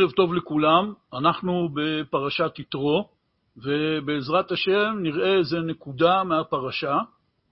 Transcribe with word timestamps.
ערב 0.00 0.10
טוב 0.10 0.34
לכולם, 0.34 0.92
אנחנו 1.12 1.68
בפרשת 1.74 2.58
יתרו, 2.58 3.08
ובעזרת 3.56 4.52
השם 4.52 4.98
נראה 5.02 5.36
איזה 5.36 5.60
נקודה 5.60 6.24
מהפרשה. 6.24 6.98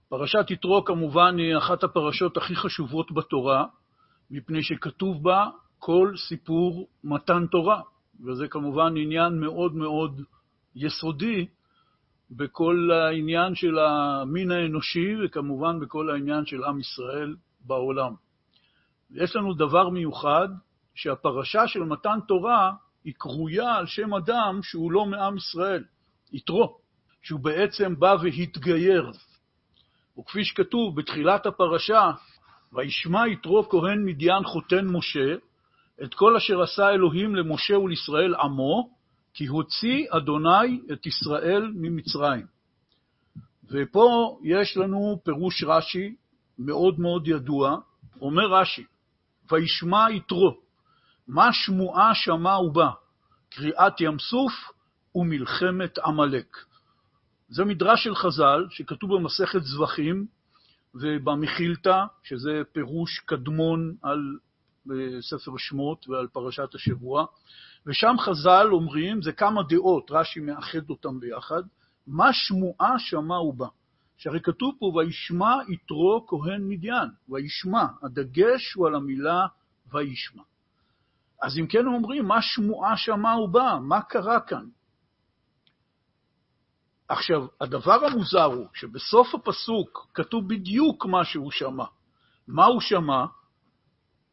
פרשת 0.09 0.51
יתרו 0.51 0.85
כמובן 0.85 1.37
היא 1.37 1.57
אחת 1.57 1.83
הפרשות 1.83 2.37
הכי 2.37 2.55
חשובות 2.55 3.11
בתורה, 3.11 3.65
מפני 4.31 4.63
שכתוב 4.63 5.23
בה 5.23 5.47
כל 5.79 6.13
סיפור 6.27 6.87
מתן 7.03 7.45
תורה, 7.51 7.81
וזה 8.25 8.47
כמובן 8.47 8.97
עניין 8.97 9.39
מאוד 9.39 9.75
מאוד 9.75 10.21
יסודי 10.75 11.45
בכל 12.31 12.89
העניין 12.91 13.55
של 13.55 13.79
המין 13.79 14.51
האנושי, 14.51 15.15
וכמובן 15.25 15.79
בכל 15.79 16.09
העניין 16.09 16.45
של 16.45 16.63
עם 16.63 16.79
ישראל 16.79 17.35
בעולם. 17.65 18.13
יש 19.11 19.35
לנו 19.35 19.53
דבר 19.53 19.89
מיוחד, 19.89 20.49
שהפרשה 20.99 21.67
של 21.67 21.83
מתן 21.83 22.19
תורה 22.27 22.71
היא 23.03 23.13
קרויה 23.17 23.75
על 23.75 23.87
שם 23.87 24.13
אדם 24.13 24.59
שהוא 24.63 24.91
לא 24.91 25.05
מעם 25.05 25.37
ישראל, 25.37 25.83
יתרו, 26.33 26.77
שהוא 27.21 27.39
בעצם 27.39 27.99
בא 27.99 28.15
והתגייר. 28.21 29.11
וכפי 30.19 30.45
שכתוב 30.45 30.95
בתחילת 30.95 31.45
הפרשה, 31.45 32.11
וישמע 32.73 33.27
יתרו 33.27 33.69
כהן 33.69 34.05
מדיין 34.05 34.43
חותן 34.43 34.87
משה, 34.87 35.35
את 36.03 36.13
כל 36.13 36.35
אשר 36.35 36.61
עשה 36.61 36.89
אלוהים 36.89 37.35
למשה 37.35 37.77
ולישראל 37.77 38.35
עמו, 38.35 38.89
כי 39.33 39.45
הוציא 39.45 40.07
אדוני 40.09 40.81
את 40.93 41.05
ישראל 41.05 41.71
ממצרים. 41.75 42.45
ופה 43.71 44.39
יש 44.43 44.77
לנו 44.77 45.19
פירוש 45.23 45.63
רש"י 45.63 46.15
מאוד 46.59 46.99
מאוד 46.99 47.27
ידוע, 47.27 47.77
אומר 48.21 48.47
רש"י, 48.47 48.83
וישמע 49.51 50.05
יתרו, 50.11 50.68
מה 51.29 51.53
שמועה 51.53 52.15
שמע 52.15 52.59
ובא, 52.59 52.89
קריאת 53.49 54.01
ים 54.01 54.19
סוף 54.19 54.53
ומלחמת 55.15 55.97
עמלק. 55.97 56.57
זה 57.49 57.65
מדרש 57.65 58.03
של 58.03 58.15
חז"ל 58.15 58.65
שכתוב 58.69 59.15
במסכת 59.15 59.63
זבחים 59.63 60.25
ובמחילתא, 60.93 62.03
שזה 62.23 62.61
פירוש 62.71 63.19
קדמון 63.19 63.95
על 64.03 64.37
ספר 65.21 65.51
שמות 65.57 66.09
ועל 66.09 66.27
פרשת 66.27 66.75
השבוע, 66.75 67.25
ושם 67.85 68.15
חז"ל 68.19 68.67
אומרים, 68.71 69.21
זה 69.21 69.31
כמה 69.31 69.61
דעות, 69.69 70.11
רש"י 70.11 70.39
מאחד 70.39 70.89
אותם 70.89 71.19
ביחד, 71.19 71.63
מה 72.07 72.33
שמועה 72.33 72.99
שמע 72.99 73.39
ובא. 73.39 73.67
שהרי 74.17 74.41
כתוב 74.41 74.75
פה, 74.79 74.85
וישמע 74.85 75.55
יתרו 75.67 76.25
כהן 76.27 76.61
מדיין, 76.67 77.09
וישמע, 77.29 77.85
הדגש 78.03 78.73
הוא 78.73 78.87
על 78.87 78.95
המילה 78.95 79.45
וישמע. 79.93 80.43
אז 81.41 81.57
אם 81.57 81.67
כן 81.67 81.87
אומרים, 81.87 82.25
מה 82.25 82.41
שמועה 82.41 82.97
שמע 82.97 83.35
ובא? 83.35 83.77
מה 83.81 84.01
קרה 84.01 84.39
כאן? 84.39 84.65
עכשיו, 87.09 87.47
הדבר 87.61 88.05
המוזר 88.05 88.43
הוא 88.43 88.67
שבסוף 88.73 89.35
הפסוק 89.35 90.07
כתוב 90.13 90.47
בדיוק 90.47 91.05
מה 91.05 91.25
שהוא 91.25 91.51
שמע. 91.51 91.85
מה 92.47 92.65
הוא 92.65 92.81
שמע? 92.81 93.25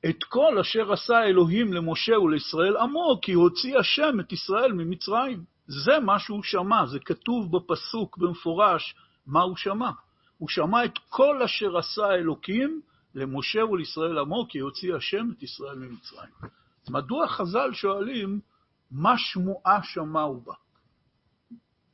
את 0.09 0.25
כל 0.25 0.59
אשר 0.61 0.93
עשה 0.93 1.23
אלוהים 1.23 1.73
למשה 1.73 2.19
ולישראל 2.19 2.77
עמו, 2.77 3.19
כי 3.23 3.33
הוציא 3.33 3.79
השם 3.79 4.21
את 4.21 4.33
ישראל 4.33 4.73
ממצרים. 4.73 5.45
זה 5.67 6.01
מה 6.01 6.19
שהוא 6.19 6.43
שמע, 6.43 6.87
זה 6.87 6.99
כתוב 6.99 7.57
בפסוק 7.57 8.19
במפורש 8.19 8.95
מה 9.27 9.43
הוא 9.43 9.57
שמע. 9.57 9.91
הוא 10.39 10.49
שמע 10.49 10.85
את 10.85 10.99
כל 11.09 11.43
אשר 11.43 11.79
עשה 11.79 12.15
אלוקים 12.15 12.81
למשה 13.15 13.65
ולישראל 13.65 14.19
עמו, 14.19 14.47
כי 14.49 14.59
הוציא 14.59 14.95
השם 14.95 15.31
את 15.31 15.43
ישראל 15.43 15.79
ממצרים. 15.79 16.31
מדוע 16.91 17.29
חז"ל 17.29 17.73
שואלים, 17.73 18.41
מה 18.91 19.15
שמועה 19.17 19.83
שמעו 19.83 20.41
בה? 20.41 20.55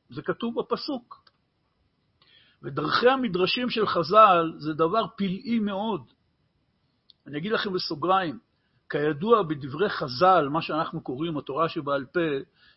זה 0.09 0.21
כתוב 0.21 0.59
בפסוק. 0.59 1.23
ודרכי 2.63 3.09
המדרשים 3.09 3.69
של 3.69 3.87
חז"ל 3.87 4.53
זה 4.57 4.73
דבר 4.73 5.07
פלאי 5.17 5.59
מאוד. 5.59 6.11
אני 7.27 7.37
אגיד 7.37 7.51
לכם 7.51 7.73
בסוגריים, 7.73 8.39
כידוע 8.89 9.43
בדברי 9.43 9.89
חז"ל, 9.89 10.49
מה 10.49 10.61
שאנחנו 10.61 11.01
קוראים 11.01 11.37
התורה 11.37 11.69
שבעל 11.69 12.05
פה, 12.05 12.19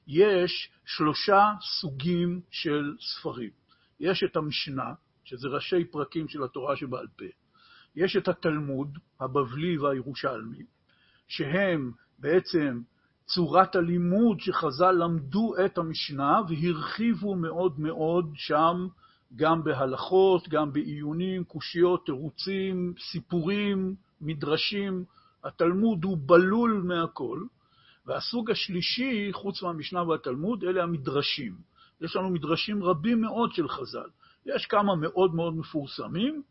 יש 0.06 0.70
שלושה 0.84 1.50
סוגים 1.80 2.40
של 2.50 2.94
ספרים. 3.00 3.50
יש 4.00 4.24
את 4.24 4.36
המשנה, 4.36 4.94
שזה 5.24 5.48
ראשי 5.48 5.84
פרקים 5.84 6.28
של 6.28 6.44
התורה 6.44 6.76
שבעל 6.76 7.06
פה. 7.16 7.24
יש 7.96 8.16
את 8.16 8.28
התלמוד, 8.28 8.98
הבבלי 9.20 9.78
והירושלמי, 9.78 10.64
שהם 11.28 11.92
בעצם 12.18 12.80
צורת 13.26 13.76
הלימוד 13.76 14.40
שחז"ל 14.40 14.92
למדו 14.92 15.54
את 15.64 15.78
המשנה 15.78 16.40
והרחיבו 16.48 17.34
מאוד 17.34 17.80
מאוד 17.80 18.32
שם 18.34 18.86
גם 19.36 19.64
בהלכות, 19.64 20.48
גם 20.48 20.72
בעיונים, 20.72 21.44
קושיות, 21.44 22.06
תירוצים, 22.06 22.94
סיפורים, 23.10 23.94
מדרשים. 24.20 25.04
התלמוד 25.44 26.04
הוא 26.04 26.18
בלול 26.20 26.82
מהכל. 26.84 27.42
והסוג 28.06 28.50
השלישי, 28.50 29.28
חוץ 29.32 29.62
מהמשנה 29.62 30.02
והתלמוד, 30.02 30.64
אלה 30.64 30.82
המדרשים. 30.82 31.54
יש 32.00 32.16
לנו 32.16 32.30
מדרשים 32.30 32.84
רבים 32.84 33.20
מאוד 33.20 33.52
של 33.52 33.68
חז"ל. 33.68 34.08
יש 34.46 34.66
כמה 34.66 34.96
מאוד 34.96 35.34
מאוד 35.34 35.56
מפורסמים, 35.56 36.42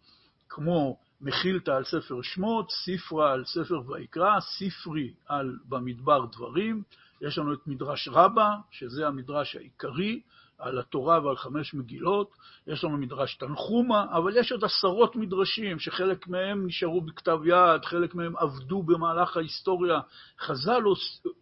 כמו 0.50 0.98
מחילתא 1.26 1.72
על 1.72 1.84
ספר 1.84 2.22
שמות, 2.22 2.72
ספרא 2.72 3.32
על 3.32 3.46
ספר 3.46 3.92
ויקרא, 3.92 4.40
ספרי 4.40 5.14
על 5.28 5.58
במדבר 5.70 6.26
דברים. 6.26 6.84
יש 7.22 7.38
לנו 7.38 7.54
את 7.54 7.68
מדרש 7.68 8.08
רבה, 8.08 8.56
שזה 8.72 9.08
המדרש 9.08 9.56
העיקרי, 9.56 10.22
על 10.58 10.80
התורה 10.80 11.26
ועל 11.26 11.38
חמש 11.38 11.74
מגילות. 11.74 12.36
יש 12.68 12.84
לנו 12.84 12.98
מדרש 12.98 13.36
תנחומה, 13.36 14.06
אבל 14.18 14.38
יש 14.38 14.52
עוד 14.52 14.64
עשרות 14.64 15.16
מדרשים, 15.16 15.80
שחלק 15.80 16.28
מהם 16.28 16.68
נשארו 16.68 17.02
בכתב 17.02 17.40
יד, 17.46 17.86
חלק 17.86 18.16
מהם 18.16 18.38
עבדו 18.38 18.84
במהלך 18.84 19.38
ההיסטוריה. 19.38 20.00
חז"ל 20.40 20.82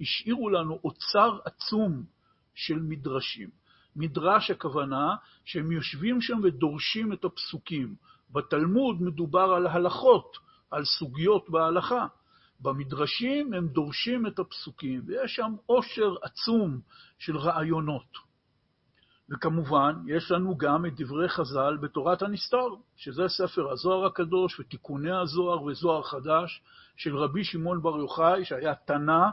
השאירו 0.01 0.49
לנו 0.49 0.79
אוצר 0.83 1.37
עצום 1.45 2.03
של 2.55 2.79
מדרשים. 2.79 3.49
מדרש 3.95 4.51
הכוונה 4.51 5.15
שהם 5.45 5.71
יושבים 5.71 6.21
שם 6.21 6.39
ודורשים 6.43 7.13
את 7.13 7.25
הפסוקים. 7.25 7.95
בתלמוד 8.33 9.01
מדובר 9.01 9.53
על 9.53 9.67
הלכות, 9.67 10.37
על 10.71 10.85
סוגיות 10.85 11.49
בהלכה. 11.49 12.07
במדרשים 12.59 13.53
הם 13.53 13.67
דורשים 13.67 14.27
את 14.27 14.39
הפסוקים, 14.39 15.01
ויש 15.05 15.35
שם 15.35 15.55
עושר 15.65 16.15
עצום 16.21 16.79
של 17.17 17.37
רעיונות. 17.37 18.33
וכמובן, 19.29 19.95
יש 20.07 20.31
לנו 20.31 20.57
גם 20.57 20.85
את 20.85 21.01
דברי 21.01 21.29
חז"ל 21.29 21.77
בתורת 21.81 22.21
הנסתר, 22.21 22.67
שזה 22.95 23.27
ספר 23.27 23.71
הזוהר 23.71 24.05
הקדוש 24.05 24.59
ותיקוני 24.59 25.11
הזוהר 25.11 25.63
וזוהר 25.63 26.03
חדש 26.03 26.61
של 26.97 27.17
רבי 27.17 27.43
שמעון 27.43 27.81
בר 27.81 27.97
יוחאי, 27.97 28.45
שהיה 28.45 28.75
תנא 28.75 29.29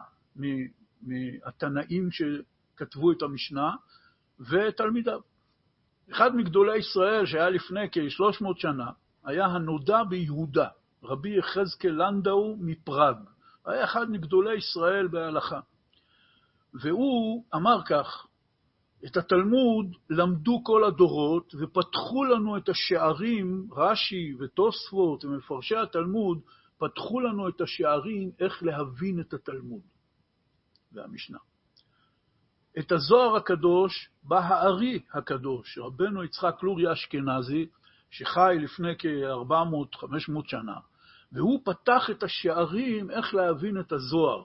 מהתנאים 1.03 2.09
שכתבו 2.11 3.13
את 3.13 3.23
המשנה, 3.23 3.71
ותלמידיו. 4.41 5.21
אחד 6.13 6.37
מגדולי 6.37 6.79
ישראל 6.79 7.27
שהיה 7.27 7.51
לפני 7.51 7.91
כ-300 7.93 8.47
שנה, 8.57 8.91
היה 9.25 9.47
הנודע 9.47 10.05
ביהודה, 10.05 10.69
רבי 11.03 11.39
יחזקאל 11.39 11.91
לנדאו 11.91 12.57
מפראג. 12.61 13.17
היה 13.67 13.85
אחד 13.85 14.11
מגדולי 14.11 14.57
ישראל 14.57 15.09
בהלכה. 15.09 15.61
והוא 16.75 17.45
אמר 17.55 17.81
כך, 17.87 18.27
את 19.07 19.17
התלמוד 19.17 19.97
למדו 20.11 20.61
כל 20.65 20.85
הדורות 20.85 21.55
ופתחו 21.61 22.25
לנו 22.25 22.57
את 22.57 22.69
השערים, 22.69 23.69
רש"י 23.73 24.35
ותוספות 24.39 25.25
ומפרשי 25.25 25.77
התלמוד, 25.77 26.41
פתחו 26.79 27.21
לנו 27.21 27.49
את 27.49 27.61
השערים 27.61 28.31
איך 28.39 28.63
להבין 28.63 29.21
את 29.21 29.35
התלמוד 29.35 29.83
והמשנה. 30.93 31.39
את 32.79 32.93
הזוהר 32.93 33.37
הקדוש 33.37 34.09
בא 34.23 34.39
הארי 34.39 35.03
הקדוש, 35.15 35.79
רבנו 35.79 36.25
יצחק 36.25 36.63
לורי 36.63 36.93
אשכנזי, 36.93 37.67
שחי 38.11 38.57
לפני 38.61 38.93
כ-400-500 38.99 40.41
שנה, 40.45 40.77
והוא 41.33 41.61
פתח 41.65 42.11
את 42.11 42.23
השערים 42.23 43.11
איך 43.11 43.35
להבין 43.35 43.81
את 43.81 43.93
הזוהר. 43.93 44.43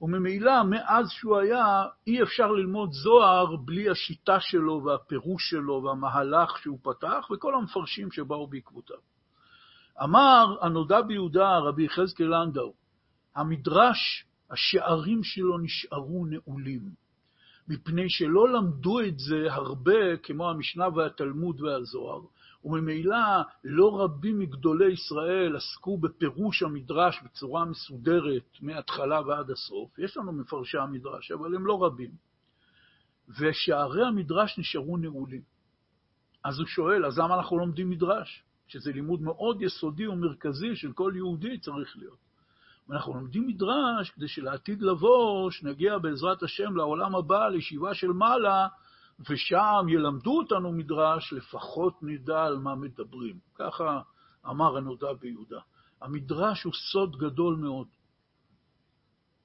וממילא, 0.00 0.62
מאז 0.62 1.10
שהוא 1.10 1.38
היה, 1.38 1.84
אי 2.06 2.22
אפשר 2.22 2.52
ללמוד 2.52 2.92
זוהר 2.92 3.56
בלי 3.56 3.90
השיטה 3.90 4.40
שלו 4.40 4.84
והפירוש 4.84 5.50
שלו 5.50 5.82
והמהלך 5.84 6.58
שהוא 6.58 6.78
פתח, 6.82 7.28
וכל 7.30 7.54
המפרשים 7.54 8.12
שבאו 8.12 8.46
בעקבותיו. 8.46 8.96
אמר 10.02 10.56
הנודע 10.60 11.00
ביהודה, 11.00 11.58
רבי 11.58 11.84
יחזקאל 11.84 12.26
לנדאו, 12.26 12.74
המדרש 13.34 14.27
השערים 14.50 15.24
שלו 15.24 15.58
נשארו 15.58 16.26
נעולים, 16.26 16.82
מפני 17.68 18.10
שלא 18.10 18.48
למדו 18.48 19.00
את 19.00 19.18
זה 19.18 19.46
הרבה 19.50 20.16
כמו 20.16 20.50
המשנה 20.50 20.88
והתלמוד 20.88 21.60
והזוהר, 21.60 22.20
וממילא 22.64 23.16
לא 23.64 24.00
רבים 24.00 24.38
מגדולי 24.38 24.92
ישראל 24.92 25.56
עסקו 25.56 25.98
בפירוש 25.98 26.62
המדרש 26.62 27.22
בצורה 27.24 27.64
מסודרת 27.64 28.56
מההתחלה 28.60 29.20
ועד 29.20 29.50
הסוף. 29.50 29.98
יש 29.98 30.16
לנו 30.16 30.32
מפרשי 30.32 30.78
המדרש, 30.78 31.30
אבל 31.30 31.54
הם 31.54 31.66
לא 31.66 31.84
רבים. 31.84 32.10
ושערי 33.40 34.06
המדרש 34.06 34.58
נשארו 34.58 34.96
נעולים. 34.96 35.42
אז 36.44 36.58
הוא 36.58 36.66
שואל, 36.66 37.06
אז 37.06 37.18
למה 37.18 37.34
אנחנו 37.34 37.58
לומדים 37.58 37.90
מדרש? 37.90 38.42
שזה 38.68 38.92
לימוד 38.92 39.22
מאוד 39.22 39.62
יסודי 39.62 40.06
ומרכזי 40.06 40.76
של 40.76 40.92
כל 40.92 41.12
יהודי 41.16 41.58
צריך 41.58 41.96
להיות. 41.96 42.27
ואנחנו 42.88 43.14
לומדים 43.14 43.46
מדרש 43.46 44.10
כדי 44.10 44.28
שלעתיד 44.28 44.82
לבוא, 44.82 45.50
שנגיע 45.50 45.98
בעזרת 45.98 46.42
השם 46.42 46.76
לעולם 46.76 47.14
הבא, 47.14 47.48
לישיבה 47.48 47.94
של 47.94 48.08
מעלה, 48.08 48.68
ושם 49.30 49.86
ילמדו 49.88 50.38
אותנו 50.38 50.72
מדרש, 50.72 51.32
לפחות 51.32 52.02
נדע 52.02 52.44
על 52.44 52.58
מה 52.58 52.74
מדברים. 52.74 53.38
ככה 53.54 54.00
אמר 54.46 54.76
הנודע 54.76 55.12
ביהודה. 55.12 55.60
המדרש 56.02 56.62
הוא 56.62 56.72
סוד 56.92 57.16
גדול 57.16 57.56
מאוד. 57.56 57.86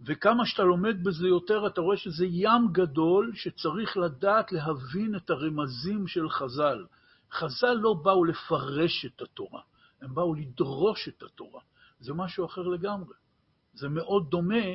וכמה 0.06 0.46
שאתה 0.46 0.64
לומד 0.64 1.04
בזה 1.04 1.28
יותר, 1.28 1.68
אתה 1.68 1.82
רואה 1.82 1.98
שזה 1.98 2.26
ים 2.26 2.68
גדול 2.72 3.32
שצריך 3.36 3.98
לדעת 3.98 4.52
להבין 4.52 5.16
את 5.16 5.30
הרמזים 5.30 6.08
של 6.08 6.30
חז"ל. 6.30 6.86
חז"ל 7.32 7.74
לא 7.74 7.94
באו 7.94 8.26
לפרש 8.26 9.06
את 9.06 9.22
התורה, 9.22 9.62
הם 10.02 10.14
באו 10.16 10.36
לדרוש 10.36 11.08
את 11.08 11.24
התורה. 11.24 11.62
זה 12.00 12.14
משהו 12.14 12.46
אחר 12.46 12.62
לגמרי. 12.62 13.14
זה 13.74 13.90
מאוד 13.90 14.30
דומה 14.30 14.66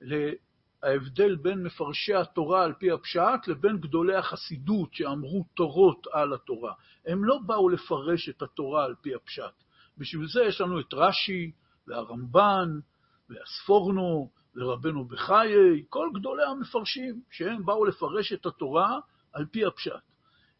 להבדל 0.00 1.36
בין 1.36 1.62
מפרשי 1.62 2.14
התורה 2.14 2.64
על 2.64 2.72
פי 2.72 2.90
הפשט 2.90 3.48
לבין 3.48 3.76
גדולי 3.80 4.16
החסידות 4.16 4.94
שאמרו 4.94 5.44
תורות 5.54 6.06
על 6.12 6.34
התורה. 6.34 6.72
הם 7.06 7.24
לא 7.24 7.38
באו 7.46 7.68
לפרש 7.68 8.28
את 8.28 8.42
התורה 8.42 8.84
על 8.84 8.94
פי 9.00 9.14
הפשט. 9.14 9.64
בשביל 9.98 10.26
זה 10.28 10.42
יש 10.42 10.60
לנו 10.60 10.80
את 10.80 10.94
רש"י 10.94 11.52
והרמב"ן 11.86 12.78
והספורנו 13.30 14.30
ורבנו 14.56 15.04
בחיי, 15.04 15.84
כל 15.88 16.08
גדולי 16.14 16.44
המפרשים, 16.44 17.20
שהם 17.30 17.66
באו 17.66 17.84
לפרש 17.84 18.32
את 18.32 18.46
התורה 18.46 18.98
על 19.32 19.46
פי 19.46 19.64
הפשט. 19.64 20.02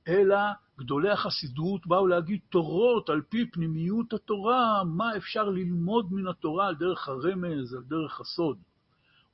אלא 0.08 0.36
גדולי 0.78 1.10
החסידות 1.10 1.86
באו 1.86 2.06
להגיד 2.06 2.40
תורות 2.50 3.10
על 3.10 3.22
פי 3.28 3.50
פנימיות 3.50 4.12
התורה, 4.12 4.84
מה 4.84 5.16
אפשר 5.16 5.48
ללמוד 5.48 6.12
מן 6.12 6.28
התורה 6.28 6.66
על 6.66 6.74
דרך 6.74 7.08
הרמז, 7.08 7.74
על 7.74 7.82
דרך 7.82 8.20
הסוד. 8.20 8.58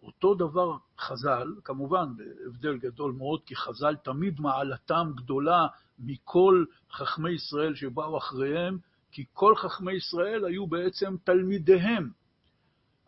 אותו 0.03 0.35
דבר 0.35 0.77
חז"ל, 0.99 1.55
כמובן 1.65 2.09
בהבדל 2.17 2.77
גדול 2.77 3.13
מאוד, 3.13 3.41
כי 3.47 3.57
חז"ל 3.57 3.97
תמיד 3.97 4.41
מעלתם 4.41 5.13
גדולה 5.15 5.67
מכל 5.99 6.65
חכמי 6.93 7.31
ישראל 7.31 7.75
שבאו 7.75 8.19
אחריהם, 8.19 8.79
כי 9.13 9.25
כל 9.33 9.57
חכמי 9.57 9.93
ישראל 9.93 10.45
היו 10.45 10.67
בעצם 10.67 11.17
תלמידיהם. 11.25 12.11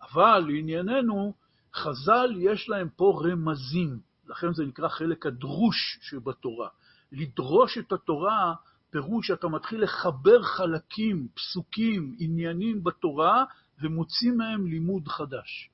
אבל 0.02 0.44
לענייננו, 0.48 1.32
חז"ל 1.74 2.34
יש 2.38 2.68
להם 2.68 2.88
פה 2.96 3.22
רמזים, 3.24 4.00
לכן 4.26 4.52
זה 4.52 4.64
נקרא 4.64 4.88
חלק 4.88 5.26
הדרוש 5.26 5.98
שבתורה. 6.02 6.68
לדרוש 7.14 7.78
את 7.78 7.92
התורה, 7.92 8.54
פירוש 8.90 9.26
שאתה 9.26 9.48
מתחיל 9.48 9.82
לחבר 9.82 10.42
חלקים, 10.42 11.28
פסוקים, 11.34 12.16
עניינים 12.18 12.84
בתורה, 12.84 13.44
ומוציא 13.82 14.32
מהם 14.32 14.66
לימוד 14.66 15.08
חדש. 15.08 15.70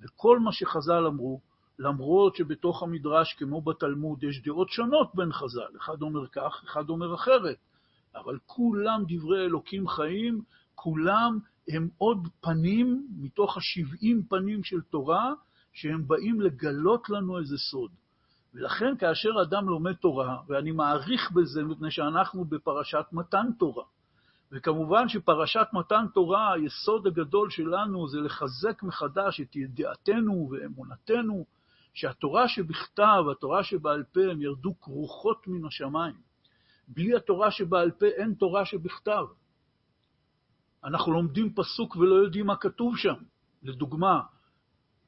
וכל 0.00 0.38
מה 0.38 0.52
שחז"ל 0.52 1.06
אמרו, 1.06 1.40
למרות 1.78 2.36
שבתוך 2.36 2.82
המדרש, 2.82 3.34
כמו 3.34 3.62
בתלמוד, 3.62 4.22
יש 4.24 4.42
דעות 4.42 4.68
שונות 4.68 5.14
בין 5.14 5.32
חז"ל, 5.32 5.78
אחד 5.80 6.02
אומר 6.02 6.28
כך, 6.28 6.62
אחד 6.64 6.88
אומר 6.88 7.14
אחרת, 7.14 7.56
אבל 8.14 8.38
כולם 8.46 9.04
דברי 9.08 9.44
אלוקים 9.44 9.88
חיים, 9.88 10.42
כולם 10.74 11.38
הם 11.68 11.88
עוד 11.98 12.28
פנים 12.40 13.06
מתוך 13.16 13.56
השבעים 13.56 14.22
פנים 14.28 14.64
של 14.64 14.80
תורה, 14.80 15.32
שהם 15.72 16.08
באים 16.08 16.40
לגלות 16.40 17.10
לנו 17.10 17.38
איזה 17.38 17.56
סוד. 17.70 17.90
ולכן 18.54 18.96
כאשר 18.96 19.30
אדם 19.42 19.68
לומד 19.68 19.92
תורה, 19.92 20.38
ואני 20.48 20.72
מעריך 20.72 21.30
בזה 21.30 21.62
מפני 21.62 21.90
שאנחנו 21.90 22.44
בפרשת 22.44 23.04
מתן 23.12 23.46
תורה, 23.58 23.84
וכמובן 24.52 25.08
שפרשת 25.08 25.66
מתן 25.72 26.04
תורה, 26.14 26.52
היסוד 26.52 27.06
הגדול 27.06 27.50
שלנו 27.50 28.08
זה 28.08 28.20
לחזק 28.20 28.82
מחדש 28.82 29.40
את 29.40 29.56
ידיעתנו 29.56 30.50
ואמונתנו, 30.50 31.44
שהתורה 31.94 32.48
שבכתב, 32.48 33.24
התורה 33.32 33.64
שבעל 33.64 34.02
פה, 34.12 34.20
הם 34.30 34.42
ירדו 34.42 34.80
כרוכות 34.80 35.46
מן 35.46 35.66
השמיים. 35.66 36.14
בלי 36.88 37.16
התורה 37.16 37.50
שבעל 37.50 37.90
פה 37.90 38.06
אין 38.06 38.34
תורה 38.34 38.64
שבכתב. 38.64 39.24
אנחנו 40.84 41.12
לומדים 41.12 41.54
פסוק 41.54 41.96
ולא 41.96 42.14
יודעים 42.14 42.46
מה 42.46 42.56
כתוב 42.56 42.96
שם. 42.96 43.14
לדוגמה, 43.62 44.20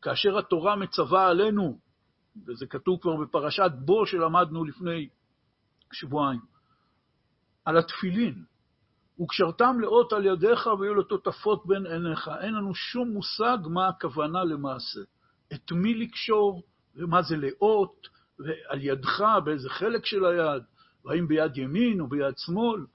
כאשר 0.03 0.39
התורה 0.39 0.77
מצווה 0.77 1.29
עלינו, 1.29 1.79
וזה 2.47 2.67
כתוב 2.67 3.01
כבר 3.01 3.17
בפרשת 3.17 3.71
בו 3.79 4.07
שלמדנו 4.07 4.65
לפני 4.65 5.09
שבועיים, 5.93 6.41
על 7.65 7.77
התפילין, 7.79 8.45
וקשרתם 9.21 9.81
לאות 9.81 10.13
על 10.13 10.27
ידיך 10.27 10.67
ויהיו 10.67 10.95
לטוטפות 10.95 11.67
בין 11.67 11.87
עיניך. 11.87 12.31
אין 12.41 12.55
לנו 12.55 12.75
שום 12.75 13.09
מושג 13.09 13.59
מה 13.65 13.89
הכוונה 13.89 14.45
למעשה. 14.45 15.01
את 15.55 15.73
מי 15.73 15.95
לקשור, 15.95 16.63
ומה 16.97 17.23
זה 17.23 17.37
לאות, 17.37 18.09
ועל 18.39 18.81
ידך, 18.83 19.25
באיזה 19.45 19.71
חלק 19.71 20.07
של 20.07 20.25
היד, 20.25 20.63
והאם 21.05 21.29
ביד 21.29 21.57
ימין 21.57 22.01
או 22.01 22.07
ביד 22.07 22.39
שמאל. 22.39 22.87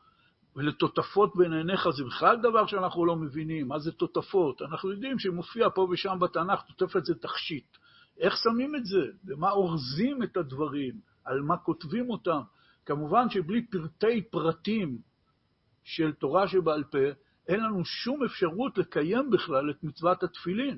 ולטוטפות 0.55 1.35
בין 1.35 1.53
עיניך 1.53 1.89
זה 1.89 2.03
בכלל 2.03 2.37
דבר 2.37 2.65
שאנחנו 2.65 3.05
לא 3.05 3.15
מבינים, 3.15 3.67
מה 3.67 3.79
זה 3.79 3.91
טוטפות? 3.91 4.61
אנחנו 4.61 4.91
יודעים 4.91 5.19
שמופיע 5.19 5.69
פה 5.69 5.87
ושם 5.91 6.17
בתנ"ך, 6.19 6.61
טוטפת 6.61 7.05
זה 7.05 7.15
תכשיט. 7.15 7.77
איך 8.21 8.37
שמים 8.37 8.75
את 8.75 8.85
זה? 8.85 9.05
במה 9.23 9.51
אורזים 9.51 10.23
את 10.23 10.37
הדברים? 10.37 10.93
על 11.25 11.41
מה 11.41 11.57
כותבים 11.57 12.09
אותם? 12.09 12.41
כמובן 12.85 13.29
שבלי 13.29 13.65
פרטי 13.65 14.21
פרטים 14.21 14.97
של 15.83 16.11
תורה 16.11 16.47
שבעל 16.47 16.83
פה, 16.83 16.97
אין 17.47 17.59
לנו 17.59 17.85
שום 17.85 18.23
אפשרות 18.23 18.77
לקיים 18.77 19.29
בכלל 19.29 19.69
את 19.69 19.83
מצוות 19.83 20.23
התפילין. 20.23 20.77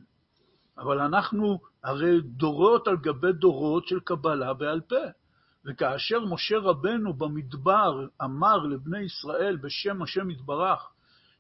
אבל 0.77 0.99
אנחנו 0.99 1.59
הרי 1.83 2.21
דורות 2.21 2.87
על 2.87 2.97
גבי 2.97 3.33
דורות 3.33 3.87
של 3.87 3.99
קבלה 3.99 4.53
בעל 4.53 4.81
פה. 4.81 5.05
וכאשר 5.65 6.25
משה 6.25 6.57
רבנו 6.57 7.13
במדבר 7.13 8.07
אמר 8.23 8.57
לבני 8.57 8.99
ישראל 8.99 9.55
בשם 9.55 10.01
השם 10.01 10.29
יתברך 10.29 10.89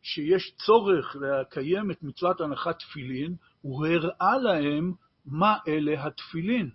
שיש 0.01 0.55
צורך 0.65 1.15
לקיים 1.21 1.91
את 1.91 2.03
מצוות 2.03 2.41
הנחת 2.41 2.79
תפילין, 2.79 3.35
הוא 3.61 3.87
הראה 3.87 4.37
להם 4.37 4.93
מה 5.25 5.57
אלה 5.67 6.05
התפילין. 6.05 6.69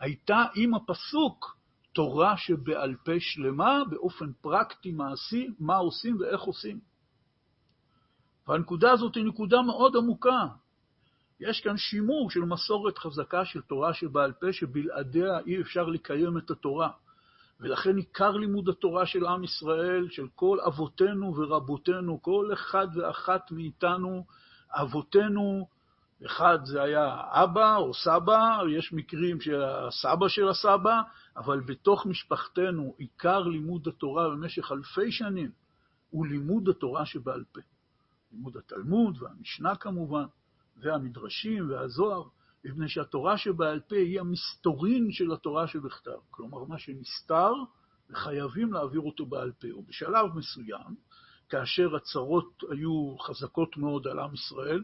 הייתה 0.00 0.44
עם 0.54 0.74
הפסוק 0.74 1.58
תורה 1.92 2.36
שבעל 2.36 2.94
פה 3.04 3.12
שלמה, 3.18 3.82
באופן 3.90 4.32
פרקטי, 4.40 4.92
מעשי, 4.92 5.48
מה 5.58 5.76
עושים 5.76 6.16
ואיך 6.20 6.40
עושים. 6.40 6.80
והנקודה 8.48 8.92
הזאת 8.92 9.14
היא 9.14 9.24
נקודה 9.24 9.62
מאוד 9.62 9.96
עמוקה. 9.96 10.46
יש 11.40 11.60
כאן 11.60 11.76
שימור 11.76 12.30
של 12.30 12.40
מסורת 12.40 12.98
חזקה 12.98 13.44
של 13.44 13.60
תורה 13.60 13.94
שבעל 13.94 14.32
פה, 14.32 14.52
שבלעדיה 14.52 15.38
אי 15.46 15.60
אפשר 15.60 15.84
לקיים 15.84 16.38
את 16.38 16.50
התורה. 16.50 16.90
ולכן 17.60 17.96
עיקר 17.96 18.30
לימוד 18.30 18.68
התורה 18.68 19.06
של 19.06 19.26
עם 19.26 19.44
ישראל, 19.44 20.08
של 20.10 20.26
כל 20.34 20.58
אבותינו 20.66 21.36
ורבותינו, 21.36 22.22
כל 22.22 22.50
אחד 22.52 22.86
ואחת 22.94 23.50
מאיתנו, 23.50 24.24
אבותינו, 24.70 25.68
אחד 26.26 26.58
זה 26.64 26.82
היה 26.82 27.20
אבא 27.30 27.76
או 27.76 27.94
סבא, 27.94 28.58
יש 28.70 28.92
מקרים 28.92 29.40
שהסבא 29.40 30.28
של 30.28 30.48
הסבא, 30.48 31.00
אבל 31.36 31.60
בתוך 31.60 32.06
משפחתנו 32.06 32.94
עיקר 32.98 33.42
לימוד 33.42 33.88
התורה 33.88 34.28
במשך 34.30 34.72
אלפי 34.72 35.12
שנים 35.12 35.50
הוא 36.10 36.26
לימוד 36.26 36.68
התורה 36.68 37.06
שבעל 37.06 37.44
פה. 37.52 37.60
לימוד 38.32 38.56
התלמוד 38.56 39.22
והמשנה 39.22 39.76
כמובן. 39.76 40.24
והמדרשים 40.76 41.70
והזוהר, 41.70 42.22
מפני 42.64 42.88
שהתורה 42.88 43.38
שבעל 43.38 43.80
פה 43.80 43.96
היא 43.96 44.20
המסתורין 44.20 45.12
של 45.12 45.32
התורה 45.32 45.66
שבכתב. 45.66 46.18
כלומר, 46.30 46.64
מה 46.64 46.78
שנסתר, 46.78 47.52
וחייבים 48.10 48.72
להעביר 48.72 49.00
אותו 49.00 49.26
בעל 49.26 49.52
פה. 49.52 49.68
ובשלב 49.76 50.26
מסוים, 50.34 50.96
כאשר 51.48 51.96
הצרות 51.96 52.62
היו 52.70 53.18
חזקות 53.18 53.76
מאוד 53.76 54.06
על 54.06 54.18
עם 54.18 54.34
ישראל, 54.34 54.82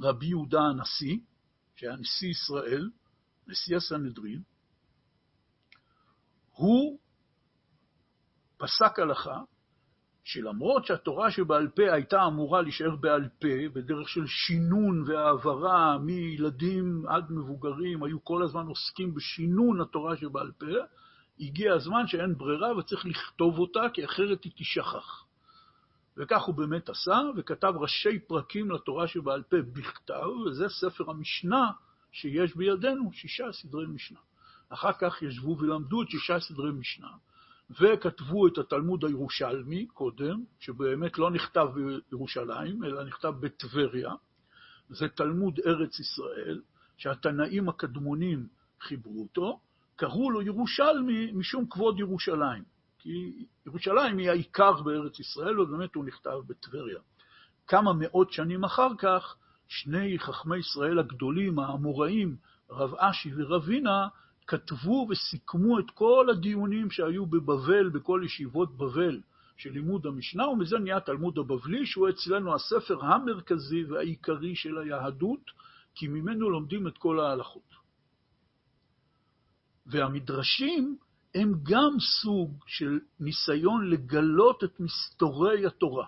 רבי 0.00 0.26
יהודה 0.26 0.60
הנשיא, 0.60 1.18
שהיה 1.76 1.96
נשיא 1.96 2.28
ישראל, 2.28 2.90
נשיא 3.46 3.76
הסנהדרין, 3.76 4.42
הוא 6.52 6.98
פסק 8.56 8.98
הלכה 8.98 9.40
שלמרות 10.24 10.84
שהתורה 10.84 11.30
שבעל 11.30 11.68
פה 11.68 11.92
הייתה 11.92 12.26
אמורה 12.26 12.62
להישאר 12.62 12.96
בעל 12.96 13.28
פה, 13.40 13.68
בדרך 13.72 14.08
של 14.08 14.26
שינון 14.26 15.04
והעברה 15.06 15.98
מילדים 15.98 17.04
עד 17.08 17.30
מבוגרים, 17.30 18.02
היו 18.02 18.24
כל 18.24 18.42
הזמן 18.42 18.66
עוסקים 18.66 19.14
בשינון 19.14 19.80
התורה 19.80 20.16
שבעל 20.16 20.52
פה, 20.58 20.66
הגיע 21.40 21.74
הזמן 21.74 22.06
שאין 22.06 22.34
ברירה 22.38 22.78
וצריך 22.78 23.06
לכתוב 23.06 23.58
אותה, 23.58 23.80
כי 23.92 24.04
אחרת 24.04 24.44
היא 24.44 24.52
תשכח. 24.56 25.24
וכך 26.16 26.42
הוא 26.42 26.54
באמת 26.54 26.88
עשה, 26.88 27.20
וכתב 27.36 27.72
ראשי 27.76 28.18
פרקים 28.18 28.70
לתורה 28.70 29.08
שבעל 29.08 29.42
פה 29.42 29.56
בכתב, 29.72 30.28
וזה 30.46 30.68
ספר 30.68 31.10
המשנה 31.10 31.70
שיש 32.12 32.56
בידינו, 32.56 33.12
שישה 33.12 33.52
סדרי 33.52 33.86
משנה. 33.86 34.18
אחר 34.68 34.92
כך 34.92 35.22
ישבו 35.22 35.58
ולמדו 35.58 36.02
את 36.02 36.10
שישה 36.10 36.40
סדרי 36.40 36.72
משנה, 36.72 37.10
וכתבו 37.70 38.46
את 38.46 38.58
התלמוד 38.58 39.04
הירושלמי 39.04 39.86
קודם, 39.86 40.44
שבאמת 40.58 41.18
לא 41.18 41.30
נכתב 41.30 41.68
בירושלים, 42.10 42.84
אלא 42.84 43.04
נכתב 43.04 43.34
בטבריה. 43.40 44.14
זה 44.88 45.08
תלמוד 45.08 45.60
ארץ 45.66 46.00
ישראל, 46.00 46.60
שהתנאים 46.96 47.68
הקדמונים 47.68 48.46
חיברו 48.80 49.22
אותו, 49.22 49.60
קראו 49.96 50.30
לו 50.30 50.42
ירושלמי 50.42 51.32
משום 51.32 51.66
כבוד 51.70 51.98
ירושלים. 51.98 52.71
כי 53.02 53.46
ירושלים 53.66 54.18
היא 54.18 54.30
העיקר 54.30 54.82
בארץ 54.82 55.20
ישראל, 55.20 55.60
ובאמת 55.60 55.94
הוא 55.94 56.04
נכתב 56.04 56.38
בטבריה. 56.46 56.98
כמה 57.66 57.92
מאות 57.92 58.32
שנים 58.32 58.64
אחר 58.64 58.88
כך, 58.98 59.36
שני 59.68 60.18
חכמי 60.18 60.56
ישראל 60.56 60.98
הגדולים, 60.98 61.58
האמוראים, 61.58 62.36
רב 62.70 62.94
אשי 62.94 63.30
ורבינה, 63.36 64.08
כתבו 64.46 65.06
וסיכמו 65.10 65.78
את 65.78 65.90
כל 65.94 66.26
הדיונים 66.30 66.90
שהיו 66.90 67.26
בבבל, 67.26 67.88
בכל 67.88 68.22
ישיבות 68.24 68.76
בבל 68.76 69.20
של 69.56 69.72
לימוד 69.72 70.06
המשנה, 70.06 70.48
ומזה 70.48 70.78
נהיה 70.78 70.96
התלמוד 70.96 71.38
הבבלי, 71.38 71.86
שהוא 71.86 72.08
אצלנו 72.08 72.54
הספר 72.54 73.04
המרכזי 73.04 73.84
והעיקרי 73.84 74.54
של 74.56 74.78
היהדות, 74.78 75.50
כי 75.94 76.08
ממנו 76.08 76.50
לומדים 76.50 76.86
את 76.86 76.98
כל 76.98 77.20
ההלכות. 77.20 77.74
והמדרשים 79.86 80.96
הם 81.34 81.52
גם 81.62 82.00
סוג 82.22 82.64
של 82.66 83.00
ניסיון 83.20 83.90
לגלות 83.90 84.64
את 84.64 84.80
מסתורי 84.80 85.66
התורה. 85.66 86.06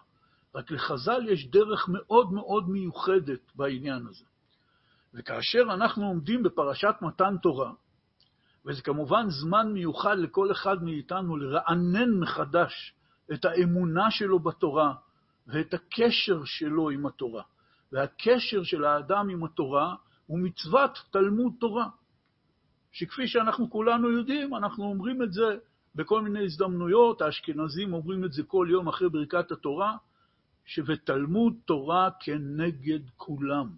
רק 0.54 0.70
לחז"ל 0.70 1.28
יש 1.28 1.46
דרך 1.46 1.88
מאוד 1.88 2.32
מאוד 2.32 2.68
מיוחדת 2.68 3.40
בעניין 3.54 4.06
הזה. 4.06 4.24
וכאשר 5.14 5.62
אנחנו 5.74 6.06
עומדים 6.06 6.42
בפרשת 6.42 6.94
מתן 7.02 7.36
תורה, 7.42 7.72
וזה 8.66 8.82
כמובן 8.82 9.30
זמן 9.30 9.72
מיוחד 9.72 10.18
לכל 10.18 10.52
אחד 10.52 10.82
מאיתנו 10.82 11.36
לרענן 11.36 12.10
מחדש 12.20 12.94
את 13.32 13.44
האמונה 13.44 14.10
שלו 14.10 14.38
בתורה 14.38 14.94
ואת 15.46 15.74
הקשר 15.74 16.44
שלו 16.44 16.90
עם 16.90 17.06
התורה. 17.06 17.42
והקשר 17.92 18.62
של 18.62 18.84
האדם 18.84 19.28
עם 19.28 19.44
התורה 19.44 19.94
הוא 20.26 20.38
מצוות 20.38 20.98
תלמוד 21.10 21.52
תורה. 21.60 21.88
שכפי 22.94 23.28
שאנחנו 23.28 23.70
כולנו 23.70 24.10
יודעים, 24.10 24.54
אנחנו 24.54 24.84
אומרים 24.84 25.22
את 25.22 25.32
זה 25.32 25.56
בכל 25.94 26.22
מיני 26.22 26.44
הזדמנויות, 26.44 27.22
האשכנזים 27.22 27.92
אומרים 27.94 28.24
את 28.24 28.32
זה 28.32 28.42
כל 28.42 28.66
יום 28.70 28.88
אחרי 28.88 29.08
ברכת 29.08 29.52
התורה, 29.52 29.96
שבתלמוד 30.64 31.54
תורה 31.64 32.10
כנגד 32.20 33.00
כולם. 33.16 33.70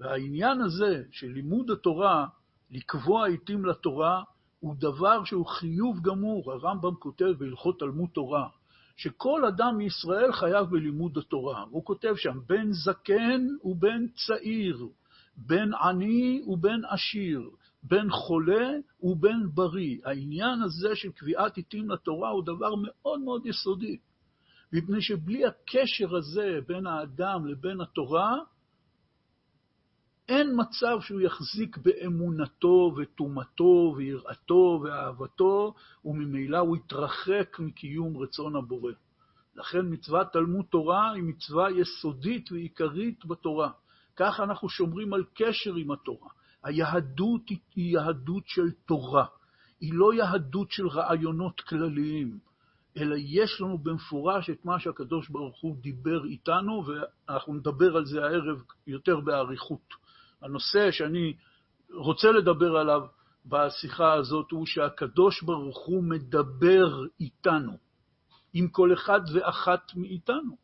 והעניין 0.00 0.60
הזה 0.60 1.02
של 1.10 1.26
לימוד 1.26 1.70
התורה, 1.70 2.26
לקבוע 2.70 3.26
עיתים 3.26 3.64
לתורה, 3.64 4.22
הוא 4.60 4.74
דבר 4.78 5.24
שהוא 5.24 5.46
חיוב 5.46 6.00
גמור. 6.00 6.52
הרמב"ם 6.52 6.94
כותב 6.94 7.32
בהלכות 7.38 7.78
תלמוד 7.78 8.10
תורה, 8.12 8.48
שכל 8.96 9.44
אדם 9.44 9.76
מישראל 9.76 10.32
חייב 10.32 10.66
בלימוד 10.66 11.18
התורה. 11.18 11.64
הוא 11.70 11.84
כותב 11.84 12.14
שם, 12.16 12.38
בין 12.46 12.72
זקן 12.72 13.46
ובין 13.64 14.08
צעיר, 14.26 14.86
בין 15.36 15.74
עני 15.74 16.42
ובין 16.46 16.82
עשיר, 16.88 17.50
בין 17.88 18.10
חולה 18.10 18.70
ובין 19.02 19.48
בריא. 19.54 19.98
העניין 20.04 20.62
הזה 20.62 20.88
של 20.94 21.12
קביעת 21.12 21.56
עיתים 21.56 21.90
לתורה 21.90 22.30
הוא 22.30 22.44
דבר 22.44 22.74
מאוד 22.76 23.20
מאוד 23.20 23.46
יסודי, 23.46 23.96
מפני 24.72 25.02
שבלי 25.02 25.46
הקשר 25.46 26.16
הזה 26.16 26.58
בין 26.66 26.86
האדם 26.86 27.46
לבין 27.46 27.80
התורה, 27.80 28.36
אין 30.28 30.56
מצב 30.56 31.00
שהוא 31.00 31.20
יחזיק 31.20 31.76
באמונתו 31.76 32.92
וטומאתו 32.96 33.94
ויראתו 33.96 34.80
ואהבתו, 34.84 35.74
וממילא 36.04 36.58
הוא 36.58 36.76
יתרחק 36.76 37.56
מקיום 37.58 38.16
רצון 38.16 38.56
הבורא. 38.56 38.92
לכן 39.54 39.80
מצוות 39.84 40.32
תלמוד 40.32 40.64
תורה 40.70 41.12
היא 41.12 41.22
מצווה 41.22 41.70
יסודית 41.70 42.52
ועיקרית 42.52 43.24
בתורה. 43.24 43.70
כך 44.16 44.40
אנחנו 44.40 44.68
שומרים 44.68 45.14
על 45.14 45.24
קשר 45.34 45.74
עם 45.74 45.90
התורה. 45.90 46.28
היהדות 46.64 47.48
היא 47.48 47.92
יהדות 47.94 48.42
של 48.46 48.70
תורה, 48.86 49.26
היא 49.80 49.92
לא 49.94 50.14
יהדות 50.14 50.70
של 50.70 50.88
רעיונות 50.88 51.60
כלליים, 51.60 52.38
אלא 52.96 53.16
יש 53.18 53.60
לנו 53.60 53.78
במפורש 53.78 54.50
את 54.50 54.64
מה 54.64 54.80
שהקדוש 54.80 55.28
ברוך 55.28 55.60
הוא 55.60 55.76
דיבר 55.80 56.24
איתנו, 56.24 56.84
ואנחנו 56.86 57.54
נדבר 57.54 57.96
על 57.96 58.04
זה 58.04 58.24
הערב 58.24 58.62
יותר 58.86 59.20
באריכות. 59.20 59.94
הנושא 60.42 60.90
שאני 60.90 61.34
רוצה 61.90 62.30
לדבר 62.30 62.76
עליו 62.76 63.02
בשיחה 63.46 64.12
הזאת 64.12 64.50
הוא 64.50 64.66
שהקדוש 64.66 65.42
ברוך 65.42 65.86
הוא 65.86 66.04
מדבר 66.04 67.04
איתנו, 67.20 67.76
עם 68.52 68.68
כל 68.68 68.92
אחד 68.92 69.20
ואחת 69.34 69.92
מאיתנו, 69.96 70.56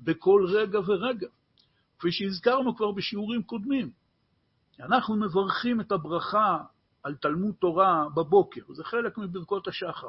בכל 0.00 0.46
רגע 0.48 0.78
ורגע, 0.86 1.28
כפי 1.98 2.12
שהזכרנו 2.12 2.76
כבר 2.76 2.92
בשיעורים 2.92 3.42
קודמים. 3.42 3.90
אנחנו 4.80 5.16
מברכים 5.16 5.80
את 5.80 5.92
הברכה 5.92 6.58
על 7.02 7.14
תלמוד 7.14 7.54
תורה 7.54 8.06
בבוקר, 8.14 8.60
זה 8.74 8.84
חלק 8.84 9.18
מברכות 9.18 9.68
השחר. 9.68 10.08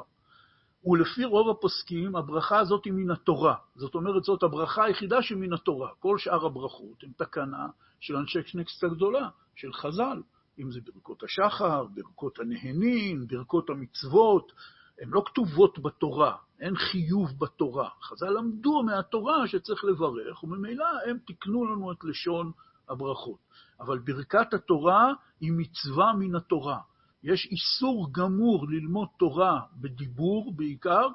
ולפי 0.84 1.24
רוב 1.24 1.50
הפוסקים, 1.50 2.16
הברכה 2.16 2.58
הזאת 2.58 2.84
היא 2.84 2.92
מן 2.92 3.10
התורה. 3.10 3.54
זאת 3.74 3.94
אומרת, 3.94 4.24
זאת 4.24 4.42
הברכה 4.42 4.84
היחידה 4.84 5.22
שמן 5.22 5.52
התורה. 5.52 5.90
כל 5.98 6.18
שאר 6.18 6.46
הברכות 6.46 7.02
הן 7.02 7.10
תקנה 7.16 7.66
של 8.00 8.16
אנשי 8.16 8.42
קנקסט 8.42 8.84
הגדולה, 8.84 9.28
של 9.54 9.72
חז"ל, 9.72 10.22
אם 10.58 10.70
זה 10.70 10.80
ברכות 10.80 11.22
השחר, 11.22 11.84
ברכות 11.84 12.38
הנהנים, 12.38 13.26
ברכות 13.26 13.70
המצוות, 13.70 14.52
הן 15.00 15.08
לא 15.08 15.22
כתובות 15.26 15.78
בתורה, 15.78 16.36
אין 16.60 16.76
חיוב 16.76 17.30
בתורה. 17.38 17.88
חז"ל 18.02 18.30
למדו 18.30 18.82
מהתורה 18.82 19.46
שצריך 19.46 19.84
לברך, 19.84 20.44
וממילא 20.44 20.86
הם 21.06 21.18
תיקנו 21.26 21.64
לנו 21.64 21.92
את 21.92 22.04
לשון 22.04 22.52
הברכות. 22.88 23.38
אבל 23.80 23.98
ברכת 23.98 24.54
התורה 24.54 25.12
היא 25.40 25.52
מצווה 25.52 26.12
מן 26.12 26.34
התורה. 26.34 26.80
יש 27.22 27.46
איסור 27.46 28.08
גמור 28.12 28.66
ללמוד 28.68 29.08
תורה 29.18 29.60
בדיבור 29.80 30.52
בעיקר, 30.56 31.08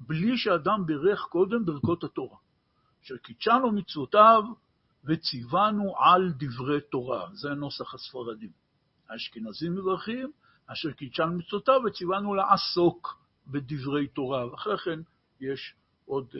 בלי 0.00 0.38
שאדם 0.38 0.86
בירך 0.86 1.20
קודם 1.20 1.64
ברכות 1.64 2.04
התורה. 2.04 2.36
אשר 3.04 3.16
קידשנו 3.16 3.72
מצוותיו 3.72 4.42
וציוונו 5.04 5.94
על 5.98 6.32
דברי 6.36 6.80
תורה. 6.80 7.28
זה 7.32 7.48
נוסח 7.48 7.94
הספרדים. 7.94 8.50
האשכנזים 9.10 9.74
מברכים, 9.74 10.32
אשר 10.66 10.92
קידשנו 10.92 11.32
מצוותיו 11.32 11.80
וציוונו 11.86 12.34
לעסוק 12.34 13.24
בדברי 13.46 14.08
תורה. 14.08 14.50
ואחרי 14.50 14.78
כן 14.78 15.00
יש 15.40 15.74
עוד 16.04 16.28
uh, 16.34 16.38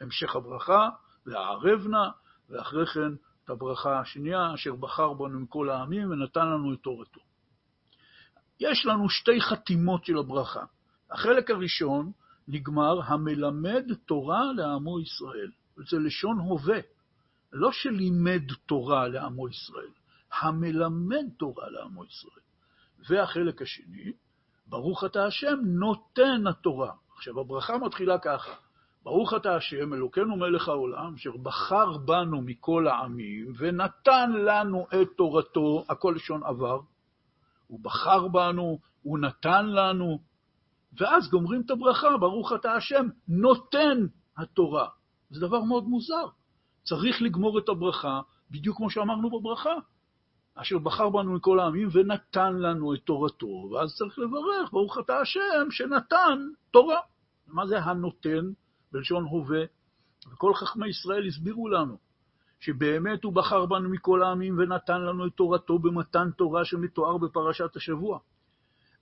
המשך 0.00 0.36
הברכה, 0.36 0.88
והערב 1.26 1.86
נא, 1.86 2.08
ואחרי 2.48 2.86
כן 2.86 3.12
את 3.44 3.50
הברכה 3.50 4.00
השנייה, 4.00 4.54
אשר 4.54 4.74
בחר 4.74 5.12
בנו 5.12 5.40
מכל 5.40 5.70
העמים 5.70 6.10
ונתן 6.10 6.46
לנו 6.46 6.74
את 6.74 6.78
תורתו. 6.78 7.20
יש 8.60 8.86
לנו 8.86 9.10
שתי 9.10 9.40
חתימות 9.40 10.04
של 10.04 10.18
הברכה. 10.18 10.64
החלק 11.10 11.50
הראשון 11.50 12.12
נגמר, 12.48 13.00
המלמד 13.04 13.84
תורה 14.06 14.52
לעמו 14.56 15.00
ישראל. 15.00 15.50
זה 15.90 15.98
לשון 15.98 16.38
הווה, 16.38 16.78
לא 17.52 17.72
שלימד 17.72 18.42
תורה 18.66 19.08
לעמו 19.08 19.48
ישראל, 19.48 19.90
המלמד 20.40 21.24
תורה 21.38 21.70
לעמו 21.70 22.04
ישראל. 22.04 22.40
והחלק 23.08 23.62
השני, 23.62 24.12
ברוך 24.66 25.04
אתה 25.04 25.26
השם 25.26 25.58
נותן 25.64 26.46
התורה. 26.46 26.92
עכשיו, 27.16 27.40
הברכה 27.40 27.78
מתחילה 27.78 28.18
ככה, 28.18 28.52
ברוך 29.02 29.34
אתה 29.34 29.56
השם, 29.56 29.94
אלוקינו 29.94 30.36
מלך 30.36 30.68
העולם, 30.68 31.14
אשר 31.14 31.36
בחר 31.42 31.98
בנו 31.98 32.42
מכל 32.42 32.88
העמים, 32.88 33.52
ונתן 33.58 34.32
לנו 34.32 34.86
את 35.02 35.08
תורתו, 35.16 35.84
הכל 35.88 36.12
לשון 36.16 36.44
עבר, 36.44 36.80
הוא 37.66 37.80
בחר 37.82 38.28
בנו, 38.28 38.78
הוא 39.02 39.18
נתן 39.18 39.66
לנו, 39.66 40.18
ואז 40.98 41.30
גומרים 41.30 41.60
את 41.66 41.70
הברכה, 41.70 42.16
ברוך 42.20 42.52
אתה 42.52 42.72
השם, 42.72 43.06
נותן 43.28 43.98
התורה. 44.36 44.88
זה 45.30 45.40
דבר 45.40 45.62
מאוד 45.62 45.84
מוזר. 45.84 46.26
צריך 46.82 47.22
לגמור 47.22 47.58
את 47.58 47.68
הברכה, 47.68 48.20
בדיוק 48.50 48.76
כמו 48.76 48.90
שאמרנו 48.90 49.30
בברכה, 49.30 49.74
אשר 50.54 50.78
בחר 50.78 51.08
בנו 51.08 51.32
מכל 51.32 51.60
העמים 51.60 51.88
ונתן 51.92 52.54
לנו 52.54 52.94
את 52.94 53.00
תורתו, 53.04 53.46
ואז 53.46 53.94
צריך 53.94 54.18
לברך, 54.18 54.72
ברוך 54.72 54.98
אתה 54.98 55.18
השם, 55.18 55.70
שנתן 55.70 56.38
תורה. 56.70 57.00
מה 57.46 57.66
זה 57.66 57.78
הנותן? 57.78 58.50
בלשון 58.92 59.24
הווה, 59.24 59.64
וכל 60.32 60.54
חכמי 60.54 60.88
ישראל 60.88 61.26
הסבירו 61.26 61.68
לנו 61.68 61.98
שבאמת 62.60 63.24
הוא 63.24 63.32
בחר 63.32 63.66
בנו 63.66 63.88
מכל 63.88 64.22
העמים 64.22 64.58
ונתן 64.58 65.00
לנו 65.00 65.26
את 65.26 65.32
תורתו 65.32 65.78
במתן 65.78 66.30
תורה 66.30 66.64
שמתואר 66.64 67.18
בפרשת 67.18 67.76
השבוע. 67.76 68.18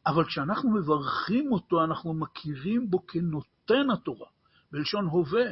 אבל 0.06 0.24
כשאנחנו 0.24 0.70
מברכים 0.70 1.52
אותו, 1.52 1.84
אנחנו 1.84 2.14
מכירים 2.14 2.90
בו 2.90 3.06
כנותן 3.06 3.90
התורה, 3.92 4.28
בלשון 4.72 5.06
הווה, 5.06 5.44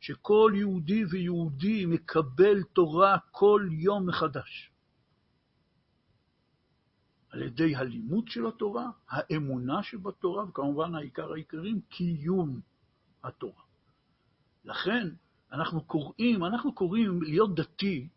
שכל 0.00 0.52
יהודי 0.54 1.04
ויהודי 1.04 1.86
מקבל 1.86 2.62
תורה 2.62 3.18
כל 3.30 3.68
יום 3.70 4.08
מחדש. 4.08 4.70
על 7.30 7.42
ידי 7.42 7.76
הלימוד 7.76 8.28
של 8.28 8.46
התורה, 8.46 8.90
האמונה 9.08 9.82
שבתורה, 9.82 10.44
וכמובן 10.44 10.94
העיקר 10.94 11.32
העיקרים, 11.32 11.80
קיום 11.80 12.60
התורה. 13.24 13.63
לכן 14.64 15.08
אנחנו 15.52 15.84
קוראים, 15.84 16.44
אנחנו 16.44 16.72
קוראים 16.72 17.22
להיות 17.22 17.54
דתי, 17.54 18.08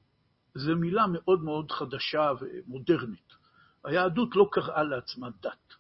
זו 0.56 0.76
מילה 0.76 1.08
מאוד 1.08 1.44
מאוד 1.44 1.72
חדשה 1.72 2.32
ומודרנית. 2.40 3.34
היהדות 3.84 4.36
לא 4.36 4.50
קראה 4.52 4.84
לעצמה 4.84 5.30
דת. 5.42 5.74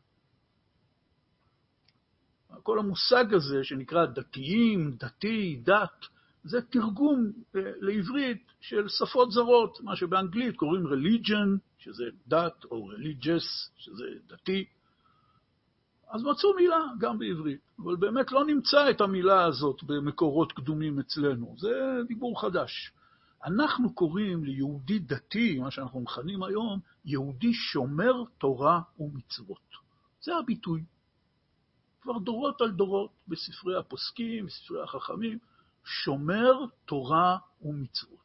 כל 2.63 2.79
המושג 2.79 3.33
הזה 3.33 3.63
שנקרא 3.63 4.05
דתיים, 4.05 4.95
דתי, 4.99 5.61
דת, 5.63 6.05
זה 6.43 6.61
תרגום 6.61 7.31
אה, 7.55 7.61
לעברית 7.79 8.51
של 8.59 8.87
שפות 8.87 9.31
זרות, 9.31 9.81
מה 9.81 9.95
שבאנגלית 9.95 10.55
קוראים 10.55 10.85
religion, 10.87 11.59
שזה 11.77 12.03
דת, 12.27 12.65
או 12.71 12.91
religious, 12.91 13.71
שזה 13.77 14.05
דתי. 14.27 14.65
אז 16.09 16.23
מצאו 16.23 16.55
מילה 16.55 16.79
גם 16.99 17.19
בעברית, 17.19 17.61
אבל 17.79 17.95
באמת 17.95 18.31
לא 18.31 18.45
נמצא 18.45 18.89
את 18.89 19.01
המילה 19.01 19.45
הזאת 19.45 19.83
במקורות 19.83 20.51
קדומים 20.51 20.99
אצלנו, 20.99 21.55
זה 21.57 21.99
דיבור 22.07 22.41
חדש. 22.41 22.91
אנחנו 23.45 23.93
קוראים 23.93 24.43
ליהודי 24.43 24.99
דתי, 24.99 25.59
מה 25.59 25.71
שאנחנו 25.71 26.01
מכנים 26.01 26.43
היום, 26.43 26.79
יהודי 27.05 27.53
שומר 27.53 28.23
תורה 28.37 28.81
ומצוות. 28.99 29.69
זה 30.21 30.35
הביטוי. 30.35 30.83
כבר 32.01 32.17
דורות 32.17 32.61
על 32.61 32.71
דורות 32.71 33.11
בספרי 33.27 33.77
הפוסקים, 33.77 34.45
בספרי 34.45 34.83
החכמים, 34.83 35.39
שומר 35.83 36.65
תורה 36.85 37.37
ומצוות. 37.61 38.17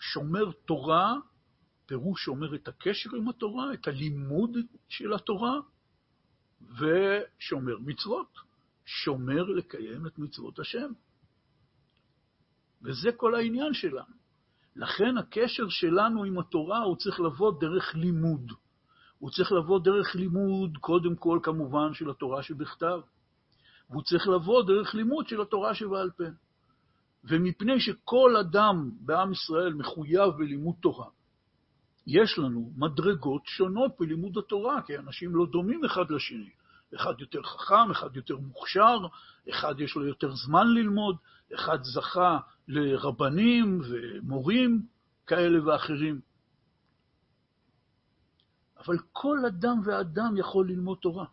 שומר 0.00 0.50
תורה, 0.64 1.14
פירוש 1.86 2.24
שומר 2.24 2.54
את 2.54 2.68
הקשר 2.68 3.10
עם 3.16 3.28
התורה, 3.28 3.74
את 3.74 3.88
הלימוד 3.88 4.56
של 4.88 5.12
התורה, 5.12 5.60
ושומר 6.70 7.78
מצוות, 7.78 8.38
שומר 8.84 9.42
לקיים 9.42 10.06
את 10.06 10.18
מצוות 10.18 10.58
השם. 10.58 10.92
וזה 12.82 13.12
כל 13.16 13.34
העניין 13.34 13.74
שלנו. 13.74 14.14
לכן 14.76 15.18
הקשר 15.18 15.68
שלנו 15.68 16.24
עם 16.24 16.38
התורה 16.38 16.78
הוא 16.78 16.96
צריך 16.96 17.20
לבוא 17.20 17.60
דרך 17.60 17.94
לימוד. 17.94 18.52
הוא 19.18 19.30
צריך 19.30 19.52
לבוא 19.52 19.80
דרך 19.80 20.14
לימוד, 20.14 20.76
קודם 20.80 21.16
כל 21.16 21.38
כמובן, 21.42 21.94
של 21.94 22.10
התורה 22.10 22.42
שבכתב, 22.42 23.00
והוא 23.90 24.02
צריך 24.02 24.28
לבוא 24.28 24.62
דרך 24.62 24.94
לימוד 24.94 25.28
של 25.28 25.40
התורה 25.40 25.74
שבעל 25.74 26.10
פה. 26.10 26.24
ומפני 27.24 27.80
שכל 27.80 28.36
אדם 28.40 28.90
בעם 29.00 29.32
ישראל 29.32 29.74
מחויב 29.74 30.30
בלימוד 30.38 30.74
תורה, 30.80 31.08
יש 32.06 32.38
לנו 32.38 32.72
מדרגות 32.76 33.42
שונות 33.46 33.92
בלימוד 34.00 34.38
התורה, 34.38 34.82
כי 34.82 34.98
אנשים 34.98 35.36
לא 35.36 35.46
דומים 35.46 35.84
אחד 35.84 36.10
לשני. 36.10 36.50
אחד 36.94 37.14
יותר 37.20 37.42
חכם, 37.42 37.90
אחד 37.90 38.16
יותר 38.16 38.36
מוכשר, 38.36 38.98
אחד 39.50 39.80
יש 39.80 39.96
לו 39.96 40.06
יותר 40.06 40.34
זמן 40.34 40.66
ללמוד, 40.66 41.16
אחד 41.54 41.78
זכה 41.82 42.38
לרבנים 42.68 43.80
ומורים 43.88 44.86
כאלה 45.26 45.66
ואחרים. 45.66 46.20
אבל 48.78 48.98
כל 49.12 49.38
אדם 49.48 49.80
ואדם 49.84 50.36
יכול 50.36 50.68
ללמוד 50.68 50.98
תורה. 51.02 51.26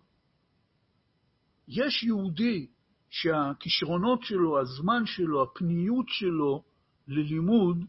יש 1.68 2.04
יהודי 2.04 2.68
שהכישרונות 3.10 4.24
שלו, 4.24 4.60
הזמן 4.60 5.06
שלו, 5.06 5.44
הפניות 5.44 6.06
שלו 6.10 6.64
ללימוד, 7.08 7.86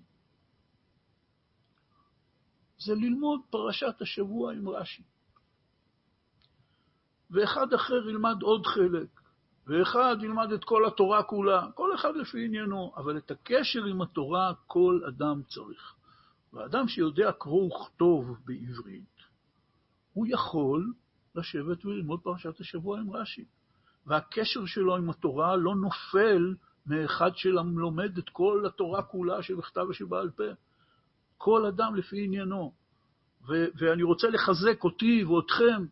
זה 2.85 2.95
ללמוד 2.95 3.41
פרשת 3.51 4.01
השבוע 4.01 4.53
עם 4.53 4.69
רש"י. 4.69 5.03
ואחד 7.31 7.73
אחר 7.73 8.09
ילמד 8.09 8.43
עוד 8.43 8.67
חלק, 8.67 9.21
ואחד 9.67 10.17
ילמד 10.23 10.53
את 10.53 10.65
כל 10.65 10.87
התורה 10.87 11.23
כולה, 11.23 11.67
כל 11.75 11.95
אחד 11.95 12.17
לפי 12.17 12.45
עניינו, 12.45 12.93
אבל 12.97 13.19
את 13.19 13.31
הקשר 13.31 13.85
עם 13.85 14.03
התורה 14.03 14.53
כל 14.67 15.01
אדם 15.09 15.43
צריך. 15.43 15.95
ואדם 16.53 16.89
שיודע 16.89 17.33
קרוא 17.33 17.67
וכתוב 17.67 18.37
בעברית, 18.45 19.17
הוא 20.13 20.27
יכול 20.29 20.93
לשבת 21.35 21.85
וללמוד 21.85 22.21
פרשת 22.21 22.61
השבוע 22.61 22.99
עם 22.99 23.11
רש"י. 23.11 23.45
והקשר 24.07 24.67
שלו 24.67 24.97
עם 24.97 25.11
התורה 25.11 25.57
לא 25.57 25.75
נופל 25.75 26.55
מאחד 26.87 27.31
שלומד 27.37 28.19
את 28.19 28.29
כל 28.29 28.65
התורה 28.67 29.03
כולה 29.03 29.43
שבכתב 29.43 29.87
ושבעל 29.91 30.31
פה. 30.31 30.45
כל 31.45 31.67
אדם 31.67 31.95
לפי 31.95 32.25
עניינו. 32.25 32.73
ו- 33.49 33.67
ואני 33.75 34.03
רוצה 34.03 34.29
לחזק 34.29 34.85
אותי 34.85 35.25
ואתכם. 35.25 35.85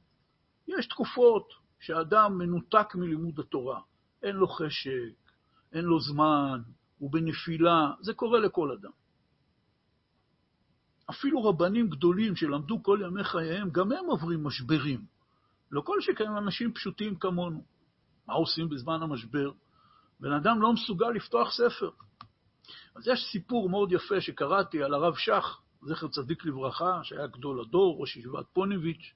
יש 0.69 0.87
תקופות 0.87 1.53
שאדם 1.81 2.39
מנותק 2.39 2.95
מלימוד 2.95 3.41
התורה. 3.41 3.81
אין 4.23 4.37
לו 4.37 4.49
חשק, 4.49 5.15
אין 5.73 5.85
לו 5.85 6.01
זמן, 6.01 6.63
הוא 6.99 7.13
בנפילה, 7.13 7.91
זה 8.01 8.15
קורה 8.15 8.41
לכל 8.41 8.71
אדם. 8.73 8.91
אפילו 11.11 11.45
רבנים 11.45 11.89
גדולים 11.89 12.37
שלמדו 12.37 12.83
כל 12.83 13.01
ימי 13.07 13.25
חייהם, 13.25 13.71
גם 13.71 13.93
הם 13.93 14.05
עוברים 14.07 14.45
משברים. 14.45 15.05
לא 15.71 15.81
כל 15.81 16.01
שכן 16.01 16.31
אנשים 16.37 16.73
פשוטים 16.73 17.17
כמונו. 17.17 17.65
מה 18.27 18.35
עושים 18.35 18.69
בזמן 18.69 19.03
המשבר? 19.03 19.51
בן 20.21 20.33
אדם 20.33 20.63
לא 20.63 20.73
מסוגל 20.73 21.11
לפתוח 21.11 21.51
ספר. 21.53 21.91
אז 22.97 23.09
יש 23.09 23.25
סיפור 23.33 23.71
מאוד 23.71 23.93
יפה 23.93 24.21
שקראתי 24.21 24.83
על 24.83 24.95
הרב 24.95 25.15
שך, 25.17 25.61
זכר 25.83 26.09
צדיק 26.09 26.45
לברכה, 26.45 27.01
שהיה 27.03 27.27
גדול 27.27 27.61
הדור, 27.61 28.01
ראש 28.01 28.17
ישיבת 28.17 28.47
פוניביץ', 28.53 29.15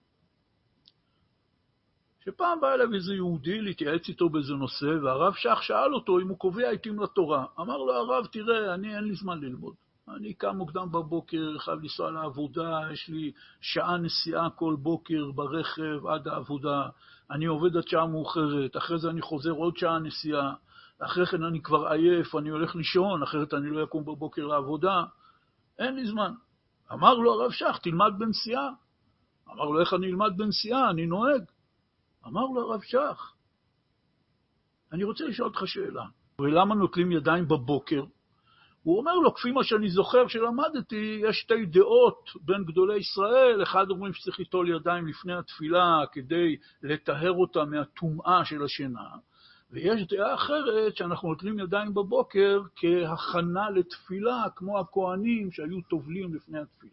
שפעם 2.24 2.60
בא 2.60 2.74
אליו 2.74 2.94
איזה 2.94 3.14
יהודי 3.14 3.60
להתייעץ 3.60 4.08
איתו 4.08 4.28
באיזה 4.28 4.54
נושא, 4.54 4.86
והרב 5.02 5.34
שך 5.34 5.58
שאל 5.62 5.94
אותו 5.94 6.20
אם 6.20 6.28
הוא 6.28 6.38
קובע 6.38 6.70
עיתים 6.70 7.00
לתורה. 7.00 7.44
אמר 7.60 7.76
לו 7.76 7.94
הרב, 7.94 8.26
תראה, 8.26 8.74
אני 8.74 8.96
אין 8.96 9.04
לי 9.04 9.14
זמן 9.14 9.40
ללמוד. 9.40 9.74
אני 10.08 10.34
קם 10.34 10.56
מוקדם 10.56 10.92
בבוקר, 10.92 11.58
חייב 11.58 11.80
לנסוע 11.82 12.10
לעבודה, 12.10 12.80
יש 12.92 13.08
לי 13.08 13.32
שעה 13.60 13.96
נסיעה 13.96 14.50
כל 14.50 14.76
בוקר 14.78 15.30
ברכב 15.30 16.06
עד 16.06 16.28
העבודה, 16.28 16.88
אני 17.30 17.44
עובד 17.44 17.76
עד 17.76 17.88
שעה 17.88 18.06
מאוחרת, 18.06 18.76
אחרי 18.76 18.98
זה 18.98 19.10
אני 19.10 19.22
חוזר 19.22 19.50
עוד 19.50 19.76
שעה 19.76 19.98
נסיעה, 19.98 20.54
אחרי 20.98 21.26
כן 21.26 21.42
אני 21.42 21.62
כבר 21.62 21.86
עייף, 21.86 22.34
אני 22.34 22.48
הולך 22.48 22.76
לישון, 22.76 23.22
אחרת 23.22 23.54
אני 23.54 23.70
לא 23.70 23.84
אקום 23.84 24.04
בבוקר 24.04 24.46
לעבודה, 24.46 25.04
אין 25.78 25.94
לי 25.94 26.06
זמן. 26.06 26.32
אמר 26.92 27.14
לו 27.14 27.32
הרב 27.32 27.50
שך, 27.50 27.78
תלמד 27.82 28.12
בנסיעה. 28.18 28.70
אמר 29.52 29.64
לו, 29.64 29.80
איך 29.80 29.94
אני 29.94 30.06
אלמד 30.06 30.32
בנסיעה? 30.36 30.90
אני 30.90 31.06
נוהג. 31.06 31.42
אמר 32.26 32.46
לו 32.46 32.60
הרב 32.60 32.80
שך, 32.82 33.32
אני 34.92 35.04
רוצה 35.04 35.24
לשאול 35.24 35.48
אותך 35.48 35.62
שאלה, 35.66 36.04
ולמה 36.38 36.74
נוטלים 36.74 37.12
ידיים 37.12 37.48
בבוקר? 37.48 38.04
הוא 38.82 38.98
אומר 38.98 39.14
לו, 39.14 39.34
כפי 39.34 39.50
מה 39.50 39.64
שאני 39.64 39.90
זוכר 39.90 40.28
שלמדתי, 40.28 41.20
יש 41.22 41.36
שתי 41.36 41.66
דעות 41.66 42.30
בין 42.40 42.64
גדולי 42.64 42.96
ישראל, 42.98 43.62
אחד 43.62 43.90
אומרים 43.90 44.12
שצריך 44.12 44.38
ליטול 44.38 44.68
ידיים 44.68 45.06
לפני 45.06 45.34
התפילה 45.34 46.04
כדי 46.12 46.56
לטהר 46.82 47.32
אותה 47.32 47.64
מהטומאה 47.64 48.44
של 48.44 48.62
השינה, 48.62 49.08
ויש 49.70 50.06
דעה 50.08 50.34
אחרת 50.34 50.96
שאנחנו 50.96 51.28
נוטלים 51.28 51.58
ידיים 51.58 51.94
בבוקר 51.94 52.62
כהכנה 52.76 53.70
לתפילה, 53.70 54.44
כמו 54.56 54.78
הכוהנים 54.78 55.52
שהיו 55.52 55.80
טובלים 55.80 56.34
לפני 56.34 56.58
התפילה. 56.58 56.92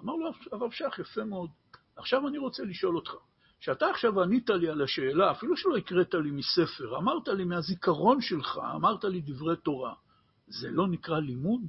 אמר 0.00 0.16
לו 0.16 0.30
הרב 0.52 0.70
שך, 0.70 0.98
יפה 0.98 1.24
מאוד. 1.24 1.50
עכשיו 1.96 2.28
אני 2.28 2.38
רוצה 2.38 2.64
לשאול 2.64 2.96
אותך, 2.96 3.12
כשאתה 3.60 3.86
עכשיו 3.90 4.22
ענית 4.22 4.50
לי 4.50 4.68
על 4.68 4.82
השאלה, 4.82 5.30
אפילו 5.30 5.56
שלא 5.56 5.76
הקראת 5.76 6.14
לי 6.14 6.30
מספר, 6.30 6.98
אמרת 6.98 7.28
לי 7.28 7.44
מהזיכרון 7.44 8.20
שלך, 8.20 8.60
אמרת 8.74 9.04
לי 9.04 9.20
דברי 9.20 9.56
תורה, 9.56 9.94
זה 10.46 10.70
לא 10.70 10.88
נקרא 10.88 11.18
לימוד? 11.18 11.60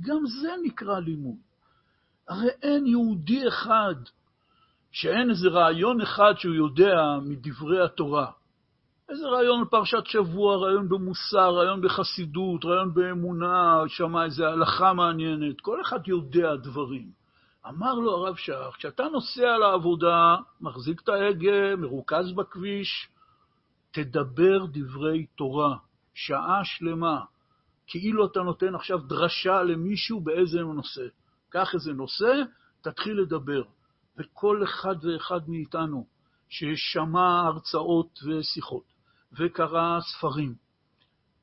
גם 0.00 0.26
זה 0.26 0.48
נקרא 0.62 0.98
לימוד. 0.98 1.36
הרי 2.28 2.48
אין 2.62 2.86
יהודי 2.86 3.48
אחד 3.48 3.94
שאין 4.92 5.30
איזה 5.30 5.48
רעיון 5.48 6.00
אחד 6.00 6.34
שהוא 6.36 6.54
יודע 6.54 7.18
מדברי 7.22 7.84
התורה. 7.84 8.30
איזה 9.08 9.28
רעיון 9.28 9.64
בפרשת 9.64 10.06
שבוע, 10.06 10.56
רעיון 10.56 10.88
במוסר, 10.88 11.54
רעיון 11.54 11.80
בחסידות, 11.80 12.64
רעיון 12.64 12.94
באמונה, 12.94 13.82
שמע 13.86 14.24
איזה 14.24 14.48
הלכה 14.48 14.92
מעניינת, 14.92 15.60
כל 15.60 15.80
אחד 15.80 16.08
יודע 16.08 16.56
דברים. 16.56 17.10
אמר 17.68 17.94
לו 17.94 18.12
הרב 18.16 18.36
שך, 18.36 18.74
כשאתה 18.78 19.02
נוסע 19.02 19.58
לעבודה, 19.58 20.36
מחזיק 20.60 21.00
את 21.00 21.08
ההגה, 21.08 21.76
מרוכז 21.76 22.32
בכביש, 22.32 23.08
תדבר 23.90 24.66
דברי 24.72 25.26
תורה, 25.36 25.76
שעה 26.14 26.60
שלמה, 26.64 27.20
כאילו 27.86 28.26
אתה 28.26 28.40
נותן 28.40 28.74
עכשיו 28.74 28.98
דרשה 28.98 29.62
למישהו 29.62 30.20
באיזה 30.20 30.60
נושא. 30.60 31.06
קח 31.48 31.74
איזה 31.74 31.92
נושא, 31.92 32.42
תתחיל 32.80 33.20
לדבר. 33.20 33.62
וכל 34.18 34.64
אחד 34.64 35.04
ואחד 35.04 35.40
מאיתנו 35.48 36.06
ששמע 36.48 37.40
הרצאות 37.46 38.18
ושיחות 38.26 38.84
וקרא 39.38 40.00
ספרים, 40.00 40.54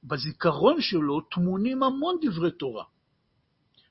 בזיכרון 0.04 0.82
שלו 0.82 1.22
טמונים 1.22 1.84
המון 1.84 2.18
דברי 2.22 2.52
תורה. 2.52 2.84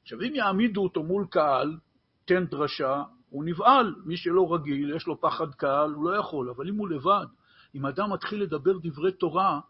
עכשיו, 0.02 0.22
אם 0.22 0.34
יעמידו 0.34 0.82
אותו 0.82 1.02
מול 1.02 1.26
קהל, 1.30 1.76
תן 2.24 2.44
דרשה, 2.44 3.02
הוא 3.30 3.44
נבהל. 3.44 3.94
מי 4.04 4.16
שלא 4.16 4.54
רגיל, 4.54 4.96
יש 4.96 5.06
לו 5.06 5.20
פחד 5.20 5.54
קהל, 5.54 5.92
הוא 5.92 6.04
לא 6.04 6.16
יכול. 6.16 6.50
אבל 6.50 6.68
אם 6.68 6.76
הוא 6.76 6.88
לבד, 6.88 7.26
אם 7.74 7.86
אדם 7.86 8.12
מתחיל 8.12 8.42
לדבר 8.42 8.78
דברי 8.82 9.12
תורה, 9.12 9.60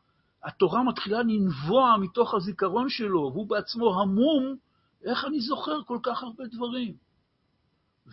התורה 0.44 0.82
מתחילה 0.82 1.22
לנבוע 1.22 1.96
מתוך 2.00 2.34
הזיכרון 2.34 2.88
שלו, 2.88 3.30
והוא 3.32 3.48
בעצמו 3.48 4.00
המום, 4.00 4.56
איך 5.04 5.24
אני 5.24 5.40
זוכר 5.40 5.82
כל 5.82 5.98
כך 6.02 6.22
הרבה 6.22 6.44
דברים? 6.46 6.94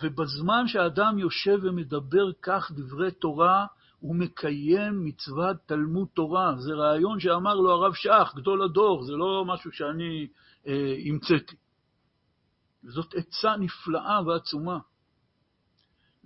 ובזמן 0.02 0.68
שהאדם 0.68 1.20
יושב 1.20 1.60
ומדבר 1.62 2.32
כך 2.42 2.72
דברי 2.72 3.12
תורה, 3.12 3.66
הוא 4.00 4.16
מקיים 4.16 5.06
מצוות 5.06 5.58
תלמוד 5.66 6.08
תורה. 6.14 6.56
זה 6.58 6.74
רעיון 6.74 7.20
שאמר 7.20 7.56
לו 7.56 7.72
הרב 7.72 7.94
שך, 7.94 8.34
גדול 8.36 8.64
הדור, 8.64 9.04
זה 9.04 9.14
לא 9.14 9.46
משהו 9.48 9.72
שאני 9.72 10.28
אה, 10.68 10.96
המצאתי. 11.06 11.56
וזאת 12.84 13.16
עצה 13.16 13.56
נפלאה 13.58 14.28
ועצומה. 14.28 14.80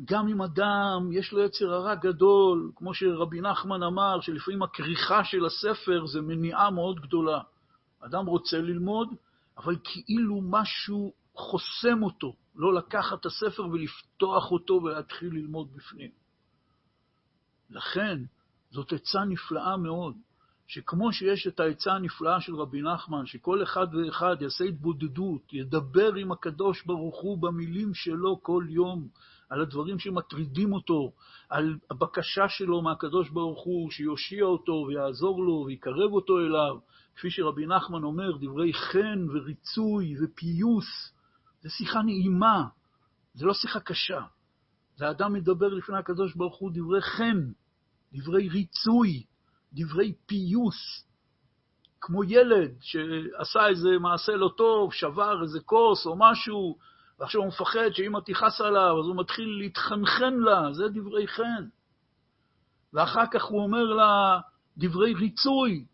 גם 0.06 0.28
אם 0.28 0.42
אדם 0.42 1.10
יש 1.12 1.32
לו 1.32 1.44
יצר 1.44 1.74
הרע 1.74 1.96
גדול, 1.96 2.72
כמו 2.76 2.94
שרבי 2.94 3.42
נחמן 3.42 3.84
אמר, 3.84 4.22
שלפעמים 4.22 4.64
הכריכה 4.64 5.24
של 5.24 5.46
הספר 5.46 6.06
זה 6.06 6.22
מניעה 6.22 6.72
מאוד 6.72 7.00
גדולה. 7.00 7.40
אדם 8.00 8.26
רוצה 8.26 8.58
ללמוד, 8.58 9.10
אבל 9.58 9.76
כאילו 9.84 10.42
משהו 10.44 11.14
חוסם 11.36 12.04
אותו, 12.04 12.34
לא 12.58 12.74
לקחת 12.74 13.20
את 13.20 13.26
הספר 13.26 13.68
ולפתוח 13.68 14.52
אותו 14.52 14.74
ולהתחיל 14.74 15.34
ללמוד 15.34 15.68
בפנים. 15.76 16.12
לכן, 17.70 18.20
זאת 18.72 18.94
עצה 18.94 19.24
נפלאה 19.26 19.78
מאוד, 19.78 20.16
שכמו 20.68 21.14
שיש 21.14 21.48
את 21.48 21.60
העצה 21.60 21.92
הנפלאה 21.94 22.42
של 22.42 22.56
רבי 22.56 22.82
נחמן, 22.82 23.26
שכל 23.26 23.64
אחד 23.64 23.88
ואחד 23.96 24.36
יעשה 24.42 24.64
התבודדות, 24.64 25.54
ידבר 25.54 26.14
עם 26.16 26.32
הקדוש 26.32 26.86
ברוך 26.86 27.22
הוא 27.22 27.38
במילים 27.38 27.94
שלו 27.94 28.40
כל 28.44 28.66
יום, 28.70 29.08
על 29.50 29.62
הדברים 29.62 30.00
שמטרידים 30.00 30.74
אותו, 30.74 31.12
על 31.50 31.78
הבקשה 31.90 32.50
שלו 32.50 32.82
מהקדוש 32.82 33.30
ברוך 33.30 33.64
הוא, 33.64 33.92
שיושיע 33.92 34.44
אותו 34.44 34.86
ויעזור 34.88 35.44
לו 35.44 35.64
ויקרב 35.68 36.12
אותו 36.12 36.40
אליו, 36.40 36.78
כפי 37.16 37.32
שרבי 37.32 37.66
נחמן 37.66 38.04
אומר, 38.04 38.38
דברי 38.38 38.74
חן 38.74 39.28
וריצוי 39.30 40.16
ופיוס, 40.24 41.17
זה 41.68 41.74
שיחה 41.74 42.02
נעימה, 42.02 42.64
זה 43.34 43.46
לא 43.46 43.54
שיחה 43.54 43.80
קשה. 43.80 44.22
זה 44.96 45.10
אדם 45.10 45.34
מדבר 45.34 45.68
לפני 45.68 45.98
הקדוש 45.98 46.36
ברוך 46.36 46.58
הוא 46.58 46.72
דברי 46.74 47.02
חן, 47.02 47.52
דברי 48.14 48.50
ריצוי, 48.50 49.24
דברי 49.74 50.14
פיוס, 50.26 51.08
כמו 52.02 52.24
ילד 52.24 52.72
שעשה 52.82 53.68
איזה 53.68 53.90
מעשה 54.00 54.32
לא 54.32 54.54
טוב, 54.58 54.94
שבר 54.94 55.44
איזה 55.44 55.60
כוס 55.60 56.06
או 56.06 56.16
משהו, 56.18 56.78
ועכשיו 57.20 57.42
הוא 57.42 57.48
מפחד 57.48 57.90
שאמא 57.92 58.20
תכעס 58.26 58.62
עליו, 58.62 59.00
אז 59.00 59.06
הוא 59.06 59.16
מתחיל 59.16 59.58
להתחנחן 59.60 60.34
לה, 60.34 60.74
זה 60.74 60.84
דברי 60.88 61.28
חן. 61.28 61.68
ואחר 62.94 63.26
כך 63.32 63.44
הוא 63.44 63.64
אומר 63.64 63.84
לה 63.84 64.40
דברי 64.78 65.14
ריצוי, 65.14 65.86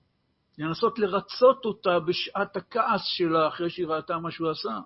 לנסות 0.58 1.00
לרצות 1.00 1.66
אותה 1.66 2.00
בשעת 2.00 2.58
הכעס 2.58 3.02
שלה 3.04 3.48
אחרי 3.48 3.70
שהיא 3.70 3.88
ראתה 3.88 4.18
מה 4.18 4.32
שהוא 4.32 4.50
עשה. 4.50 4.80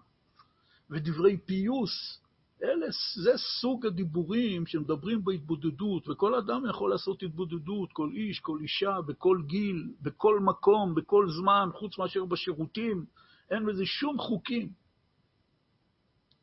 ודברי 0.90 1.38
פיוס, 1.38 2.22
אלה, 2.64 2.88
זה 3.24 3.32
סוג 3.62 3.86
הדיבורים 3.86 4.66
שמדברים 4.66 5.24
בהתבודדות, 5.24 6.10
וכל 6.10 6.36
אדם 6.36 6.64
יכול 6.70 6.92
לעשות 6.92 7.24
התבודדות, 7.24 7.94
כל 7.94 8.10
איש, 8.14 8.40
כל 8.40 8.58
אישה, 8.62 9.02
בכל 9.02 9.42
גיל, 9.48 9.94
בכל 10.02 10.40
מקום, 10.40 10.96
בכל 10.96 11.30
זמן, 11.30 11.70
חוץ 11.74 11.98
מאשר 11.98 12.26
בשירותים, 12.26 13.06
אין 13.52 13.66
בזה 13.66 13.86
שום 13.86 14.18
חוקים. 14.18 14.70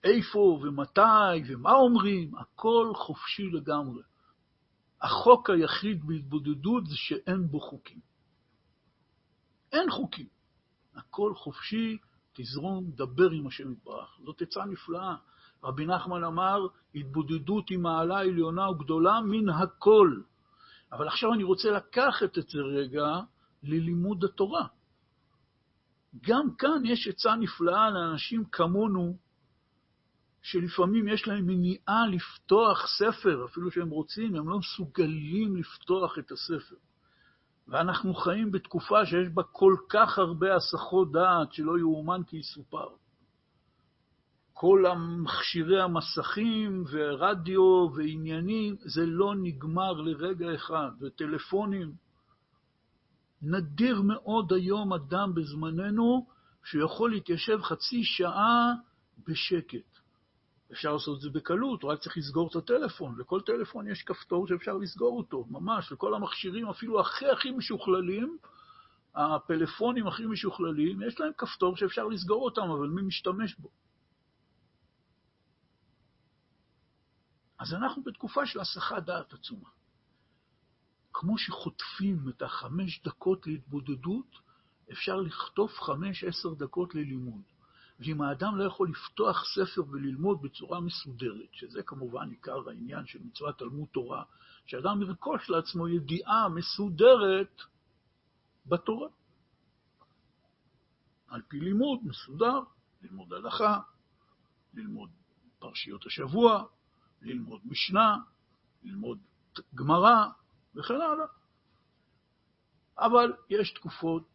איפה 0.05 0.39
ומתי 0.39 1.43
ומה 1.47 1.73
אומרים, 1.73 2.35
הכל 2.35 2.93
חופשי 2.95 3.51
לגמרי. 3.53 4.03
החוק 5.03 5.51
היחיד 5.51 6.07
בהתבודדות 6.07 6.87
זה 6.87 6.97
שאין 6.97 7.47
בו 7.47 7.61
חוקים. 7.61 8.01
אין 9.73 9.91
חוקים. 9.91 10.27
הכל 10.95 11.35
חופשי, 11.35 11.99
תזרום, 12.35 12.91
דבר 12.91 13.31
עם 13.31 13.47
השם 13.47 13.73
יתברך. 13.73 14.19
זאת 14.25 14.43
עצה 14.43 14.65
נפלאה. 14.65 15.15
רבי 15.65 15.87
נחמן 15.87 16.25
אמר, 16.25 16.67
התבודדות 16.95 17.69
היא 17.69 17.79
מעלה 17.79 18.19
עליונה 18.21 18.71
וגדולה 18.71 19.21
מן 19.21 19.49
הכל. 19.49 20.21
אבל 20.93 21.09
עכשיו 21.09 21.33
אני 21.35 21.45
רוצה 21.45 21.71
לקחת 21.71 22.39
את 22.39 22.49
זה 22.49 22.59
רגע 22.61 23.21
ללימוד 23.63 24.25
התורה. 24.25 24.67
גם 26.23 26.55
כאן 26.59 26.83
יש 26.85 27.09
עצה 27.09 27.35
נפלאה 27.37 27.91
לאנשים 27.91 28.45
כמונו, 28.45 29.17
שלפעמים 30.43 31.09
יש 31.09 31.29
להם 31.29 31.47
מניעה 31.47 32.07
לפתוח 32.13 32.87
ספר, 32.99 33.45
אפילו 33.45 33.71
שהם 33.71 33.91
רוצים, 33.91 34.37
הם 34.37 34.49
לא 34.49 34.59
מסוגלים 34.59 35.57
לפתוח 35.57 36.19
את 36.19 36.33
הספר. 36.33 36.77
ואנחנו 37.69 38.15
חיים 38.15 38.51
בתקופה 38.51 39.07
שיש 39.07 39.29
בה 39.29 39.43
כל 39.43 39.77
כך 39.89 40.19
הרבה 40.19 40.57
הסחות 40.57 41.13
דעת 41.13 41.53
שלא 41.53 41.79
יאומן 41.79 42.21
כי 42.27 42.37
יסופר. 42.37 42.89
כל 44.53 44.87
המכשירי 44.87 45.83
המסכים 45.83 46.85
ורדיו 46.91 47.89
ועניינים, 47.95 48.77
זה 48.81 49.07
לא 49.07 49.35
נגמר 49.37 49.93
לרגע 49.93 50.55
אחד, 50.55 50.91
וטלפונים. 51.01 51.93
נדיר 53.43 54.03
מאוד 54.03 54.53
היום 54.53 54.93
אדם 54.93 55.35
בזמננו 55.35 56.27
שיכול 56.65 57.11
להתיישב 57.11 57.63
חצי 57.63 58.05
שעה 58.05 58.73
בשקט. 59.29 59.94
אפשר 60.75 60.93
לעשות 60.93 61.17
את 61.17 61.23
זה 61.23 61.31
בקלות, 61.31 61.85
רק 61.85 61.99
צריך 62.01 62.17
לסגור 62.17 62.49
את 62.51 62.57
הטלפון. 62.57 63.19
לכל 63.19 63.41
טלפון 63.41 63.89
יש 63.89 64.03
כפתור 64.03 64.47
שאפשר 64.47 64.75
לסגור 64.75 65.19
אותו, 65.19 65.45
ממש, 65.51 65.93
לכל 65.93 66.15
המכשירים, 66.15 66.69
אפילו 66.69 67.01
הכי 67.01 67.27
הכי 67.29 67.51
משוכללים, 67.51 68.39
הפלאפונים 69.15 70.07
הכי 70.07 70.27
משוכללים, 70.27 71.03
יש 71.03 71.21
להם 71.21 71.33
כפתור 71.39 71.77
שאפשר 71.77 72.07
לסגור 72.07 72.45
אותם, 72.45 72.71
אבל 72.71 72.89
מי 72.89 73.03
משתמש 73.03 73.55
בו? 73.59 73.69
אז 77.59 77.75
אנחנו 77.75 78.03
בתקופה 78.03 78.47
של 78.47 78.61
הסחת 78.61 79.03
דעת 79.03 79.33
עצומה. 79.33 79.69
כמו 81.13 81.39
שחוטפים 81.39 82.29
את 82.29 82.43
החמש 82.43 83.03
דקות 83.05 83.47
להתבודדות, 83.47 84.37
אפשר 84.93 85.17
לכתוב 85.17 85.71
חמש-עשר 85.71 86.55
דקות 86.55 86.95
ללימוד. 86.95 87.43
ואם 87.99 88.23
האדם 88.23 88.57
לא 88.57 88.65
יכול 88.65 88.89
לפתוח 88.89 89.45
ספר 89.55 89.83
וללמוד 89.91 90.43
בצורה 90.43 90.81
מסודרת, 90.81 91.49
שזה 91.53 91.83
כמובן 91.83 92.31
עיקר 92.31 92.69
העניין 92.69 93.07
של 93.07 93.19
מצוות 93.23 93.59
תלמוד 93.59 93.89
תורה, 93.93 94.25
שאדם 94.67 95.03
ירכוש 95.03 95.51
לעצמו 95.51 95.89
ידיעה 95.89 96.49
מסודרת 96.49 97.63
בתורה. 98.67 99.09
על 101.29 101.43
פי 101.49 101.61
לימוד 101.61 101.99
מסודר, 102.05 102.61
ללמוד 103.03 103.33
הלכה, 103.33 103.81
ללמוד 104.75 105.11
פרשיות 105.59 106.07
השבוע, 106.07 106.65
ללמוד 107.23 107.61
משנה, 107.65 108.17
ללמוד 108.83 109.19
גמרא 109.75 110.27
וכן 110.75 110.95
הלאה. 110.95 111.27
אבל 112.99 113.33
יש 113.51 113.73
תקופות 113.73 114.29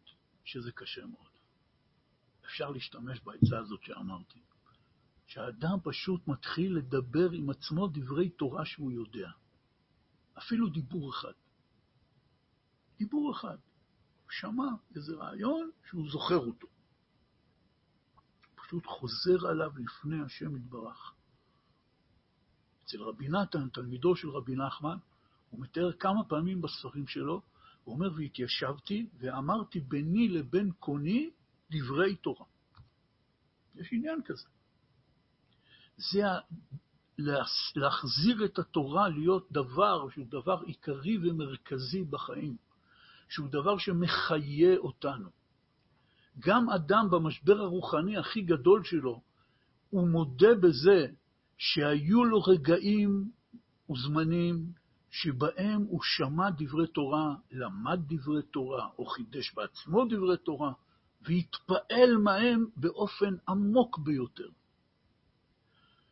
שזה 0.44 0.72
קשה 0.72 1.06
מאוד. 1.06 1.29
אפשר 2.50 2.70
להשתמש 2.70 3.20
בעצה 3.24 3.58
הזאת 3.58 3.82
שאמרתי, 3.82 4.40
שהאדם 5.26 5.78
פשוט 5.84 6.28
מתחיל 6.28 6.76
לדבר 6.76 7.30
עם 7.30 7.50
עצמו 7.50 7.88
דברי 7.88 8.28
תורה 8.28 8.64
שהוא 8.64 8.92
יודע. 8.92 9.30
אפילו 10.38 10.68
דיבור 10.68 11.10
אחד. 11.10 11.32
דיבור 12.98 13.32
אחד. 13.32 13.56
הוא 14.22 14.30
שמע 14.30 14.68
איזה 14.96 15.14
רעיון 15.14 15.70
שהוא 15.88 16.10
זוכר 16.10 16.38
אותו. 16.38 16.66
פשוט 18.54 18.86
חוזר 18.86 19.48
עליו 19.48 19.70
לפני 19.76 20.22
השם 20.22 20.56
יתברך. 20.56 21.14
אצל 22.84 23.02
רבי 23.02 23.28
נתן, 23.28 23.68
תלמידו 23.68 24.16
של 24.16 24.28
רבי 24.28 24.56
נחמן, 24.56 24.96
הוא 25.50 25.60
מתאר 25.60 25.92
כמה 25.92 26.24
פעמים 26.28 26.60
בספרים 26.60 27.06
שלו, 27.06 27.42
הוא 27.84 27.94
אומר, 27.94 28.10
והתיישבתי 28.16 29.06
ואמרתי 29.18 29.80
ביני 29.80 30.28
לבין 30.28 30.72
קוני 30.72 31.30
דברי 31.70 32.16
תורה. 32.16 32.46
יש 33.74 33.92
עניין 33.92 34.22
כזה. 34.24 34.48
זה 35.96 36.22
להחזיר 37.76 38.44
את 38.44 38.58
התורה 38.58 39.08
להיות 39.08 39.52
דבר 39.52 40.08
שהוא 40.10 40.26
דבר 40.28 40.60
עיקרי 40.66 41.18
ומרכזי 41.18 42.04
בחיים, 42.04 42.56
שהוא 43.28 43.48
דבר 43.48 43.78
שמחיה 43.78 44.76
אותנו. 44.76 45.30
גם 46.38 46.70
אדם 46.70 47.06
במשבר 47.10 47.60
הרוחני 47.60 48.16
הכי 48.16 48.42
גדול 48.42 48.84
שלו, 48.84 49.22
הוא 49.90 50.08
מודה 50.08 50.54
בזה 50.54 51.06
שהיו 51.58 52.24
לו 52.24 52.42
רגעים 52.42 53.30
וזמנים 53.90 54.72
שבהם 55.10 55.82
הוא 55.82 56.00
שמע 56.02 56.50
דברי 56.50 56.86
תורה, 56.86 57.34
למד 57.50 58.00
דברי 58.08 58.42
תורה, 58.42 58.88
או 58.98 59.06
חידש 59.06 59.54
בעצמו 59.54 60.04
דברי 60.04 60.36
תורה, 60.36 60.72
והתפעל 61.22 62.16
מהם 62.16 62.66
באופן 62.76 63.34
עמוק 63.48 63.98
ביותר. 63.98 64.48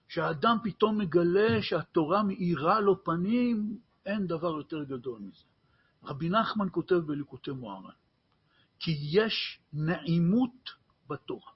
שהאדם 0.08 0.56
פתאום 0.64 0.98
מגלה 0.98 1.62
שהתורה 1.62 2.22
מאירה 2.22 2.80
לו 2.80 3.04
פנים, 3.04 3.78
אין 4.06 4.26
דבר 4.26 4.56
יותר 4.56 4.84
גדול 4.84 5.20
מזה. 5.20 5.44
רבי 6.04 6.28
נחמן 6.28 6.66
כותב 6.72 6.94
בליקוטי 6.94 7.50
מוהר"ן, 7.50 7.90
כי 8.78 8.90
יש 9.12 9.60
נעימות 9.72 10.70
בתורה, 11.08 11.52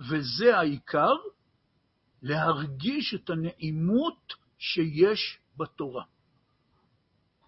וזה 0.00 0.56
העיקר, 0.56 1.14
להרגיש 2.22 3.14
את 3.14 3.30
הנעימות 3.30 4.34
שיש 4.58 5.38
בתורה. 5.56 6.04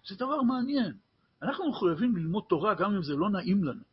זה 0.07 0.15
דבר 0.15 0.41
מעניין. 0.41 0.97
אנחנו 1.41 1.69
מחויבים 1.69 2.15
ללמוד 2.15 2.43
תורה 2.49 2.75
גם 2.75 2.95
אם 2.95 3.03
זה 3.03 3.15
לא 3.15 3.29
נעים 3.29 3.63
לנו. 3.63 3.83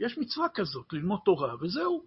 יש 0.00 0.18
מצווה 0.18 0.48
כזאת, 0.54 0.92
ללמוד 0.92 1.20
תורה, 1.24 1.54
וזהו. 1.60 2.04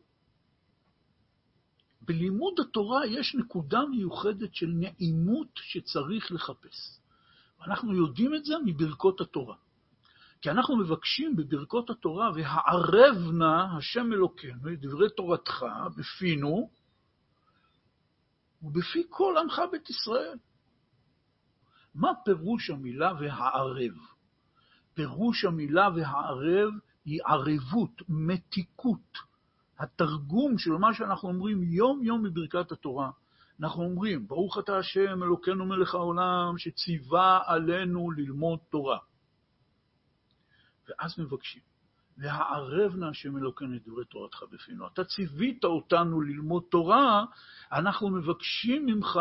בלימוד 2.01 2.59
התורה 2.59 3.05
יש 3.05 3.35
נקודה 3.35 3.79
מיוחדת 3.85 4.55
של 4.55 4.67
נעימות 4.67 5.47
שצריך 5.55 6.31
לחפש. 6.31 6.99
ואנחנו 7.59 7.93
יודעים 7.93 8.35
את 8.35 8.45
זה 8.45 8.53
מברכות 8.65 9.21
התורה. 9.21 9.55
כי 10.41 10.51
אנחנו 10.51 10.77
מבקשים 10.77 11.35
בברכות 11.35 11.89
התורה, 11.89 12.31
והערב 12.35 13.31
נא 13.33 13.77
השם 13.77 14.13
אלוקינו 14.13 14.69
דברי 14.81 15.09
תורתך 15.09 15.65
בפינו 15.97 16.69
ובפי 18.61 19.03
כל 19.09 19.35
עמך 19.37 19.61
בית 19.71 19.89
ישראל. 19.89 20.37
מה 21.95 22.09
פירוש 22.25 22.69
המילה 22.69 23.13
והערב? 23.19 23.93
פירוש 24.93 25.45
המילה 25.45 25.89
והערב 25.95 26.73
היא 27.05 27.19
ערבות, 27.25 28.01
מתיקות. 28.09 29.31
התרגום 29.79 30.57
של 30.57 30.71
מה 30.71 30.93
שאנחנו 30.93 31.29
אומרים 31.29 31.63
יום-יום 31.63 32.23
בברכת 32.23 32.71
התורה, 32.71 33.11
אנחנו 33.61 33.83
אומרים, 33.83 34.27
ברוך 34.27 34.57
אתה 34.59 34.77
השם 34.77 35.23
אלוקינו 35.23 35.65
מלך 35.65 35.95
העולם, 35.95 36.57
שציווה 36.57 37.39
עלינו 37.45 38.11
ללמוד 38.11 38.59
תורה. 38.69 38.97
ואז 40.89 41.19
מבקשים, 41.19 41.61
והערב 42.17 42.95
נא 42.95 43.05
השם 43.05 43.37
אלוקינו 43.37 43.75
את 43.75 43.87
דברי 43.87 44.05
תורתך 44.05 44.43
בפינו. 44.51 44.87
אתה 44.87 45.03
ציווית 45.03 45.63
אותנו 45.63 46.21
ללמוד 46.21 46.63
תורה, 46.69 47.25
אנחנו 47.71 48.09
מבקשים 48.09 48.85
ממך 48.85 49.19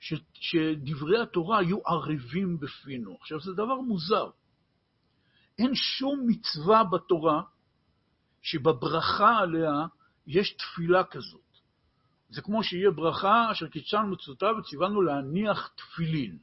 ש, 0.00 0.14
שדברי 0.34 1.22
התורה 1.22 1.62
יהיו 1.62 1.78
ערבים 1.86 2.58
בפינו. 2.60 3.16
עכשיו, 3.20 3.40
זה 3.40 3.52
דבר 3.52 3.80
מוזר. 3.80 4.30
אין 5.58 5.74
שום 5.74 6.26
מצווה 6.26 6.84
בתורה 6.84 7.42
שבברכה 8.42 9.38
עליה 9.38 9.86
יש 10.26 10.56
תפילה 10.56 11.04
כזאת. 11.04 11.40
זה 12.28 12.42
כמו 12.42 12.64
שיהיה 12.64 12.90
ברכה 12.90 13.52
אשר 13.52 13.68
קידשנו 13.68 14.06
מצוותיו 14.06 14.54
וציוונו 14.58 15.02
להניח 15.02 15.70
תפילין. 15.76 16.38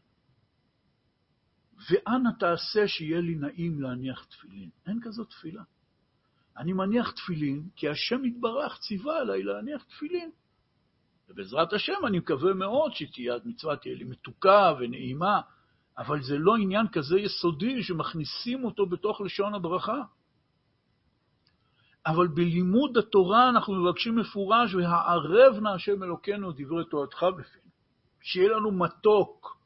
ואנא 1.90 2.30
תעשה 2.40 2.88
שיהיה 2.88 3.22
לי 3.22 3.36
נעים 3.36 3.82
להניח 3.82 4.26
תפילין. 4.26 4.70
אין 4.88 5.00
כזאת 5.04 5.30
תפילה. 5.30 5.64
אני 6.58 6.74
מניח 6.74 7.12
תפילין, 7.12 7.70
כי 7.76 7.90
השם 7.90 8.26
יתברך 8.26 8.80
ציווה 8.80 9.20
עליי 9.20 9.44
להניח 9.44 9.84
תפילין. 9.84 10.32
ובעזרת 11.30 11.74
השם 11.74 12.06
אני 12.08 12.20
מקווה 12.20 12.54
מאוד 12.54 12.92
שהמצווה 12.94 13.76
תהיה 13.76 13.96
לי 13.96 14.04
מתוקה 14.04 14.74
ונעימה, 14.80 15.42
אבל 15.98 16.24
זה 16.24 16.38
לא 16.38 16.56
עניין 16.56 16.88
כזה 16.88 17.20
יסודי 17.20 17.84
שמכניסים 17.84 18.66
אותו 18.66 18.86
בתוך 18.86 19.22
לשון 19.22 19.54
הברכה. 19.54 20.02
אבל 22.06 22.28
בלימוד 22.28 22.98
התורה 22.98 23.50
אנחנו 23.50 23.74
מבקשים 23.74 24.16
מפורש, 24.16 24.74
והערב 24.74 25.60
נא 25.62 25.70
השם 25.70 26.04
אלוקינו 26.04 26.52
דברי 26.52 26.86
תורתך 26.90 27.26
בפינו. 27.38 27.72
שיהיה 28.22 28.50
לנו 28.50 28.72
מתוק, 28.72 29.58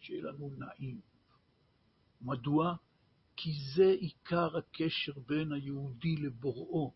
שיהיה 0.00 0.22
לנו 0.22 0.50
נעים. 0.58 1.00
מדוע? 2.22 2.74
כי 3.36 3.50
זה 3.74 3.86
עיקר 4.00 4.56
הקשר 4.56 5.12
בין 5.26 5.52
היהודי 5.52 6.16
לבוראו. 6.16 6.94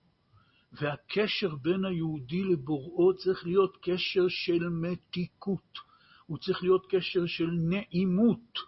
והקשר 0.72 1.54
בין 1.54 1.84
היהודי 1.84 2.44
לבוראו 2.44 3.16
צריך 3.16 3.46
להיות 3.46 3.76
קשר 3.82 4.28
של 4.28 4.68
מתיקות, 4.68 5.78
הוא 6.26 6.38
צריך 6.38 6.62
להיות 6.62 6.86
קשר 6.90 7.26
של 7.26 7.50
נעימות. 7.50 8.58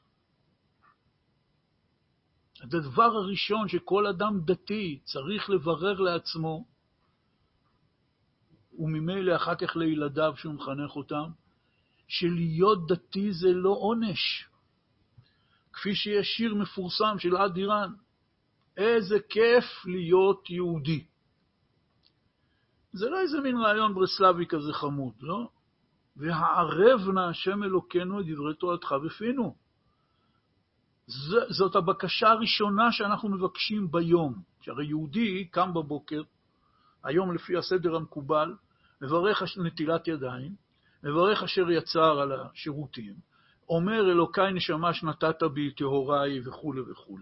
הדבר 2.61 3.03
הראשון 3.03 3.68
שכל 3.68 4.07
אדם 4.07 4.40
דתי 4.44 5.01
צריך 5.05 5.51
לברר 5.51 6.01
לעצמו, 6.01 6.64
וממילא 8.79 9.37
אחר 9.37 9.55
כך 9.55 9.77
לילדיו 9.77 10.33
שהוא 10.37 10.55
מחנך 10.55 10.97
אותם, 10.97 11.31
שלהיות 12.09 12.87
דתי 12.87 13.33
זה 13.33 13.49
לא 13.53 13.71
עונש. 13.71 14.49
כפי 15.73 15.94
שיש 15.94 16.27
שיר 16.27 16.55
מפורסם 16.55 17.18
של 17.18 17.37
עד 17.37 17.57
איראן, 17.57 17.92
איזה 18.77 19.16
כיף 19.29 19.64
להיות 19.85 20.51
יהודי. 20.51 21.05
זה 22.92 23.11
לא 23.11 23.21
איזה 23.21 23.40
מין 23.40 23.57
רעיון 23.57 23.94
ברסלבי 23.94 24.47
כזה 24.47 24.73
חמוד, 24.73 25.14
לא? 25.21 25.49
והערב 26.18 27.11
נא 27.14 27.20
השם 27.20 27.62
אלוקינו 27.62 28.20
את 28.20 28.26
דברי 28.26 28.54
תורתך 28.54 28.94
בפינו. 29.04 29.54
זאת 31.48 31.76
הבקשה 31.76 32.28
הראשונה 32.28 32.92
שאנחנו 32.92 33.28
מבקשים 33.28 33.90
ביום. 33.90 34.42
שהרי 34.61 34.87
יהודי 34.87 35.44
קם 35.44 35.74
בבוקר, 35.74 36.22
היום 37.04 37.35
לפי 37.35 37.57
הסדר 37.57 37.96
המקובל, 37.96 38.54
מברך 39.02 39.42
נטילת 39.59 40.09
ידיים, 40.09 40.54
מברך 41.02 41.42
אשר 41.42 41.70
יצר 41.70 42.20
על 42.20 42.33
השירותים, 42.33 43.14
אומר 43.68 44.00
אלוקיי 44.00 44.52
נשמה 44.52 44.94
שנתת 44.94 45.42
בי 45.42 45.70
טהוריי 45.70 46.40
וכו' 46.44 46.74
וכו', 46.90 47.18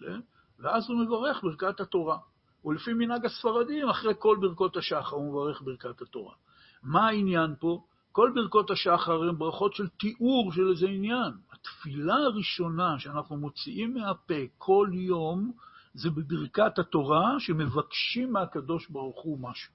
ואז 0.58 0.90
הוא 0.90 1.00
מברך 1.04 1.42
ברכת 1.42 1.80
התורה. 1.80 2.18
ולפי 2.64 2.92
מנהג 2.92 3.24
הספרדים, 3.24 3.88
אחרי 3.88 4.14
כל 4.18 4.36
ברכות 4.40 4.76
השחר 4.76 5.16
הוא 5.16 5.30
מברך 5.30 5.62
ברכת 5.62 6.02
התורה. 6.02 6.34
מה 6.82 7.06
העניין 7.06 7.54
פה? 7.60 7.84
כל 8.16 8.32
ברכות 8.34 8.70
השחר 8.70 9.22
הן 9.22 9.38
ברכות 9.38 9.74
של 9.74 9.88
תיאור 9.88 10.52
של 10.52 10.68
איזה 10.70 10.86
עניין. 10.86 11.32
התפילה 11.52 12.14
הראשונה 12.14 12.98
שאנחנו 12.98 13.36
מוציאים 13.36 13.94
מהפה 13.94 14.34
כל 14.58 14.88
יום, 14.92 15.52
זה 15.94 16.10
בברכת 16.10 16.78
התורה, 16.78 17.40
שמבקשים 17.40 18.32
מהקדוש 18.32 18.88
ברוך 18.88 19.22
הוא 19.22 19.38
משהו. 19.40 19.72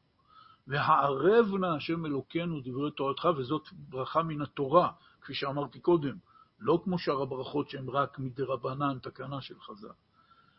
והערב 0.68 1.56
נא 1.60 1.66
השם 1.66 2.06
אלוקינו 2.06 2.62
דברי 2.64 2.92
תורתך, 2.92 3.28
וזאת 3.38 3.68
ברכה 3.90 4.24
מן 4.24 4.42
התורה, 4.42 4.92
כפי 5.22 5.34
שאמרתי 5.34 5.80
קודם, 5.80 6.16
לא 6.60 6.82
כמו 6.84 7.00
שאר 7.00 7.22
הברכות 7.22 7.70
שהן 7.70 7.90
רק 7.90 8.20
מדרבנן, 8.20 9.00
תקנה 9.02 9.42
של 9.42 9.60
חז"ל. 9.60 9.88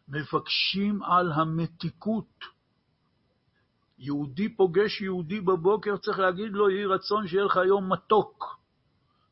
מבקשים 0.09 1.03
על 1.03 1.33
המתיקות. 1.33 2.45
יהודי 4.03 4.57
פוגש 4.57 5.01
יהודי 5.01 5.41
בבוקר, 5.41 5.97
צריך 5.97 6.19
להגיד 6.19 6.53
לו, 6.53 6.71
יהי 6.71 6.85
רצון 6.85 7.27
שיהיה 7.27 7.45
לך 7.45 7.57
יום 7.67 7.93
מתוק. 7.93 8.59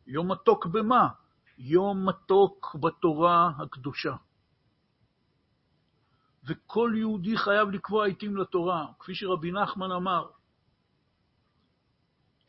יום 0.06 0.32
מתוק 0.32 0.66
במה? 0.66 1.08
יום 1.58 2.08
מתוק 2.08 2.76
בתורה 2.80 3.52
הקדושה. 3.58 4.16
וכל 6.44 6.92
יהודי 6.96 7.36
חייב 7.36 7.68
לקבוע 7.70 8.06
עיתים 8.06 8.36
לתורה, 8.36 8.86
כפי 8.98 9.14
שרבי 9.14 9.52
נחמן 9.52 9.92
אמר, 9.92 10.30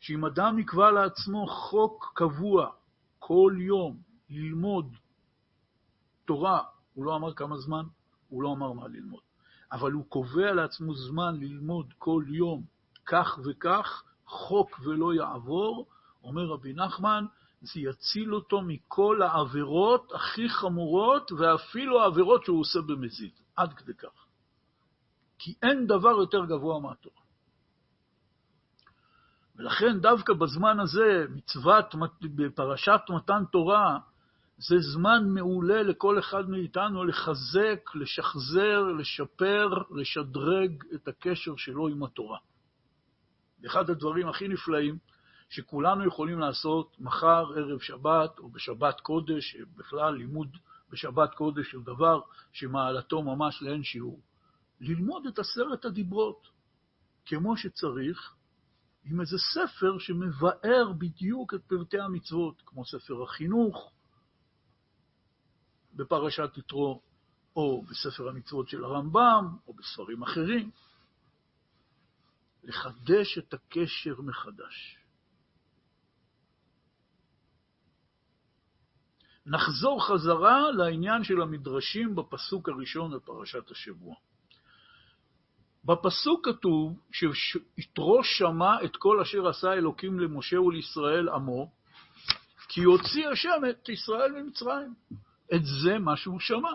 שאם 0.00 0.24
אדם 0.24 0.58
יקבע 0.58 0.90
לעצמו 0.90 1.46
חוק 1.46 2.12
קבוע 2.14 2.70
כל 3.18 3.54
יום 3.58 3.96
ללמוד 4.30 4.96
תורה, 6.24 6.62
הוא 6.94 7.04
לא 7.04 7.16
אמר 7.16 7.34
כמה 7.34 7.58
זמן, 7.58 7.84
הוא 8.28 8.42
לא 8.42 8.52
אמר 8.52 8.72
מה 8.72 8.88
ללמוד, 8.88 9.22
אבל 9.72 9.92
הוא 9.92 10.04
קובע 10.08 10.52
לעצמו 10.52 10.94
זמן 10.94 11.40
ללמוד 11.40 11.86
כל 11.98 12.24
יום 12.28 12.62
כך 13.06 13.38
וכך, 13.44 14.02
חוק 14.26 14.80
ולא 14.84 15.14
יעבור, 15.14 15.86
אומר 16.24 16.44
רבי 16.44 16.72
נחמן, 16.72 17.24
זה 17.60 17.80
יציל 17.80 18.34
אותו 18.34 18.60
מכל 18.62 19.22
העבירות 19.22 20.12
הכי 20.14 20.48
חמורות, 20.48 21.32
ואפילו 21.32 22.02
העבירות 22.02 22.44
שהוא 22.44 22.60
עושה 22.60 22.78
במזיד, 22.80 23.32
עד 23.56 23.72
כדי 23.72 23.94
כך. 23.94 24.26
כי 25.38 25.54
אין 25.62 25.86
דבר 25.86 26.10
יותר 26.10 26.44
גבוה 26.44 26.80
מהתורה. 26.80 27.22
ולכן 29.56 30.00
דווקא 30.00 30.32
בזמן 30.32 30.80
הזה, 30.80 31.24
מצוות, 31.30 31.94
בפרשת 32.22 33.00
מתן 33.08 33.44
תורה, 33.52 33.98
זה 34.68 34.76
זמן 34.78 35.28
מעולה 35.28 35.82
לכל 35.82 36.18
אחד 36.18 36.50
מאיתנו 36.50 37.04
לחזק, 37.04 37.94
לשחזר, 37.94 38.82
לשפר, 38.98 39.68
לשדרג 39.90 40.84
את 40.94 41.08
הקשר 41.08 41.56
שלו 41.56 41.88
עם 41.88 42.02
התורה. 42.02 42.38
אחד 43.66 43.90
הדברים 43.90 44.28
הכי 44.28 44.48
נפלאים, 44.48 44.98
שכולנו 45.48 46.06
יכולים 46.06 46.38
לעשות 46.38 46.96
מחר, 47.00 47.52
ערב 47.56 47.80
שבת, 47.80 48.38
או 48.38 48.50
בשבת 48.50 49.00
קודש, 49.00 49.56
בכלל 49.76 50.14
לימוד 50.14 50.56
בשבת 50.90 51.34
קודש 51.34 51.72
הוא 51.72 51.84
דבר 51.84 52.20
שמעלתו 52.52 53.22
ממש 53.22 53.62
לאין 53.62 53.82
שיעור. 53.82 54.20
ללמוד 54.80 55.26
את 55.26 55.38
עשרת 55.38 55.84
הדיברות 55.84 56.48
כמו 57.26 57.56
שצריך, 57.56 58.34
עם 59.04 59.20
איזה 59.20 59.36
ספר 59.38 59.98
שמבאר 59.98 60.92
בדיוק 60.98 61.54
את 61.54 61.62
פרטי 61.66 62.00
המצוות, 62.00 62.62
כמו 62.66 62.84
ספר 62.84 63.22
החינוך 63.22 63.92
בפרשת 65.94 66.50
יתרו, 66.56 67.02
או 67.56 67.82
בספר 67.82 68.28
המצוות 68.28 68.68
של 68.68 68.84
הרמב"ם, 68.84 69.56
או 69.66 69.74
בספרים 69.74 70.22
אחרים. 70.22 70.70
לחדש 72.64 73.38
את 73.38 73.54
הקשר 73.54 74.20
מחדש. 74.20 74.98
נחזור 79.46 80.06
חזרה 80.06 80.70
לעניין 80.70 81.24
של 81.24 81.42
המדרשים 81.42 82.14
בפסוק 82.14 82.68
הראשון 82.68 83.16
בפרשת 83.16 83.70
השבוע. 83.70 84.14
בפסוק 85.84 86.48
כתוב 86.48 87.00
שיתרו 87.12 88.24
שמע 88.24 88.84
את 88.84 88.96
כל 88.96 89.20
אשר 89.20 89.48
עשה 89.48 89.72
אלוקים 89.72 90.20
למשה 90.20 90.60
ולישראל 90.60 91.28
עמו, 91.28 91.70
כי 92.68 92.82
הוציא 92.82 93.28
השם 93.28 93.62
את 93.70 93.88
ישראל 93.88 94.32
ממצרים. 94.32 94.94
את 95.54 95.64
זה 95.64 95.98
מה 95.98 96.16
שהוא 96.16 96.40
שמע. 96.40 96.70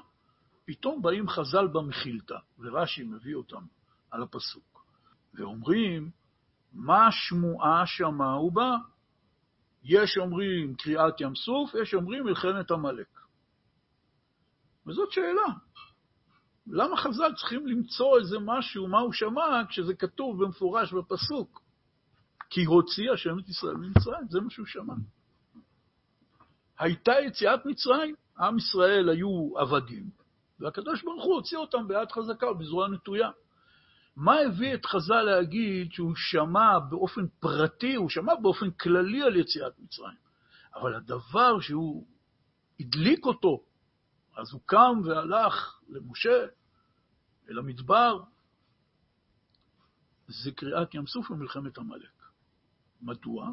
פתאום 0.66 1.02
באים 1.02 1.30
חז"ל 1.30 1.68
במחילתא, 1.68 2.38
ורש"י 2.60 3.04
מביא 3.04 3.36
אותם 3.36 3.66
על 4.12 4.24
הפסוק, 4.24 4.86
ואומרים, 5.34 6.12
מה 6.74 7.08
שמועה 7.12 7.84
שמע 7.86 8.38
ובא? 8.40 8.76
יש 9.84 10.18
אומרים 10.18 10.76
קריעת 10.76 11.22
ים 11.22 11.36
סוף, 11.36 11.72
יש 11.82 11.94
אומרים 11.94 12.24
מלחמת 12.24 12.72
עמלק. 12.72 13.20
וזאת 14.88 15.12
שאלה. 15.12 15.48
למה 16.68 16.98
חז"ל 16.98 17.34
צריכים 17.36 17.68
למצוא 17.68 18.20
איזה 18.20 18.38
משהו, 18.42 18.88
מה 18.88 19.00
הוא 19.00 19.13
שמע, 19.13 19.62
כשזה 19.70 19.96
כתוב 19.96 20.44
במפורש 20.44 20.94
בפסוק? 20.94 21.62
כי 22.50 22.63
הוציא 22.66 23.12
השם 23.12 23.40
את 23.40 23.50
ישראל 23.50 23.76
ממצרים, 23.76 24.28
זה 24.30 24.42
מה 24.42 24.50
שהוא 24.50 24.66
שמע. 24.66 24.94
הייתה 26.80 27.12
יציאת 27.28 27.66
מצרים, 27.66 28.16
עם 28.39 28.58
ישראל 28.58 29.10
היו 29.10 29.58
עבדים, 29.58 30.10
והקדוש 30.60 31.04
ברוך 31.04 31.23
הוא 31.23 31.36
הוציא 31.36 31.58
אותם 31.58 31.88
ביד 31.88 32.12
חזקה 32.12 32.47
ובזרוע 32.47 32.88
נטויה. 32.88 33.30
מה 34.15 34.39
הביא 34.39 34.73
את 34.73 34.86
חז"ל 34.86 35.21
להגיד 35.21 35.91
שהוא 35.91 36.15
שמע 36.15 36.80
באופן 36.89 37.28
פרטי, 37.39 37.95
הוא 37.95 38.10
שמע 38.10 38.36
באופן 38.36 38.71
כללי 38.71 39.23
על 39.23 39.36
יציאת 39.36 39.80
מצרים, 39.80 40.17
אבל 40.76 40.95
הדבר 40.95 41.60
שהוא 41.60 42.08
הדליק 42.80 43.26
אותו, 43.26 43.63
אז 44.38 44.54
הוא 44.54 44.62
קם 44.65 45.02
והלך 45.06 45.82
למשה, 45.89 46.45
אל 47.50 47.60
המדבר, 47.60 48.23
זה 50.28 50.52
קריאת 50.52 50.93
ים 50.93 51.08
סוף 51.08 51.32
ומלחמת 51.32 51.78
עמלק. 51.78 52.23
מדוע? 53.02 53.52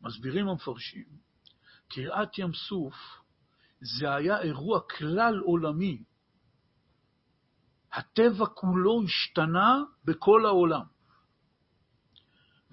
מסבירים 0.00 0.48
המפרשים, 0.48 1.06
קריאת 1.88 2.38
ים 2.38 2.54
סוף 2.54 2.94
זה 3.80 4.14
היה 4.14 4.40
אירוע 4.40 4.80
כלל 4.80 5.38
עולמי 5.38 6.02
הטבע 7.92 8.46
כולו 8.46 9.02
השתנה 9.04 9.82
בכל 10.04 10.46
העולם, 10.46 10.84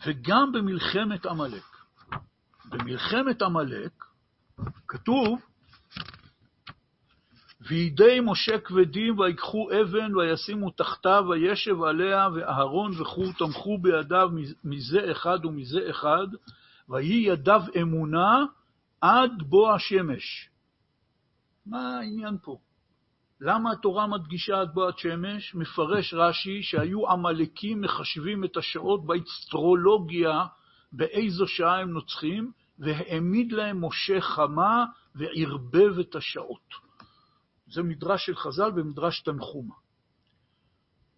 וגם 0.06 0.52
במלחמת 0.52 1.26
עמלק. 1.26 1.63
במלחמת 2.66 3.42
עמלק 3.42 3.92
כתוב, 4.88 5.39
וידי 7.68 8.20
משה 8.24 8.60
כבדים 8.60 9.20
ויקחו 9.20 9.70
אבן 9.82 10.16
וישימו 10.16 10.70
תחתיו 10.70 11.26
וישב 11.30 11.84
עליה 11.84 12.28
ואהרון 12.36 13.02
וכו' 13.02 13.32
תמכו 13.38 13.78
בידיו 13.78 14.30
מזה 14.63 15.12
אחד 15.12 15.46
ומזה 15.46 15.89
אחד, 15.89 16.28
ויהי 16.89 17.24
ידיו 17.28 17.62
אמונה 17.82 18.46
עד 19.02 19.32
בוא 19.44 19.74
השמש. 19.74 20.53
מה 21.65 21.97
העניין 21.97 22.38
פה? 22.41 22.58
למה 23.41 23.71
התורה 23.71 24.08
מדגישה 24.08 24.62
עד 24.62 24.73
בועת 24.73 24.97
שמש? 24.97 25.56
מפרש 25.56 26.13
רש"י 26.13 26.63
שהיו 26.63 27.10
עמלקים 27.10 27.82
מחשבים 27.82 28.43
את 28.43 28.58
השעות 28.58 29.06
באצטרולוגיה 29.06 30.45
באיזו 30.91 31.47
שעה 31.47 31.80
הם 31.80 31.91
נוצחים, 31.91 32.52
והעמיד 32.80 33.52
להם 33.52 33.86
משה 33.86 34.21
חמה 34.21 34.86
וערבב 35.15 35.99
את 35.99 36.15
השעות. 36.15 36.73
זה 37.67 37.84
מדרש 37.84 38.26
של 38.26 38.36
חז"ל 38.36 38.71
במדרש 38.71 39.21
תנחומה. 39.21 39.76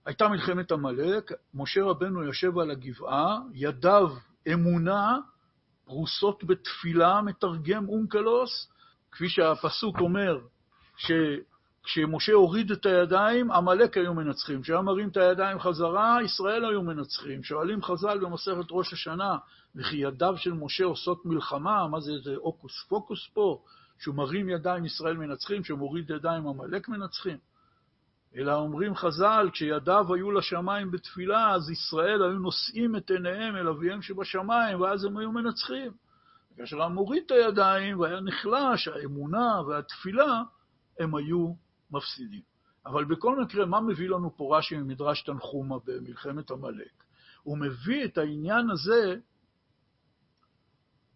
הייתה 0.06 0.28
מלחמת 0.28 0.72
עמלק, 0.72 1.32
משה 1.54 1.84
רבנו 1.84 2.24
יושב 2.24 2.58
על 2.58 2.72
הגבעה, 2.72 3.40
ידיו 3.54 4.10
אמונה, 4.54 5.18
פרוסות 5.86 6.44
בתפילה, 6.44 7.22
מתרגם 7.22 7.90
אונקלוס, 7.90 8.75
כפי 9.16 9.30
שהפסוק 9.30 10.00
אומר, 10.00 10.40
ש... 10.98 11.12
כשמשה 11.86 12.34
הוריד 12.34 12.72
את 12.72 12.86
הידיים, 12.86 13.52
עמלק 13.52 13.98
היו 13.98 14.14
מנצחים. 14.14 14.62
כשהיה 14.62 14.82
מרים 14.82 15.10
את 15.10 15.18
הידיים 15.18 15.60
חזרה, 15.60 16.18
ישראל 16.24 16.66
היו 16.66 16.82
מנצחים. 16.82 17.44
שואלים 17.44 17.84
חז"ל 17.84 18.20
במסכת 18.20 18.66
ראש 18.72 18.94
השנה, 18.94 19.38
וכי 19.76 19.98
ידיו 19.98 20.38
של 20.38 20.54
משה 20.54 20.84
עושות 20.84 21.26
מלחמה, 21.26 21.88
מה 21.88 22.00
זה, 22.00 22.12
זה 22.24 22.36
הוקוס 22.36 22.84
פוקוס 22.90 23.30
פה? 23.34 23.62
שהוא 24.00 24.16
מרים 24.16 24.50
ידיים 24.50 24.86
ישראל 24.86 25.18
מנצחים, 25.18 25.64
שהוא 25.64 25.80
מוריד 25.80 26.10
ידיים 26.10 26.48
עמלק 26.48 26.90
מנצחים? 26.90 27.38
אלא 28.36 28.56
אומרים 28.56 28.96
חז"ל, 28.96 29.50
כשידיו 29.54 30.14
היו 30.14 30.32
לשמיים 30.32 30.92
בתפילה, 30.92 31.54
אז 31.54 31.70
ישראל 31.70 32.24
היו 32.24 32.40
נושאים 32.40 32.96
את 32.96 33.12
עיניהם 33.12 33.56
אל 33.56 33.68
אביהם 33.68 34.02
שבשמיים, 34.02 34.82
ואז 34.82 35.06
הם 35.06 35.18
היו 35.18 35.32
מנצחים. 35.32 35.92
כאשר 36.58 36.84
הוא 36.84 36.92
מוריד 36.92 37.24
את 37.26 37.32
הידיים 37.32 38.00
והיה 38.00 38.20
נחלש, 38.20 38.88
האמונה 38.88 39.62
והתפילה, 39.68 40.42
הם 41.00 41.16
היו 41.16 41.54
מפסידים. 41.92 42.42
אבל 42.86 43.06
בכל 43.06 43.42
מקרה, 43.42 43.66
מה 43.66 43.82
מביא 43.82 44.10
לנו 44.10 44.38
פה 44.38 44.58
רש"י 44.58 44.78
ממדרש 44.78 45.22
תנחומה 45.22 45.76
במלחמת 45.86 46.52
עמלק? 46.52 47.04
הוא 47.44 47.58
מביא 47.58 48.06
את 48.06 48.18
העניין 48.18 48.70
הזה 48.70 49.16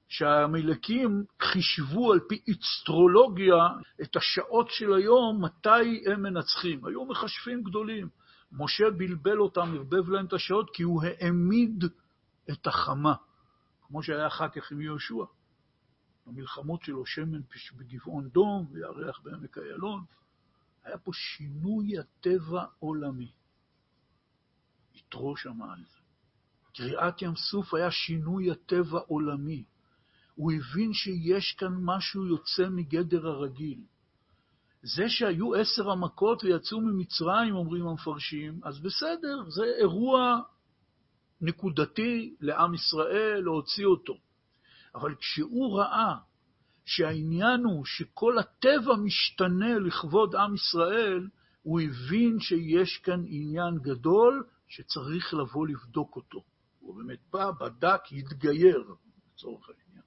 שהעמלקים 0.07 1.23
חישבו 1.41 2.13
על 2.13 2.19
פי 2.29 2.41
אסטרולוגיה 2.51 3.67
את 4.01 4.15
השעות 4.15 4.69
של 4.69 4.93
היום, 4.93 5.45
מתי 5.45 6.03
הם 6.11 6.23
מנצחים. 6.23 6.85
היו 6.85 7.05
מחשבים 7.05 7.63
גדולים. 7.63 8.09
משה 8.51 8.89
בלבל 8.97 9.39
אותם, 9.39 9.73
ערבב 9.75 10.09
להם 10.09 10.25
את 10.25 10.33
השעות, 10.33 10.69
כי 10.73 10.83
הוא 10.83 11.03
העמיד 11.03 11.83
את 12.51 12.67
החמה, 12.67 13.13
כמו 13.89 14.03
שהיה 14.03 14.27
אחר 14.27 14.49
כך 14.49 14.71
עם 14.71 14.81
יהושע. 14.81 15.25
המלחמות 16.25 16.83
שלו, 16.83 17.05
שמן 17.05 17.41
בגבעון 17.77 18.29
דום 18.29 18.67
וירח 18.71 19.19
בעמק 19.23 19.57
איילון. 19.57 20.03
היה 20.83 20.97
פה 20.97 21.11
שינוי 21.13 21.99
הטבע 21.99 22.65
עולמי. 22.79 23.31
יתרו 24.95 25.37
שמע 25.37 25.73
על 25.73 25.83
זה. 25.83 25.99
קריעת 26.73 27.21
ים 27.21 27.35
סוף 27.35 27.73
היה 27.73 27.91
שינוי 27.91 28.51
הטבע 28.51 28.99
עולמי. 28.99 29.63
הוא 30.35 30.51
הבין 30.51 30.93
שיש 30.93 31.55
כאן 31.57 31.73
משהו 31.81 32.25
יוצא 32.25 32.69
מגדר 32.69 33.27
הרגיל. 33.27 33.81
זה 34.83 35.09
שהיו 35.09 35.55
עשר 35.55 35.89
המכות 35.91 36.43
ויצאו 36.43 36.81
ממצרים, 36.81 37.55
אומרים 37.55 37.87
המפרשים, 37.87 38.59
אז 38.63 38.79
בסדר, 38.79 39.49
זה 39.49 39.63
אירוע 39.79 40.41
נקודתי 41.41 42.35
לעם 42.41 42.73
ישראל 42.73 43.41
להוציא 43.43 43.85
אותו. 43.85 44.13
אבל 44.95 45.15
כשהוא 45.15 45.79
ראה 45.79 46.15
שהעניין 46.85 47.63
הוא 47.63 47.85
שכל 47.85 48.37
הטבע 48.37 48.95
משתנה 49.03 49.79
לכבוד 49.79 50.35
עם 50.35 50.55
ישראל, 50.55 51.27
הוא 51.61 51.81
הבין 51.81 52.39
שיש 52.39 52.97
כאן 52.97 53.23
עניין 53.27 53.77
גדול 53.81 54.43
שצריך 54.67 55.33
לבוא 55.33 55.67
לבדוק 55.67 56.15
אותו. 56.15 56.43
הוא 56.79 56.95
באמת 56.95 57.19
בא, 57.31 57.51
בדק, 57.51 58.01
התגייר, 58.11 58.83
לצורך 59.33 59.69
העניין. 59.69 60.03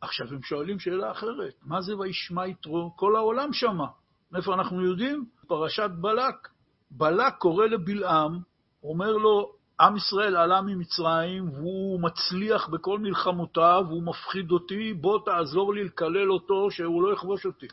עכשיו 0.00 0.26
הם 0.28 0.42
שואלים 0.42 0.78
שאלה 0.78 1.10
אחרת, 1.10 1.54
מה 1.62 1.82
זה 1.82 1.96
וישמע 1.96 2.46
יתרו? 2.46 2.96
כל 2.96 3.16
העולם 3.16 3.52
שמע. 3.52 3.86
מאיפה 4.32 4.54
אנחנו 4.54 4.84
יודעים? 4.84 5.26
פרשת 5.46 5.90
בלק. 6.00 6.48
בלק 6.90 7.34
קורא 7.38 7.66
לבלעם, 7.66 8.38
אומר 8.82 9.12
לו, 9.12 9.52
עם 9.82 9.96
ישראל 9.96 10.36
עלה 10.36 10.62
ממצרים, 10.62 11.48
והוא 11.48 12.00
מצליח 12.00 12.68
בכל 12.68 12.98
מלחמותיו, 12.98 13.84
והוא 13.88 14.02
מפחיד 14.02 14.50
אותי, 14.50 14.94
בוא 14.94 15.18
תעזור 15.24 15.74
לי 15.74 15.84
לקלל 15.84 16.32
אותו, 16.32 16.70
שהוא 16.70 17.02
לא 17.02 17.12
יכבוש 17.12 17.46
אותי. 17.46 17.66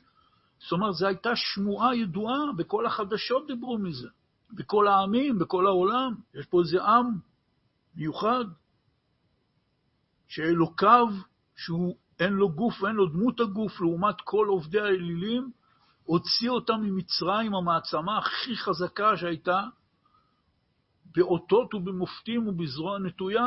זאת 0.59 0.71
אומרת, 0.71 0.93
זו 0.93 1.07
הייתה 1.07 1.29
שמועה 1.35 1.95
ידועה, 1.95 2.39
בכל 2.57 2.85
החדשות 2.85 3.47
דיברו 3.47 3.77
מזה, 3.77 4.07
בכל 4.53 4.87
העמים, 4.87 5.39
בכל 5.39 5.67
העולם. 5.67 6.15
יש 6.35 6.45
פה 6.45 6.61
איזה 6.61 6.83
עם 6.83 7.05
מיוחד. 7.95 8.45
שאלוקיו, 10.27 11.07
שהוא 11.55 11.95
אין 12.19 12.33
לו 12.33 12.49
גוף 12.49 12.83
ואין 12.83 12.95
לו 12.95 13.05
דמות 13.05 13.39
הגוף, 13.39 13.81
לעומת 13.81 14.21
כל 14.23 14.47
עובדי 14.47 14.79
האלילים, 14.79 15.51
הוציא 16.03 16.49
אותם 16.49 16.81
ממצרים, 16.81 17.55
המעצמה 17.55 18.17
הכי 18.17 18.55
חזקה 18.55 19.17
שהייתה, 19.17 19.63
באותות 21.15 21.73
ובמופתים 21.73 22.47
ובזרוע 22.47 22.99
נטויה, 22.99 23.45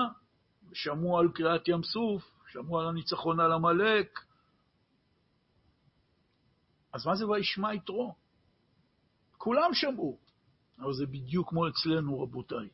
שמעו 0.72 1.18
על 1.18 1.28
קריעת 1.34 1.68
ים 1.68 1.82
סוף, 1.82 2.22
שמעו 2.48 2.80
על 2.80 2.88
הניצחון 2.88 3.40
על 3.40 3.52
עמלק. 3.52 4.18
אז 6.92 7.06
מה 7.06 7.14
זה 7.16 7.28
וישמע 7.28 7.74
יתרו? 7.74 8.14
כולם 9.38 9.74
שמעו, 9.74 10.18
אבל 10.78 10.92
זה 10.92 11.06
בדיוק 11.06 11.48
כמו 11.48 11.68
אצלנו, 11.68 12.22
רבותיי. 12.22 12.68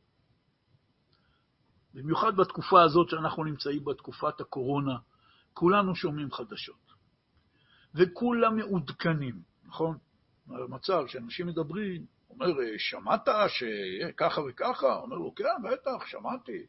במיוחד 1.94 2.36
בתקופה 2.36 2.82
הזאת 2.82 3.10
שאנחנו 3.10 3.44
נמצאים 3.44 3.84
בתקופת 3.84 4.40
הקורונה, 4.40 4.96
כולנו 5.54 5.94
שומעים 5.94 6.32
חדשות, 6.32 6.92
וכולם 7.94 8.56
מעודכנים, 8.56 9.42
נכון? 9.64 9.98
המצב 10.48 11.04
שאנשים 11.06 11.46
מדברים, 11.46 12.06
אומר, 12.40 12.54
שמעת 12.78 13.28
שככה 13.48 14.40
וככה? 14.48 14.96
אומר 14.96 15.16
לו, 15.16 15.34
כן, 15.34 15.62
בטח, 15.64 16.06
שמעתי. 16.06 16.66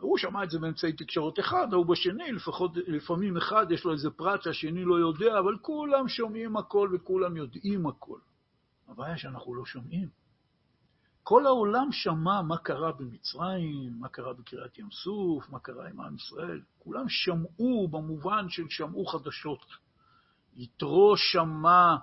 הוא 0.00 0.18
שמע 0.18 0.44
את 0.44 0.50
זה 0.50 0.58
באמצעי 0.58 0.92
תקשורת 0.92 1.38
אחד, 1.40 1.72
ההוא 1.72 1.86
בשני, 1.86 2.32
לפחות, 2.32 2.70
לפעמים 2.76 3.36
אחד 3.36 3.66
יש 3.70 3.84
לו 3.84 3.92
איזה 3.92 4.10
פרט 4.10 4.42
שהשני 4.42 4.84
לא 4.84 4.94
יודע, 4.94 5.38
אבל 5.38 5.56
כולם 5.62 6.08
שומעים 6.08 6.56
הכל 6.56 6.90
וכולם 6.94 7.36
יודעים 7.36 7.86
הכל. 7.86 8.18
הבעיה 8.88 9.18
שאנחנו 9.18 9.54
לא 9.54 9.64
שומעים. 9.64 10.08
כל 11.22 11.46
העולם 11.46 11.92
שמע 11.92 12.42
מה 12.42 12.58
קרה 12.58 12.92
במצרים, 12.92 13.92
מה 14.00 14.08
קרה 14.08 14.32
בקריאת 14.32 14.78
ים 14.78 14.90
סוף, 14.90 15.50
מה 15.50 15.58
קרה 15.58 15.88
עם 15.88 16.00
עם 16.00 16.14
ישראל. 16.14 16.60
כולם 16.78 17.08
שמעו 17.08 17.88
במובן 17.88 18.48
של 18.48 18.68
שמעו 18.68 19.06
חדשות. 19.06 19.66
יתרו 20.56 21.16
שמע 21.16 21.96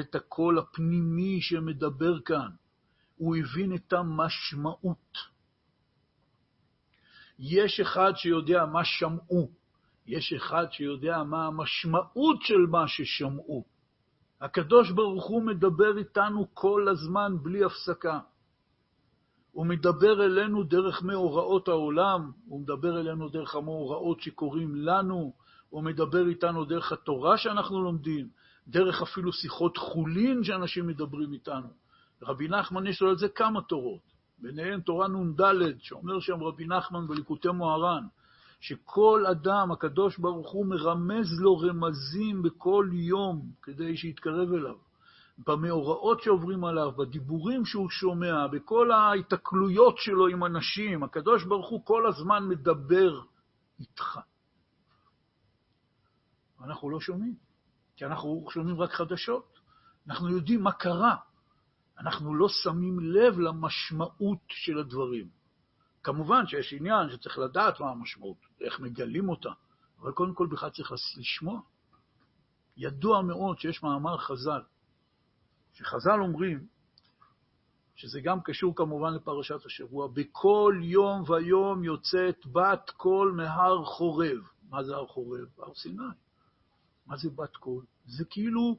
את 0.00 0.14
הקול 0.14 0.58
הפנימי 0.58 1.40
שמדבר 1.40 2.20
כאן. 2.20 2.48
הוא 3.16 3.36
הבין 3.36 3.74
את 3.74 3.92
המשמעות. 3.92 5.18
יש 7.38 7.80
אחד 7.80 8.12
שיודע 8.16 8.66
מה 8.66 8.84
שמעו, 8.84 9.50
יש 10.06 10.32
אחד 10.32 10.66
שיודע 10.70 11.22
מה 11.22 11.46
המשמעות 11.46 12.42
של 12.42 12.66
מה 12.70 12.88
ששמעו. 12.88 13.64
הקדוש 14.40 14.90
ברוך 14.90 15.26
הוא 15.26 15.42
מדבר 15.42 15.98
איתנו 15.98 16.46
כל 16.54 16.88
הזמן 16.88 17.36
בלי 17.42 17.64
הפסקה. 17.64 18.20
הוא 19.52 19.66
מדבר 19.66 20.24
אלינו 20.24 20.62
דרך 20.62 21.02
מאורעות 21.02 21.68
העולם, 21.68 22.30
הוא 22.46 22.60
מדבר 22.60 23.00
אלינו 23.00 23.28
דרך 23.28 23.54
המאורעות 23.54 24.20
שקורים 24.20 24.74
לנו, 24.74 25.34
הוא 25.70 25.82
מדבר 25.82 26.28
איתנו 26.28 26.64
דרך 26.64 26.92
התורה 26.92 27.38
שאנחנו 27.38 27.82
לומדים, 27.82 28.28
דרך 28.68 29.02
אפילו 29.02 29.32
שיחות 29.32 29.76
חולין 29.76 30.44
שאנשים 30.44 30.86
מדברים 30.86 31.32
איתנו. 31.32 31.68
רבי 32.22 32.48
נחמן 32.48 32.86
יש 32.86 33.02
לו 33.02 33.08
על 33.08 33.18
זה 33.18 33.28
כמה 33.28 33.62
תורות, 33.62 34.02
ביניהן 34.38 34.80
תורה 34.80 35.08
נ"ד, 35.08 35.40
שאומר 35.78 36.20
שם 36.20 36.42
רבי 36.42 36.66
נחמן 36.66 37.06
בליקוטי 37.06 37.48
מוהר"ן, 37.48 38.06
שכל 38.60 39.24
אדם, 39.30 39.72
הקדוש 39.72 40.18
ברוך 40.18 40.50
הוא 40.50 40.66
מרמז 40.66 41.40
לו 41.40 41.58
רמזים 41.58 42.42
בכל 42.42 42.88
יום 42.92 43.50
כדי 43.62 43.96
שיתקרב 43.96 44.52
אליו. 44.52 44.76
במאורעות 45.46 46.20
שעוברים 46.20 46.64
עליו, 46.64 46.92
בדיבורים 46.92 47.64
שהוא 47.64 47.90
שומע, 47.90 48.46
בכל 48.46 48.92
ההיתקלויות 48.92 49.98
שלו 49.98 50.26
עם 50.26 50.44
אנשים, 50.44 51.02
הקדוש 51.02 51.44
ברוך 51.44 51.68
הוא 51.68 51.84
כל 51.84 52.06
הזמן 52.06 52.48
מדבר 52.48 53.20
איתך. 53.80 54.18
אנחנו 56.64 56.90
לא 56.90 57.00
שומעים, 57.00 57.34
כי 58.00 58.06
אנחנו 58.06 58.46
שומעים 58.50 58.80
רק 58.80 58.92
חדשות. 58.92 59.58
אנחנו 60.08 60.28
יודעים 60.28 60.62
מה 60.62 60.72
קרה, 60.72 61.16
אנחנו 61.98 62.34
לא 62.34 62.48
שמים 62.48 63.00
לב 63.00 63.38
למשמעות 63.38 64.38
של 64.48 64.78
הדברים. 64.78 65.28
כמובן 66.02 66.46
שיש 66.46 66.72
עניין 66.72 67.10
שצריך 67.10 67.38
לדעת 67.38 67.80
מה 67.80 67.90
המשמעות, 67.90 68.36
איך 68.60 68.80
מגלים 68.80 69.28
אותה, 69.28 69.48
אבל 70.00 70.12
קודם 70.12 70.34
כל 70.34 70.46
בכלל 70.46 70.70
צריך 70.70 70.92
לשמוע. 71.18 71.60
ידוע 72.76 73.22
מאוד 73.22 73.58
שיש 73.58 73.82
מאמר 73.82 74.18
חז"ל, 74.18 74.62
שחז"ל 75.72 76.20
אומרים, 76.20 76.66
שזה 77.94 78.20
גם 78.20 78.40
קשור 78.40 78.76
כמובן 78.76 79.14
לפרשת 79.14 79.66
השבוע, 79.66 80.08
בכל 80.12 80.74
יום 80.82 81.22
ויום 81.30 81.84
יוצאת 81.84 82.46
בת 82.46 82.90
קול 82.90 83.32
מהר 83.32 83.84
חורב. 83.84 84.38
מה 84.70 84.84
זה 84.84 84.94
הר 84.94 85.06
חורב? 85.06 85.46
הר 85.58 85.74
סיני. 85.74 86.29
מה 87.10 87.16
זה 87.16 87.30
בת 87.30 87.56
קול? 87.56 87.84
זה 88.06 88.24
כאילו 88.24 88.78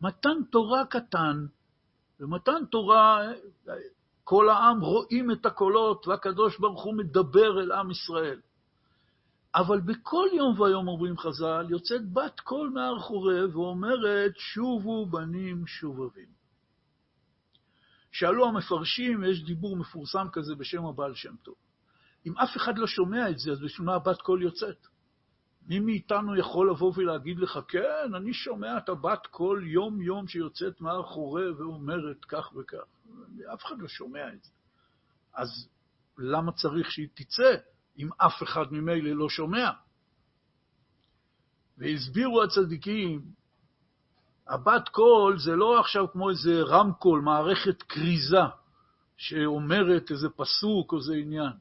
מתן 0.00 0.44
תורה 0.50 0.86
קטן, 0.86 1.46
ומתן 2.20 2.64
תורה, 2.70 3.20
כל 4.24 4.48
העם 4.48 4.80
רואים 4.80 5.30
את 5.30 5.46
הקולות, 5.46 6.08
והקדוש 6.08 6.58
ברוך 6.58 6.82
הוא 6.82 6.94
מדבר 6.94 7.60
אל 7.60 7.72
עם 7.72 7.90
ישראל. 7.90 8.40
אבל 9.54 9.80
בכל 9.80 10.26
יום 10.32 10.60
ויום, 10.60 10.88
אומרים 10.88 11.18
חז"ל, 11.18 11.66
יוצאת 11.70 12.12
בת 12.12 12.40
קול 12.40 12.70
מהר 12.74 12.98
חורב 12.98 13.56
ואומרת, 13.56 14.32
שובו 14.36 15.06
בנים 15.06 15.66
שובבים. 15.66 16.28
שאלו 18.12 18.46
המפרשים, 18.48 19.24
יש 19.24 19.44
דיבור 19.44 19.76
מפורסם 19.76 20.26
כזה 20.32 20.54
בשם 20.54 20.86
הבעל 20.86 21.14
שם 21.14 21.36
טוב. 21.36 21.54
אם 22.26 22.38
אף 22.38 22.56
אחד 22.56 22.78
לא 22.78 22.86
שומע 22.86 23.30
את 23.30 23.38
זה, 23.38 23.52
אז 23.52 23.60
בשביל 23.60 23.86
מה 23.86 23.94
הבת 23.94 24.22
קול 24.22 24.42
יוצאת? 24.42 24.86
מי 25.68 25.80
מאיתנו 25.80 26.36
יכול 26.36 26.70
לבוא 26.70 26.92
ולהגיד 26.96 27.38
לך, 27.38 27.58
כן, 27.68 28.14
אני 28.14 28.34
שומע 28.34 28.78
את 28.78 28.88
הבת 28.88 29.26
קול 29.26 29.66
יום-יום 29.66 30.28
שיוצאת 30.28 30.80
מהר 30.80 31.02
חורב 31.02 31.60
ואומרת 31.60 32.24
כך 32.24 32.52
וכך. 32.56 32.84
אף 33.54 33.64
אחד 33.64 33.78
לא 33.78 33.88
שומע 33.88 34.28
את 34.32 34.42
זה. 34.42 34.50
אז 35.34 35.68
למה 36.18 36.52
צריך 36.52 36.90
שהיא 36.90 37.08
תצא? 37.14 37.54
אם 37.98 38.08
אף 38.16 38.42
אחד 38.42 38.72
ממילא 38.72 39.10
לא 39.10 39.28
שומע. 39.28 39.70
והסבירו 41.78 42.42
הצדיקים, 42.42 43.22
הבת 44.48 44.88
קול 44.88 45.38
זה 45.38 45.56
לא 45.56 45.80
עכשיו 45.80 46.12
כמו 46.12 46.30
איזה 46.30 46.62
רמקול, 46.62 47.20
מערכת 47.20 47.82
כריזה, 47.82 48.42
שאומרת 49.16 50.10
איזה 50.10 50.28
פסוק 50.28 50.92
או 50.92 50.98
איזה 50.98 51.14
עניין. 51.14 51.52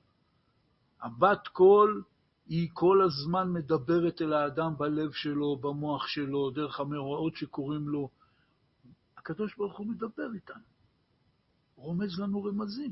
הבת 1.01 1.47
קול 1.47 2.03
היא 2.49 2.69
כל 2.73 3.01
הזמן 3.01 3.53
מדברת 3.53 4.21
אל 4.21 4.33
האדם 4.33 4.77
בלב 4.77 5.11
שלו, 5.11 5.57
במוח 5.57 6.07
שלו, 6.07 6.49
דרך 6.49 6.79
המאורעות 6.79 7.35
שקוראים 7.35 7.89
לו. 7.89 8.09
הקדוש 9.17 9.55
ברוך 9.55 9.77
הוא 9.77 9.87
מדבר 9.87 10.33
איתנו, 10.33 10.63
רומז 11.75 12.19
לנו 12.19 12.43
רמזים. 12.43 12.91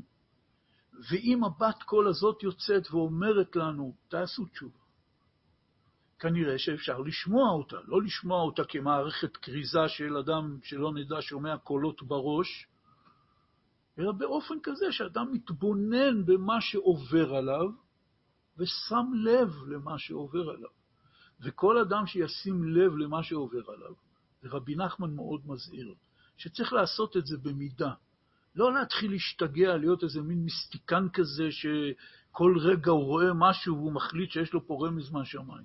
ואם 1.10 1.44
הבת 1.44 1.82
קול 1.82 2.08
הזאת 2.08 2.42
יוצאת 2.42 2.90
ואומרת 2.90 3.56
לנו, 3.56 3.94
תעשו 4.08 4.46
תשובה, 4.46 4.78
כנראה 6.18 6.58
שאפשר 6.58 6.98
לשמוע 6.98 7.50
אותה, 7.50 7.76
לא 7.84 8.02
לשמוע 8.02 8.42
אותה 8.42 8.62
כמערכת 8.64 9.36
כריזה 9.36 9.88
של 9.88 10.16
אדם 10.16 10.58
שלא 10.62 10.92
נדע 10.92 11.16
שומע 11.20 11.56
קולות 11.58 12.02
בראש, 12.02 12.66
אלא 13.98 14.12
באופן 14.12 14.54
כזה 14.62 14.86
שאדם 14.90 15.32
מתבונן 15.32 16.24
במה 16.26 16.60
שעובר 16.60 17.34
עליו 17.34 17.87
ושם 18.58 19.06
לב 19.14 19.54
למה 19.66 19.98
שעובר 19.98 20.50
עליו. 20.50 20.70
וכל 21.40 21.78
אדם 21.78 22.06
שישים 22.06 22.64
לב 22.64 22.96
למה 22.96 23.22
שעובר 23.22 23.70
עליו, 23.70 23.92
ורבי 24.42 24.76
נחמן 24.76 25.14
מאוד 25.14 25.40
מזהיר, 25.46 25.94
שצריך 26.36 26.72
לעשות 26.72 27.16
את 27.16 27.26
זה 27.26 27.36
במידה. 27.38 27.92
לא 28.54 28.72
להתחיל 28.72 29.10
להשתגע, 29.10 29.76
להיות 29.76 30.02
איזה 30.02 30.22
מין 30.22 30.44
מיסטיקן 30.44 31.08
כזה, 31.08 31.48
שכל 31.50 32.58
רגע 32.58 32.90
הוא 32.90 33.04
רואה 33.04 33.32
משהו 33.34 33.76
והוא 33.76 33.92
מחליט 33.92 34.30
שיש 34.30 34.52
לו 34.52 34.66
פה 34.66 34.86
רמז 34.86 35.10
מהשמיים. 35.10 35.64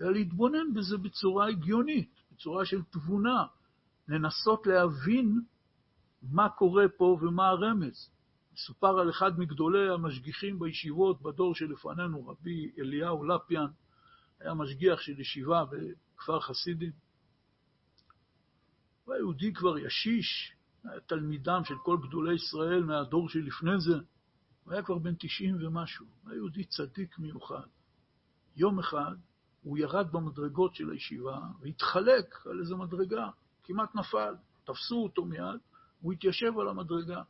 אלא 0.00 0.12
להתבונן 0.12 0.74
בזה 0.74 0.98
בצורה 0.98 1.48
הגיונית, 1.48 2.20
בצורה 2.32 2.64
של 2.64 2.82
תבונה, 2.82 3.44
לנסות 4.08 4.66
להבין 4.66 5.40
מה 6.22 6.48
קורה 6.48 6.84
פה 6.96 7.18
ומה 7.20 7.48
הרמז. 7.48 8.10
מסופר 8.56 8.98
על 8.98 9.10
אחד 9.10 9.38
מגדולי 9.38 9.88
המשגיחים 9.88 10.58
בישיבות 10.58 11.22
בדור 11.22 11.54
שלפנינו, 11.54 12.28
רבי 12.28 12.70
אליהו 12.78 13.24
לפיאן, 13.24 13.66
היה 14.40 14.54
משגיח 14.54 15.00
של 15.00 15.20
ישיבה 15.20 15.64
בכפר 15.64 16.40
חסידים. 16.40 16.92
הוא 19.04 19.14
היה 19.14 19.20
יהודי 19.20 19.52
כבר 19.54 19.78
ישיש, 19.78 20.52
היה 20.84 21.00
תלמידם 21.00 21.64
של 21.64 21.74
כל 21.84 21.98
גדולי 22.08 22.34
ישראל 22.34 22.82
מהדור 22.82 23.28
שלפני 23.28 23.80
זה. 23.80 23.96
הוא 24.64 24.72
היה 24.72 24.82
כבר 24.82 24.98
בן 24.98 25.14
90 25.18 25.56
ומשהו, 25.60 26.06
הוא 26.22 26.30
היה 26.30 26.36
יהודי 26.36 26.64
צדיק 26.64 27.18
מיוחד. 27.18 27.66
יום 28.56 28.78
אחד 28.78 29.14
הוא 29.62 29.78
ירד 29.78 30.12
במדרגות 30.12 30.74
של 30.74 30.90
הישיבה 30.90 31.40
והתחלק 31.60 32.46
על 32.46 32.60
איזו 32.60 32.76
מדרגה, 32.76 33.28
כמעט 33.64 33.94
נפל. 33.94 34.34
תפסו 34.64 34.96
אותו 34.96 35.24
מיד, 35.24 35.60
הוא 36.00 36.12
התיישב 36.12 36.58
על 36.58 36.68
המדרגה. 36.68 37.22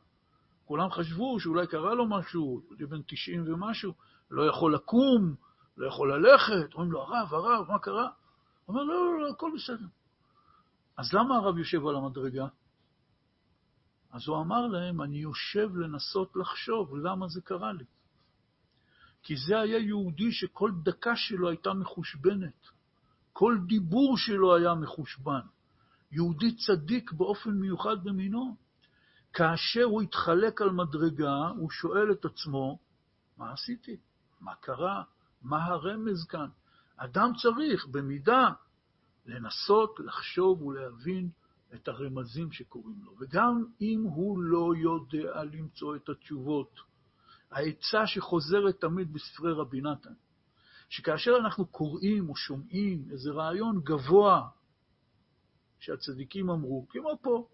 כולם 0.67 0.91
חשבו 0.91 1.39
שאולי 1.39 1.67
קרה 1.67 1.93
לו 1.93 2.09
משהו, 2.09 2.61
יהודי 2.65 2.85
בן 2.85 3.01
90 3.07 3.43
ומשהו, 3.47 3.93
לא 4.31 4.49
יכול 4.49 4.75
לקום, 4.75 5.35
לא 5.77 5.87
יכול 5.87 6.13
ללכת, 6.13 6.73
אומרים 6.73 6.91
לו, 6.91 7.01
הרב, 7.01 7.33
הרב, 7.33 7.71
מה 7.71 7.79
קרה? 7.79 8.09
הוא 8.65 8.73
אומר, 8.73 8.83
לא, 8.83 9.05
לא, 9.05 9.19
לא, 9.21 9.29
הכל 9.29 9.51
בסדר. 9.55 9.85
אז 10.97 11.13
למה 11.13 11.35
הרב 11.35 11.57
יושב 11.57 11.87
על 11.87 11.95
המדרגה? 11.95 12.47
אז 14.11 14.27
הוא 14.27 14.37
אמר 14.41 14.67
להם, 14.67 15.01
אני 15.01 15.17
יושב 15.17 15.75
לנסות 15.75 16.35
לחשוב 16.35 16.95
למה 16.95 17.27
זה 17.27 17.41
קרה 17.41 17.73
לי. 17.73 17.85
כי 19.23 19.35
זה 19.47 19.59
היה 19.59 19.77
יהודי 19.77 20.31
שכל 20.31 20.71
דקה 20.83 21.15
שלו 21.15 21.49
הייתה 21.49 21.73
מחושבנת, 21.73 22.67
כל 23.33 23.57
דיבור 23.67 24.17
שלו 24.17 24.55
היה 24.55 24.73
מחושבן. 24.73 25.41
יהודי 26.11 26.55
צדיק 26.55 27.11
באופן 27.11 27.51
מיוחד 27.51 28.03
במינו. 28.03 28.66
כאשר 29.37 29.83
הוא 29.83 30.01
התחלק 30.01 30.61
על 30.61 30.69
מדרגה, 30.69 31.47
הוא 31.57 31.69
שואל 31.69 32.11
את 32.11 32.25
עצמו, 32.25 32.79
מה 33.37 33.53
עשיתי? 33.53 33.97
מה 34.41 34.55
קרה? 34.55 35.03
מה 35.41 35.65
הרמז 35.65 36.25
כאן? 36.29 36.49
אדם 36.95 37.31
צריך, 37.41 37.87
במידה, 37.87 38.49
לנסות 39.25 39.99
לחשוב 39.99 40.61
ולהבין 40.61 41.29
את 41.73 41.87
הרמזים 41.87 42.51
שקורים 42.51 42.95
לו. 43.03 43.15
וגם 43.19 43.65
אם 43.81 44.03
הוא 44.03 44.39
לא 44.39 44.73
יודע 44.77 45.43
למצוא 45.43 45.95
את 45.95 46.09
התשובות, 46.09 46.79
העצה 47.51 48.07
שחוזרת 48.07 48.81
תמיד 48.81 49.13
בספרי 49.13 49.53
רבי 49.53 49.81
נתן, 49.81 50.13
שכאשר 50.89 51.31
אנחנו 51.39 51.65
קוראים 51.65 52.29
או 52.29 52.35
שומעים 52.35 53.05
איזה 53.11 53.31
רעיון 53.31 53.81
גבוה 53.83 54.47
שהצדיקים 55.79 56.49
אמרו, 56.49 56.85
כמו 56.89 57.17
פה, 57.21 57.47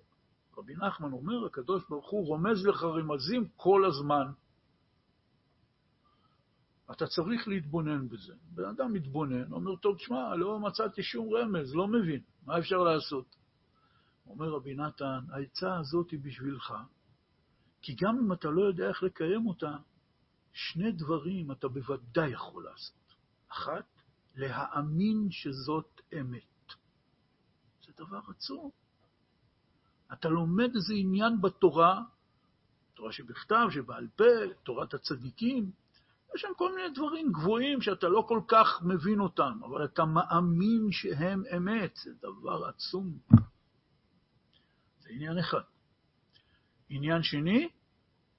רבי 0.57 0.75
נחמן 0.75 1.11
אומר, 1.11 1.45
הקדוש 1.45 1.83
ברוך 1.89 2.09
הוא 2.09 2.27
רומז 2.27 2.65
לך 2.65 2.83
רמזים 2.83 3.47
כל 3.55 3.85
הזמן. 3.85 4.31
אתה 6.91 7.07
צריך 7.07 7.47
להתבונן 7.47 8.09
בזה. 8.09 8.33
בן 8.51 8.65
אדם 8.65 8.93
מתבונן, 8.93 9.53
אומר, 9.53 9.75
טוב, 9.75 9.97
תשמע, 9.97 10.35
לא 10.35 10.59
מצאתי 10.59 11.03
שום 11.03 11.33
רמז, 11.33 11.75
לא 11.75 11.87
מבין, 11.87 12.21
מה 12.45 12.59
אפשר 12.59 12.77
לעשות? 12.77 13.35
אומר 14.27 14.49
רבי 14.49 14.75
נתן, 14.75 15.19
העצה 15.29 15.77
הזאת 15.77 16.11
היא 16.11 16.19
בשבילך, 16.19 16.73
כי 17.81 17.95
גם 18.01 18.17
אם 18.19 18.33
אתה 18.33 18.49
לא 18.49 18.61
יודע 18.61 18.89
איך 18.89 19.03
לקיים 19.03 19.47
אותה, 19.47 19.75
שני 20.53 20.91
דברים 20.91 21.51
אתה 21.51 21.67
בוודאי 21.67 22.29
יכול 22.29 22.63
לעשות. 22.63 23.15
אחת, 23.47 23.85
להאמין 24.35 25.27
שזאת 25.31 26.01
אמת. 26.19 26.73
זה 27.85 27.91
דבר 27.97 28.19
עצום. 28.29 28.82
אתה 30.13 30.29
לומד 30.29 30.75
איזה 30.75 30.93
עניין 30.93 31.41
בתורה, 31.41 32.01
תורה 32.93 33.11
שבכתב, 33.11 33.67
שבעל 33.69 34.07
פה, 34.15 34.23
תורת 34.63 34.93
הצדיקים, 34.93 35.71
יש 36.35 36.41
שם 36.41 36.47
כל 36.57 36.75
מיני 36.75 36.89
דברים 36.89 37.31
גבוהים 37.31 37.81
שאתה 37.81 38.07
לא 38.07 38.25
כל 38.27 38.41
כך 38.47 38.81
מבין 38.81 39.19
אותם, 39.19 39.59
אבל 39.65 39.85
אתה 39.85 40.05
מאמין 40.05 40.91
שהם 40.91 41.43
אמת, 41.57 41.95
זה 42.03 42.11
דבר 42.13 42.65
עצום. 42.65 43.17
זה 44.99 45.09
עניין 45.09 45.39
אחד. 45.39 45.61
עניין 46.89 47.23
שני, 47.23 47.69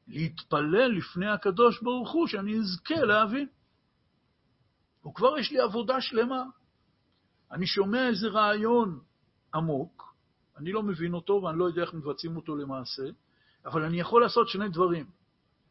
להתפלל 0.08 0.92
לפני 0.98 1.30
הקדוש 1.30 1.82
ברוך 1.82 2.12
הוא, 2.12 2.26
שאני 2.26 2.58
אזכה 2.58 3.04
להבין. 3.04 3.48
וכבר 5.06 5.38
יש 5.38 5.52
לי 5.52 5.60
עבודה 5.60 6.00
שלמה. 6.00 6.44
אני 7.52 7.66
שומע 7.66 8.08
איזה 8.08 8.28
רעיון 8.28 9.00
עמוק, 9.54 10.13
אני 10.56 10.72
לא 10.72 10.82
מבין 10.82 11.14
אותו 11.14 11.42
ואני 11.42 11.58
לא 11.58 11.64
יודע 11.64 11.82
איך 11.82 11.94
מבצעים 11.94 12.36
אותו 12.36 12.56
למעשה, 12.56 13.02
אבל 13.66 13.82
אני 13.82 14.00
יכול 14.00 14.22
לעשות 14.22 14.48
שני 14.48 14.68
דברים. 14.68 15.06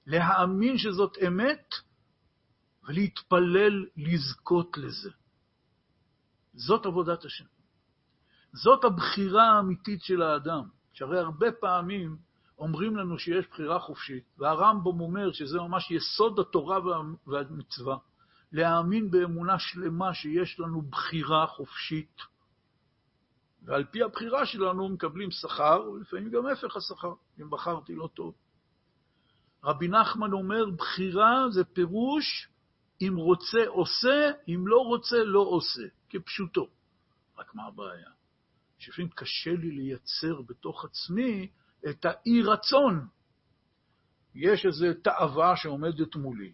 להאמין 0.08 0.78
שזאת 0.78 1.18
אמת 1.28 1.74
ולהתפלל 2.84 3.86
לזכות 3.98 4.78
לזה. 4.78 5.10
זאת 6.54 6.86
עבודת 6.86 7.26
השם. 7.26 7.46
זאת 8.54 8.84
הבחירה 8.84 9.44
האמיתית 9.44 10.04
של 10.04 10.22
האדם, 10.22 10.64
שהרי 10.94 11.20
הרבה 11.20 11.52
פעמים 11.52 12.18
אומרים 12.58 12.98
לנו 12.98 13.20
שיש 13.20 13.48
בחירה 13.48 13.80
חופשית, 13.80 14.24
והרמב"ם 14.38 15.00
אומר 15.00 15.32
שזה 15.32 15.58
ממש 15.58 15.92
יסוד 15.92 16.40
התורה 16.40 16.80
והמצווה, 17.28 17.98
להאמין 18.52 19.12
באמונה 19.12 19.60
שלמה 19.60 20.14
שיש 20.14 20.60
לנו 20.60 20.82
בחירה 20.82 21.48
חופשית, 21.48 22.22
ועל 23.64 23.84
פי 23.84 24.03
הבחירה 24.03 24.45
שלנו 24.45 24.89
מקבלים 24.89 25.32
שכר, 25.32 25.89
ולפעמים 25.93 26.30
גם 26.30 26.45
הפך 26.45 26.76
השכר, 26.78 27.14
אם 27.41 27.49
בחרתי 27.49 27.95
לא 27.95 28.09
טוב. 28.14 28.36
רבי 29.64 29.88
נחמן 29.88 30.34
אומר, 30.34 30.70
בחירה 30.70 31.49
זה 31.49 31.64
פירוש 31.64 32.49
אם 33.01 33.16
רוצה 33.16 33.68
עושה, 33.68 34.32
אם 34.47 34.68
לא 34.68 34.78
רוצה 34.78 35.24
לא 35.24 35.39
עושה, 35.39 35.82
כפשוטו. 36.09 36.68
רק 37.38 37.55
מה 37.55 37.64
הבעיה? 37.64 38.09
שלפעמים 38.78 39.09
קשה 39.09 39.51
לי 39.51 39.72
לייצר 39.72 40.41
בתוך 40.41 40.86
עצמי 40.86 41.51
את 41.89 42.05
האי-רצון. 42.05 43.07
יש 44.36 44.66
איזו 44.66 44.88
תאווה 45.03 45.55
שעומדת 45.55 46.16
מולי, 46.16 46.53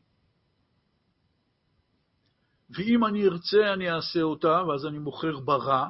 ואם 2.69 3.05
אני 3.05 3.25
ארצה 3.25 3.73
אני 3.73 3.91
אעשה 3.91 4.21
אותה, 4.21 4.63
ואז 4.67 4.85
אני 4.85 4.99
בוחר 4.99 5.39
ברע, 5.39 5.89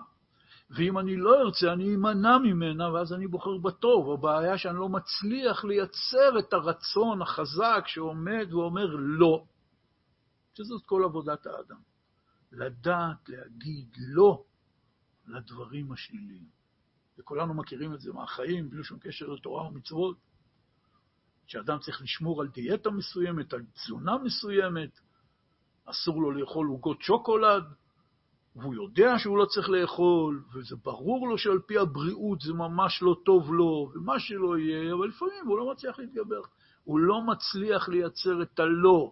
ואם 0.69 0.99
אני 0.99 1.15
לא 1.15 1.41
ארצה 1.41 1.73
אני 1.73 1.95
אמנע 1.95 2.37
ממנה, 2.37 2.93
ואז 2.93 3.13
אני 3.13 3.27
בוחר 3.27 3.57
בטוב. 3.57 4.11
הבעיה 4.11 4.57
שאני 4.57 4.77
לא 4.77 4.89
מצליח 4.89 5.65
לייצר 5.65 6.39
את 6.39 6.53
הרצון 6.53 7.21
החזק 7.21 7.83
שעומד 7.85 8.53
ואומר 8.53 8.85
לא, 8.95 9.45
שזאת 10.53 10.85
כל 10.85 11.03
עבודת 11.03 11.45
האדם. 11.45 11.81
לדעת 12.51 13.29
להגיד 13.29 13.87
לא 13.99 14.43
לדברים 15.27 15.91
השליליים. 15.91 16.49
וכולנו 17.17 17.53
מכירים 17.53 17.93
את 17.93 18.01
זה 18.01 18.13
מהחיים, 18.13 18.69
בלי 18.69 18.83
שום 18.83 18.99
קשר 18.99 19.27
לתורה 19.27 19.67
ומצוות, 19.67 20.17
שאדם 21.47 21.79
צריך 21.79 22.01
לשמור 22.01 22.41
על 22.41 22.47
דיאטה 22.47 22.89
מסוימת, 22.89 23.53
על 23.53 23.65
תזונה 23.73 24.17
מסוימת, 24.17 24.99
אסור 25.85 26.21
לו 26.21 26.31
לאכול 26.31 26.67
עוגות 26.67 27.01
שוקולד, 27.01 27.63
והוא 28.59 28.73
יודע 28.73 29.19
שהוא 29.19 29.37
לא 29.37 29.45
צריך 29.45 29.69
לאכול, 29.69 30.43
וזה 30.53 30.75
ברור 30.75 31.27
לו 31.29 31.37
שעל 31.37 31.59
פי 31.59 31.77
הבריאות 31.77 32.41
זה 32.41 32.53
ממש 32.53 33.01
לא 33.01 33.15
טוב 33.25 33.53
לו, 33.53 33.91
ומה 33.95 34.19
שלא 34.19 34.57
יהיה, 34.57 34.93
אבל 34.93 35.07
לפעמים 35.07 35.47
הוא 35.47 35.57
לא 35.57 35.71
מצליח 35.71 35.99
להתגבר. 35.99 36.41
הוא 36.83 36.99
לא 36.99 37.21
מצליח 37.21 37.89
לייצר 37.89 38.41
את 38.41 38.59
הלא. 38.59 39.11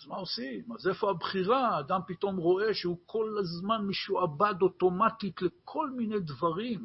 אז 0.00 0.06
מה 0.06 0.16
עושים? 0.16 0.72
אז 0.72 0.88
איפה 0.88 1.10
הבחירה? 1.10 1.68
האדם 1.68 2.00
פתאום 2.06 2.36
רואה 2.36 2.74
שהוא 2.74 2.98
כל 3.06 3.36
הזמן 3.40 3.86
משועבד 3.86 4.54
אוטומטית 4.62 5.42
לכל 5.42 5.90
מיני 5.90 6.20
דברים, 6.20 6.84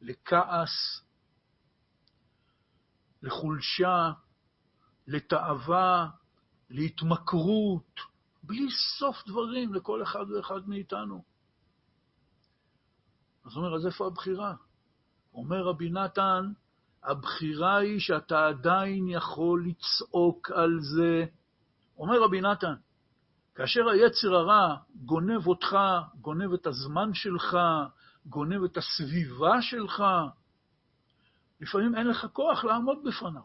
לכעס, 0.00 1.02
לחולשה, 3.22 4.12
לתאווה, 5.06 6.08
להתמכרות, 6.70 8.00
בלי 8.46 8.66
סוף 8.98 9.26
דברים 9.26 9.74
לכל 9.74 10.02
אחד 10.02 10.30
ואחד 10.30 10.68
מאיתנו. 10.68 11.24
אז 13.44 13.56
אומר, 13.56 13.76
אז 13.76 13.86
איפה 13.86 14.06
הבחירה? 14.06 14.54
אומר 15.34 15.62
רבי 15.62 15.90
נתן, 15.90 16.52
הבחירה 17.02 17.76
היא 17.76 18.00
שאתה 18.00 18.46
עדיין 18.46 19.08
יכול 19.08 19.66
לצעוק 19.66 20.50
על 20.50 20.78
זה 20.80 21.24
אומר 21.98 22.22
רבי 22.22 22.40
נתן, 22.40 22.74
כאשר 23.54 23.88
היצר 23.88 24.34
הרע 24.34 24.76
גונב 24.94 25.46
אותך, 25.46 25.76
גונב 26.20 26.52
את 26.52 26.66
הזמן 26.66 27.14
שלך, 27.14 27.56
גונב 28.26 28.64
את 28.64 28.76
הסביבה 28.76 29.62
שלך, 29.62 30.04
לפעמים 31.60 31.94
אין 31.94 32.06
לך 32.06 32.26
כוח 32.32 32.64
לעמוד 32.64 32.98
בפניו. 33.04 33.42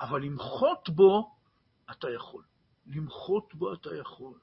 אבל 0.00 0.22
למחות 0.22 0.88
בו 0.88 1.36
אתה 1.90 2.10
יכול. 2.10 2.49
למחות 2.94 3.54
בו 3.54 3.74
אתה 3.74 3.96
יכול. 3.96 4.34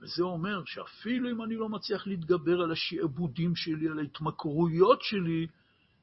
וזה 0.00 0.22
אומר 0.22 0.62
שאפילו 0.64 1.30
אם 1.30 1.42
אני 1.42 1.56
לא 1.56 1.68
מצליח 1.68 2.06
להתגבר 2.06 2.60
על 2.60 2.72
השעבודים 2.72 3.56
שלי, 3.56 3.88
על 3.88 3.98
ההתמכרויות 3.98 5.02
שלי, 5.02 5.46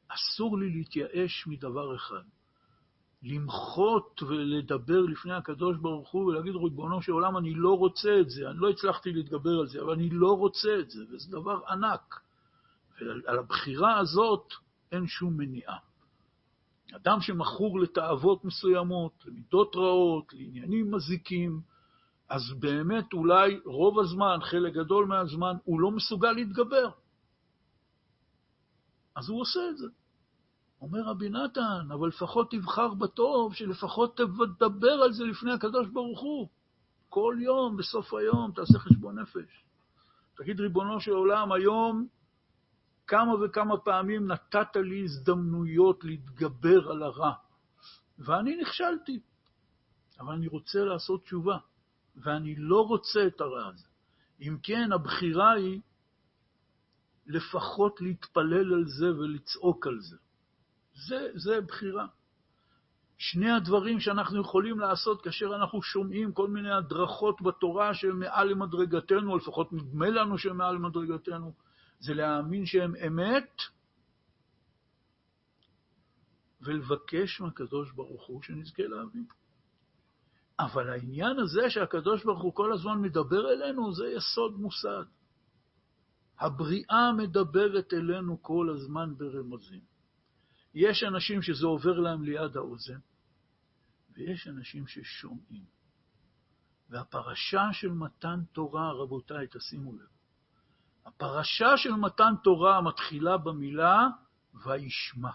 אסור 0.07 0.57
לי 0.57 0.69
להתייאש 0.69 1.47
מדבר 1.47 1.95
אחד. 1.95 2.23
למחות 3.23 4.23
ולדבר 4.23 5.01
לפני 5.01 5.33
הקדוש 5.33 5.77
ברוך 5.77 6.11
הוא 6.11 6.25
ולהגיד, 6.25 6.55
ריבונו 6.55 7.01
של 7.01 7.11
עולם, 7.11 7.37
אני 7.37 7.53
לא 7.53 7.77
רוצה 7.77 8.19
את 8.21 8.29
זה, 8.29 8.49
אני 8.49 8.57
לא 8.59 8.69
הצלחתי 8.69 9.11
להתגבר 9.11 9.59
על 9.59 9.67
זה, 9.67 9.81
אבל 9.81 9.93
אני 9.93 10.09
לא 10.09 10.37
רוצה 10.37 10.69
את 10.79 10.89
זה, 10.89 11.03
וזה 11.11 11.31
דבר 11.31 11.59
ענק. 11.69 12.19
ועל 13.01 13.39
הבחירה 13.39 13.99
הזאת 13.99 14.53
אין 14.91 15.07
שום 15.07 15.37
מניעה. 15.37 15.77
אדם 16.95 17.21
שמכור 17.21 17.79
לתאוות 17.79 18.45
מסוימות, 18.45 19.23
למידות 19.25 19.75
רעות, 19.75 20.33
לעניינים 20.33 20.91
מזיקים, 20.91 21.61
אז 22.29 22.41
באמת 22.59 23.13
אולי 23.13 23.59
רוב 23.65 23.99
הזמן, 23.99 24.37
חלק 24.41 24.73
גדול 24.73 25.05
מהזמן, 25.05 25.55
הוא 25.63 25.79
לא 25.79 25.91
מסוגל 25.91 26.31
להתגבר. 26.31 26.89
אז 29.15 29.29
הוא 29.29 29.41
עושה 29.41 29.59
את 29.69 29.77
זה. 29.77 29.87
אומר 30.81 31.01
רבי 31.01 31.29
נתן, 31.29 31.91
אבל 31.93 32.07
לפחות 32.07 32.51
תבחר 32.51 32.93
בטוב, 32.93 33.53
שלפחות 33.53 34.17
תדבר 34.59 34.91
על 34.91 35.13
זה 35.13 35.23
לפני 35.23 35.51
הקדוש 35.51 35.87
ברוך 35.87 36.21
הוא. 36.21 36.47
כל 37.09 37.35
יום, 37.39 37.77
בסוף 37.77 38.13
היום, 38.13 38.51
תעשה 38.51 38.79
חשבון 38.79 39.19
נפש. 39.19 39.63
תגיד, 40.37 40.59
ריבונו 40.59 40.99
של 40.99 41.11
עולם, 41.11 41.51
היום 41.51 42.07
כמה 43.07 43.33
וכמה 43.45 43.77
פעמים 43.77 44.27
נתת 44.27 44.75
לי 44.75 45.03
הזדמנויות 45.03 46.03
להתגבר 46.03 46.91
על 46.91 47.03
הרע, 47.03 47.33
ואני 48.19 48.57
נכשלתי, 48.61 49.19
אבל 50.19 50.33
אני 50.33 50.47
רוצה 50.47 50.79
לעשות 50.79 51.23
תשובה, 51.23 51.57
ואני 52.15 52.55
לא 52.55 52.81
רוצה 52.81 53.27
את 53.27 53.41
הרע 53.41 53.67
הזה. 53.67 53.87
אם 54.41 54.57
כן, 54.63 54.91
הבחירה 54.91 55.51
היא 55.51 55.81
לפחות 57.27 58.01
להתפלל 58.01 58.73
על 58.73 58.85
זה 58.87 59.15
ולצעוק 59.15 59.87
על 59.87 59.99
זה. 59.99 60.17
זה, 61.07 61.27
זה 61.35 61.61
בחירה. 61.61 62.07
שני 63.17 63.51
הדברים 63.51 63.99
שאנחנו 63.99 64.41
יכולים 64.41 64.79
לעשות 64.79 65.21
כאשר 65.21 65.55
אנחנו 65.55 65.81
שומעים 65.81 66.31
כל 66.31 66.47
מיני 66.47 66.71
הדרכות 66.71 67.41
בתורה 67.41 67.93
שהן 67.93 68.19
מעל 68.19 68.47
למדרגתנו, 68.47 69.31
או 69.31 69.37
לפחות 69.37 69.73
נדמה 69.73 70.09
לנו 70.09 70.37
שהן 70.37 70.55
מעל 70.55 70.75
למדרגתנו, 70.75 71.53
זה 71.99 72.13
להאמין 72.13 72.65
שהן 72.65 72.95
אמת 73.07 73.61
ולבקש 76.61 77.41
מהקדוש 77.41 77.91
ברוך 77.91 78.27
הוא 78.27 78.41
שנזכה 78.41 78.83
להבין. 78.83 79.25
אבל 80.59 80.89
העניין 80.89 81.39
הזה 81.39 81.69
שהקדוש 81.69 82.23
ברוך 82.23 82.41
הוא 82.41 82.53
כל 82.53 82.73
הזמן 82.73 83.01
מדבר 83.01 83.51
אלינו, 83.53 83.93
זה 83.93 84.07
יסוד 84.07 84.59
מוסד. 84.59 85.05
הבריאה 86.39 87.13
מדברת 87.17 87.93
אלינו 87.93 88.43
כל 88.43 88.69
הזמן 88.75 89.13
ברמזים. 89.17 89.81
יש 90.73 91.03
אנשים 91.03 91.41
שזה 91.41 91.67
עובר 91.67 91.99
להם 91.99 92.23
ליד 92.23 92.57
האוזן, 92.57 92.99
ויש 94.13 94.47
אנשים 94.47 94.87
ששומעים. 94.87 95.65
והפרשה 96.89 97.69
של 97.71 97.91
מתן 97.91 98.39
תורה, 98.51 98.91
רבותיי, 98.91 99.47
תשימו 99.51 99.95
לב, 99.95 100.16
הפרשה 101.07 101.77
של 101.77 101.93
מתן 101.93 102.33
תורה 102.43 102.81
מתחילה 102.81 103.37
במילה 103.37 104.07
וישמע. 104.65 105.31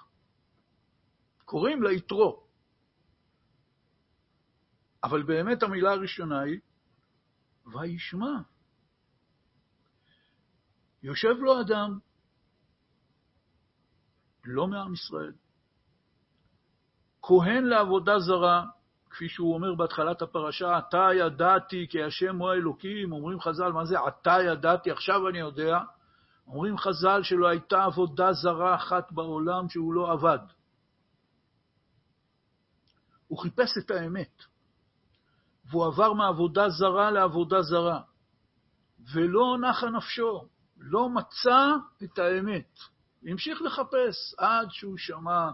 קוראים 1.45 1.83
לה 1.83 1.93
יתרו. 1.93 2.47
אבל 5.05 5.23
באמת 5.23 5.62
המילה 5.62 5.93
הראשונה 5.93 6.41
היא 6.41 6.61
וישמע. 7.66 8.41
יושב 11.03 11.35
לו 11.39 11.61
אדם, 11.61 11.99
לא 14.45 14.66
מעם 14.66 14.95
ישראל, 14.95 15.35
כהן 17.23 17.64
לעבודה 17.64 18.18
זרה, 18.18 18.66
כפי 19.12 19.28
שהוא 19.28 19.54
אומר 19.54 19.74
בהתחלת 19.74 20.22
הפרשה, 20.22 20.76
עתה 20.76 21.08
ידעתי 21.14 21.86
כי 21.90 22.02
השם 22.02 22.36
הוא 22.36 22.50
האלוקים, 22.50 23.12
אומרים 23.12 23.40
חז"ל, 23.40 23.72
מה 23.72 23.84
זה 23.84 24.00
עתה 24.00 24.36
ידעתי, 24.46 24.90
עכשיו 24.90 25.28
אני 25.28 25.38
יודע, 25.38 25.78
אומרים 26.46 26.78
חז"ל 26.78 27.22
שלא 27.22 27.48
הייתה 27.48 27.84
עבודה 27.84 28.32
זרה 28.32 28.74
אחת 28.74 29.12
בעולם 29.12 29.68
שהוא 29.68 29.94
לא 29.94 30.12
עבד. 30.12 30.38
הוא 33.28 33.38
חיפש 33.38 33.78
את 33.78 33.90
האמת, 33.90 34.42
והוא 35.70 35.86
עבר 35.86 36.12
מעבודה 36.12 36.68
זרה 36.68 37.10
לעבודה 37.10 37.62
זרה, 37.62 38.00
ולא 39.14 39.56
נחה 39.60 39.90
נפשו, 39.90 40.48
לא 40.76 41.08
מצא 41.08 41.72
את 42.04 42.18
האמת. 42.18 42.78
המשיך 43.26 43.62
לחפש 43.62 44.34
עד 44.38 44.68
שהוא 44.70 44.98
שמע 44.98 45.50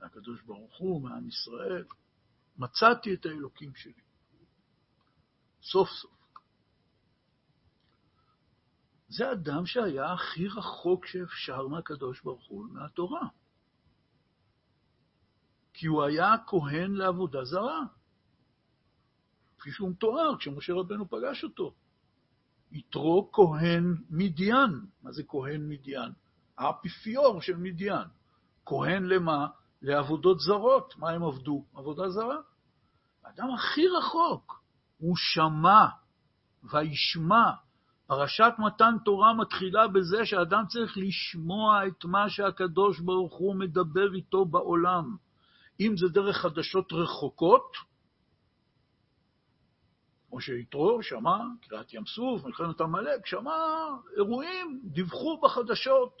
מהקדוש 0.00 0.42
ברוך 0.42 0.78
הוא, 0.78 1.02
מעם 1.02 1.28
ישראל, 1.28 1.84
מצאתי 2.56 3.14
את 3.14 3.26
האלוקים 3.26 3.74
שלי. 3.74 4.02
סוף 5.62 5.88
סוף. 5.88 6.14
זה 9.08 9.32
אדם 9.32 9.66
שהיה 9.66 10.12
הכי 10.12 10.48
רחוק 10.48 11.06
שאפשר 11.06 11.66
מהקדוש 11.68 12.20
ברוך 12.20 12.46
הוא, 12.48 12.66
מהתורה. 12.66 13.28
כי 15.74 15.86
הוא 15.86 16.02
היה 16.02 16.34
כהן 16.46 16.92
לעבודה 16.94 17.44
זרה. 17.44 17.80
כפי 19.58 19.70
שהוא 19.72 19.90
מתואר 19.90 20.36
כשמשה 20.38 20.72
רבנו 20.72 21.08
פגש 21.08 21.44
אותו. 21.44 21.74
יתרו 22.72 23.30
כהן 23.32 23.96
מדיין. 24.10 24.86
מה 25.02 25.12
זה 25.12 25.22
כהן 25.28 25.68
מדיין? 25.68 26.12
האפיפיור 26.58 27.40
של 27.40 27.56
מדיין. 27.56 28.08
כהן 28.66 29.04
למה? 29.04 29.46
לעבודות 29.84 30.40
זרות. 30.40 30.94
מה 30.98 31.10
הם 31.10 31.22
עבדו? 31.22 31.64
עבודה 31.74 32.08
זרה. 32.08 32.36
האדם 33.24 33.54
הכי 33.54 33.88
רחוק, 33.88 34.62
הוא 34.98 35.16
שמע 35.16 35.86
וישמע. 36.72 37.50
פרשת 38.06 38.52
מתן 38.58 38.94
תורה 39.04 39.34
מתחילה 39.34 39.88
בזה 39.88 40.26
שאדם 40.26 40.64
צריך 40.68 40.96
לשמוע 40.96 41.86
את 41.86 42.04
מה 42.04 42.30
שהקדוש 42.30 43.00
ברוך 43.00 43.34
הוא 43.34 43.56
מדבר 43.56 44.14
איתו 44.14 44.44
בעולם. 44.44 45.16
אם 45.80 45.96
זה 45.96 46.08
דרך 46.08 46.36
חדשות 46.36 46.92
רחוקות, 46.92 47.76
כמו 50.28 50.40
שיתרו 50.40 51.02
שמע, 51.02 51.38
קריעת 51.68 51.94
ים 51.94 52.06
סוף, 52.06 52.44
מלחמת 52.44 52.80
עמלק, 52.80 53.26
שמע 53.26 53.56
אירועים, 54.16 54.80
דיווחו 54.84 55.40
בחדשות 55.40 56.18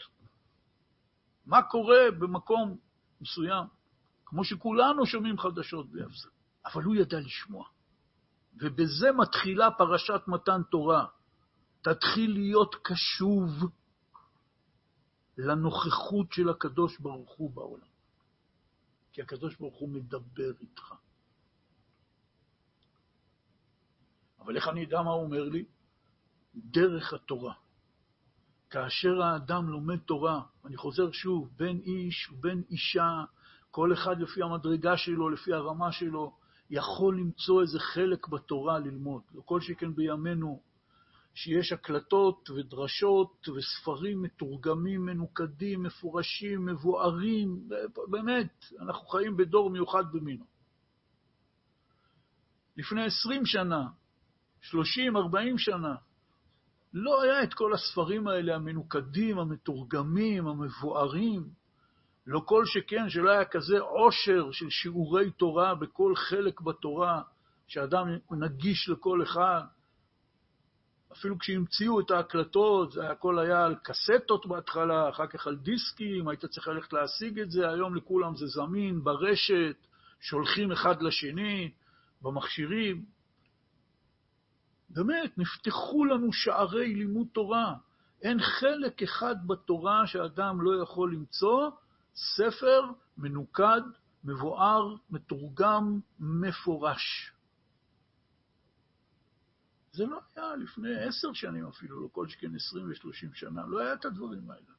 מה 1.46 1.62
קורה 1.62 2.10
במקום 2.18 2.76
מסוים, 3.20 3.66
כמו 4.26 4.44
שכולנו 4.44 5.06
שומעים 5.06 5.38
חדשות 5.38 5.90
בלי 5.90 6.02
הפסק. 6.02 6.28
אבל 6.66 6.82
הוא 6.82 6.94
ידע 6.94 7.20
לשמוע. 7.20 7.68
ובזה 8.54 9.12
מתחילה 9.12 9.70
פרשת 9.70 10.20
מתן 10.26 10.62
תורה. 10.70 11.06
תתחיל 11.82 12.32
להיות 12.32 12.74
קשוב 12.82 13.50
לנוכחות 15.38 16.32
של 16.32 16.48
הקדוש 16.48 16.98
ברוך 16.98 17.32
הוא 17.36 17.50
בעולם. 17.50 17.86
כי 19.12 19.22
הקדוש 19.22 19.56
ברוך 19.56 19.78
הוא 19.78 19.88
מדבר 19.88 20.52
איתך. 20.60 20.94
אבל 24.38 24.56
איך 24.56 24.68
אני 24.68 24.84
אדע 24.84 25.02
מה 25.02 25.10
הוא 25.10 25.22
אומר 25.24 25.48
לי? 25.48 25.64
דרך 26.54 27.12
התורה. 27.12 27.54
כאשר 28.74 29.22
האדם 29.22 29.68
לומד 29.68 29.98
תורה, 29.98 30.42
אני 30.64 30.76
חוזר 30.76 31.12
שוב, 31.12 31.50
בין 31.56 31.80
איש 31.84 32.30
ובין 32.30 32.62
אישה, 32.70 33.24
כל 33.70 33.92
אחד 33.92 34.20
לפי 34.20 34.42
המדרגה 34.42 34.96
שלו, 34.96 35.30
לפי 35.30 35.52
הרמה 35.52 35.92
שלו, 35.92 36.36
יכול 36.70 37.18
למצוא 37.18 37.62
איזה 37.62 37.78
חלק 37.80 38.28
בתורה 38.28 38.78
ללמוד. 38.78 39.22
לא 39.34 39.42
כל 39.44 39.60
שכן 39.60 39.94
בימינו, 39.94 40.62
שיש 41.34 41.72
הקלטות 41.72 42.50
ודרשות 42.50 43.48
וספרים 43.48 44.22
מתורגמים, 44.22 45.06
מנוקדים, 45.06 45.82
מפורשים, 45.82 46.66
מבוארים, 46.66 47.68
באמת, 48.10 48.64
אנחנו 48.80 49.06
חיים 49.06 49.36
בדור 49.36 49.70
מיוחד 49.70 50.04
במינו. 50.12 50.44
לפני 52.76 53.04
עשרים 53.04 53.46
שנה, 53.46 53.86
שלושים, 54.60 55.16
ארבעים 55.16 55.58
שנה, 55.58 55.94
לא 56.94 57.22
היה 57.22 57.42
את 57.42 57.54
כל 57.54 57.74
הספרים 57.74 58.28
האלה 58.28 58.54
המנוקדים, 58.54 59.38
המתורגמים, 59.38 60.46
המבוארים. 60.46 61.48
לא 62.26 62.40
כל 62.40 62.64
שכן 62.66 63.10
שלא 63.10 63.30
היה 63.30 63.44
כזה 63.44 63.80
עושר 63.80 64.52
של 64.52 64.70
שיעורי 64.70 65.30
תורה 65.30 65.74
בכל 65.74 66.16
חלק 66.16 66.60
בתורה, 66.60 67.22
שאדם 67.66 68.06
נגיש 68.30 68.88
לכל 68.88 69.22
אחד. 69.22 69.62
אפילו 71.12 71.38
כשהמציאו 71.38 72.00
את 72.00 72.10
ההקלטות, 72.10 72.96
הכל 72.96 73.38
היה 73.38 73.64
על 73.64 73.76
קסטות 73.82 74.46
בהתחלה, 74.46 75.08
אחר 75.08 75.26
כך 75.26 75.46
על 75.46 75.56
דיסקים, 75.56 76.28
היית 76.28 76.44
צריך 76.44 76.68
ללכת 76.68 76.92
להשיג 76.92 77.40
את 77.40 77.50
זה, 77.50 77.70
היום 77.70 77.94
לכולם 77.94 78.36
זה 78.36 78.46
זמין, 78.46 79.04
ברשת, 79.04 79.76
שולחים 80.20 80.72
אחד 80.72 81.02
לשני, 81.02 81.70
במכשירים. 82.22 83.13
באמת, 84.94 85.38
נפתחו 85.38 86.04
לנו 86.04 86.32
שערי 86.32 86.94
לימוד 86.94 87.26
תורה. 87.32 87.74
אין 88.22 88.38
חלק 88.40 89.02
אחד 89.02 89.46
בתורה 89.46 90.06
שאדם 90.06 90.60
לא 90.60 90.82
יכול 90.82 91.14
למצוא 91.14 91.70
ספר 92.14 92.82
מנוקד, 93.18 93.80
מבואר, 94.24 94.96
מתורגם, 95.10 96.00
מפורש. 96.20 97.32
זה 99.92 100.06
לא 100.06 100.20
היה 100.36 100.56
לפני 100.56 101.04
עשר 101.04 101.32
שנים 101.32 101.66
אפילו, 101.66 102.02
לא 102.02 102.08
כל 102.12 102.28
שכן 102.28 102.54
עשרים 102.54 102.90
ושלושים 102.90 103.34
שנה, 103.34 103.66
לא 103.66 103.80
היה 103.80 103.92
את 103.92 104.04
הדברים 104.04 104.50
האלה. 104.50 104.74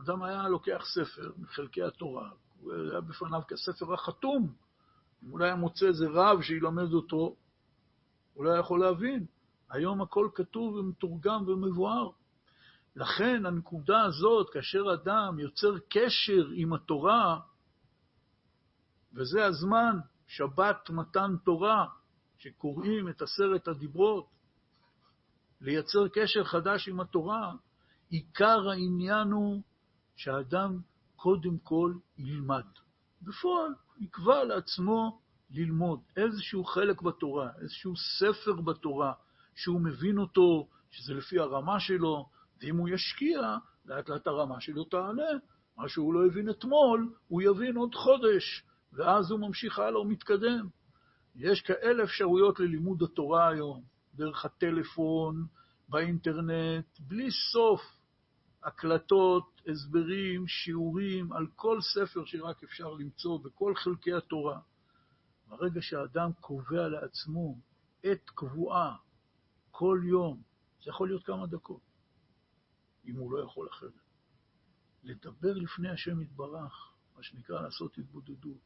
אדם 0.00 0.22
היה 0.22 0.48
לוקח 0.48 0.84
ספר 0.94 1.32
מחלקי 1.38 1.82
התורה, 1.82 2.30
היה 2.62 3.00
בפניו 3.00 3.40
כספר 3.48 3.94
החתום. 3.94 4.54
אם 5.24 5.32
אולי 5.32 5.44
היה 5.44 5.54
מוצא 5.54 5.86
איזה 5.86 6.06
רב 6.08 6.42
שילמד 6.42 6.92
אותו, 6.92 7.36
הוא 8.34 8.44
לא 8.44 8.50
יכול 8.58 8.80
להבין. 8.80 9.26
היום 9.70 10.02
הכל 10.02 10.28
כתוב 10.34 10.74
ומתורגם 10.74 11.48
ומבואר. 11.48 12.10
לכן 12.96 13.46
הנקודה 13.46 14.02
הזאת, 14.02 14.50
כאשר 14.52 14.84
אדם 14.94 15.38
יוצר 15.38 15.78
קשר 15.88 16.48
עם 16.54 16.72
התורה, 16.72 17.40
וזה 19.12 19.44
הזמן, 19.44 19.98
שבת 20.26 20.90
מתן 20.90 21.36
תורה, 21.44 21.86
שקוראים 22.38 23.08
את 23.08 23.22
עשרת 23.22 23.68
הדיברות, 23.68 24.26
לייצר 25.60 26.08
קשר 26.08 26.44
חדש 26.44 26.88
עם 26.88 27.00
התורה, 27.00 27.52
עיקר 28.10 28.68
העניין 28.70 29.28
הוא 29.28 29.62
שהאדם 30.16 30.80
קודם 31.16 31.58
כל 31.58 31.94
ילמד. 32.18 32.64
בפועל, 33.22 33.72
יקבע 33.98 34.44
לעצמו 34.44 35.20
ללמוד 35.54 36.00
איזשהו 36.16 36.64
חלק 36.64 37.02
בתורה, 37.02 37.50
איזשהו 37.62 37.94
ספר 37.96 38.60
בתורה, 38.60 39.12
שהוא 39.54 39.80
מבין 39.80 40.18
אותו, 40.18 40.68
שזה 40.90 41.14
לפי 41.14 41.38
הרמה 41.38 41.80
שלו, 41.80 42.28
ואם 42.62 42.76
הוא 42.76 42.88
ישקיע, 42.88 43.56
לאט 43.86 44.08
לאט 44.08 44.26
הרמה 44.26 44.60
שלו 44.60 44.84
תעלה. 44.84 45.30
מה 45.76 45.88
שהוא 45.88 46.14
לא 46.14 46.26
הבין 46.26 46.50
אתמול, 46.50 47.12
הוא 47.28 47.42
יבין 47.42 47.76
עוד 47.76 47.94
חודש, 47.94 48.62
ואז 48.92 49.30
הוא 49.30 49.40
ממשיך 49.40 49.78
הלאה 49.78 50.00
ומתקדם. 50.00 50.68
יש 51.36 51.60
כאלה 51.60 52.04
אפשרויות 52.04 52.60
ללימוד 52.60 53.02
התורה 53.02 53.48
היום, 53.48 53.82
דרך 54.14 54.44
הטלפון, 54.44 55.46
באינטרנט, 55.88 56.86
בלי 57.00 57.28
סוף, 57.52 57.80
הקלטות, 58.64 59.60
הסברים, 59.66 60.46
שיעורים, 60.48 61.32
על 61.32 61.46
כל 61.56 61.78
ספר 61.80 62.24
שרק 62.24 62.62
אפשר 62.62 62.92
למצוא, 62.92 63.38
בכל 63.44 63.74
חלקי 63.76 64.12
התורה. 64.12 64.60
ברגע 65.48 65.82
שהאדם 65.82 66.32
קובע 66.40 66.88
לעצמו 66.88 67.58
עת 68.02 68.30
קבועה, 68.34 68.96
כל 69.70 70.00
יום, 70.04 70.42
זה 70.84 70.90
יכול 70.90 71.08
להיות 71.08 71.24
כמה 71.24 71.46
דקות, 71.46 71.80
אם 73.04 73.16
הוא 73.16 73.32
לא 73.32 73.44
יכול 73.44 73.68
אחרת. 73.68 73.92
לדבר 75.02 75.54
לפני 75.54 75.90
השם 75.90 76.20
יתברך, 76.20 76.92
מה 77.16 77.22
שנקרא 77.22 77.60
לעשות 77.60 77.98
התבודדות, 77.98 78.58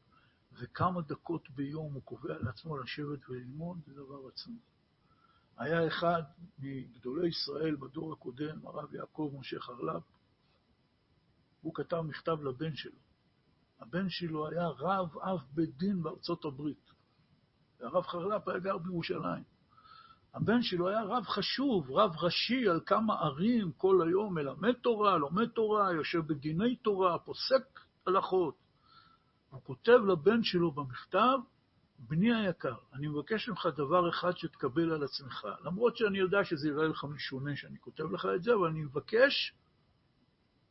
וכמה 0.53 1.01
דקות 1.01 1.49
ביום 1.49 1.93
הוא 1.93 2.03
קובע 2.03 2.37
לעצמו 2.39 2.77
לשבת 2.77 3.29
וללמוד, 3.29 3.79
זה 3.85 3.93
דבר 3.93 4.27
עצמי. 4.27 4.59
היה 5.57 5.87
אחד 5.87 6.23
מגדולי 6.59 7.27
ישראל 7.27 7.75
בדור 7.75 8.13
הקודם, 8.13 8.67
הרב 8.67 8.95
יעקב 8.95 9.35
משה 9.39 9.59
חרל"פ, 9.59 10.03
הוא 11.61 11.73
כתב 11.73 12.01
מכתב 12.01 12.37
לבן 12.43 12.75
שלו. 12.75 13.08
הבן 13.79 14.09
שלו 14.09 14.47
היה 14.47 14.67
רב 14.67 15.17
אב 15.17 15.39
בית 15.53 15.77
דין 15.77 16.03
בארצות 16.03 16.45
הברית, 16.45 16.91
והרב 17.79 18.03
חרל"פ 18.03 18.47
היה 18.47 18.59
גר 18.59 18.77
בירושלים. 18.77 19.43
הבן 20.33 20.61
שלו 20.61 20.87
היה 20.89 21.03
רב 21.03 21.23
חשוב, 21.23 21.91
רב 21.91 22.15
ראשי 22.21 22.67
על 22.67 22.79
כמה 22.85 23.13
ערים 23.13 23.71
כל 23.71 24.07
היום, 24.07 24.35
מלמד 24.35 24.73
תורה, 24.73 25.17
לומד 25.17 25.47
תורה, 25.47 25.93
יושב 25.93 26.19
בדיני 26.27 26.75
תורה, 26.75 27.19
פוסק 27.19 27.79
הלכות. 28.07 28.55
הוא 29.49 29.61
כותב 29.63 29.99
לבן 30.07 30.43
שלו 30.43 30.71
במכתב, 30.71 31.37
בני 31.99 32.35
היקר, 32.35 32.75
אני 32.93 33.07
מבקש 33.07 33.49
ממך 33.49 33.67
דבר 33.77 34.09
אחד 34.09 34.37
שתקבל 34.37 34.91
על 34.91 35.03
עצמך, 35.03 35.47
למרות 35.65 35.97
שאני 35.97 36.17
יודע 36.17 36.43
שזה 36.43 36.69
יראה 36.69 36.87
לך 36.87 37.03
משונה 37.03 37.55
שאני 37.55 37.79
כותב 37.79 38.11
לך 38.11 38.27
את 38.35 38.43
זה, 38.43 38.53
אבל 38.53 38.67
אני 38.67 38.81
מבקש 38.81 39.53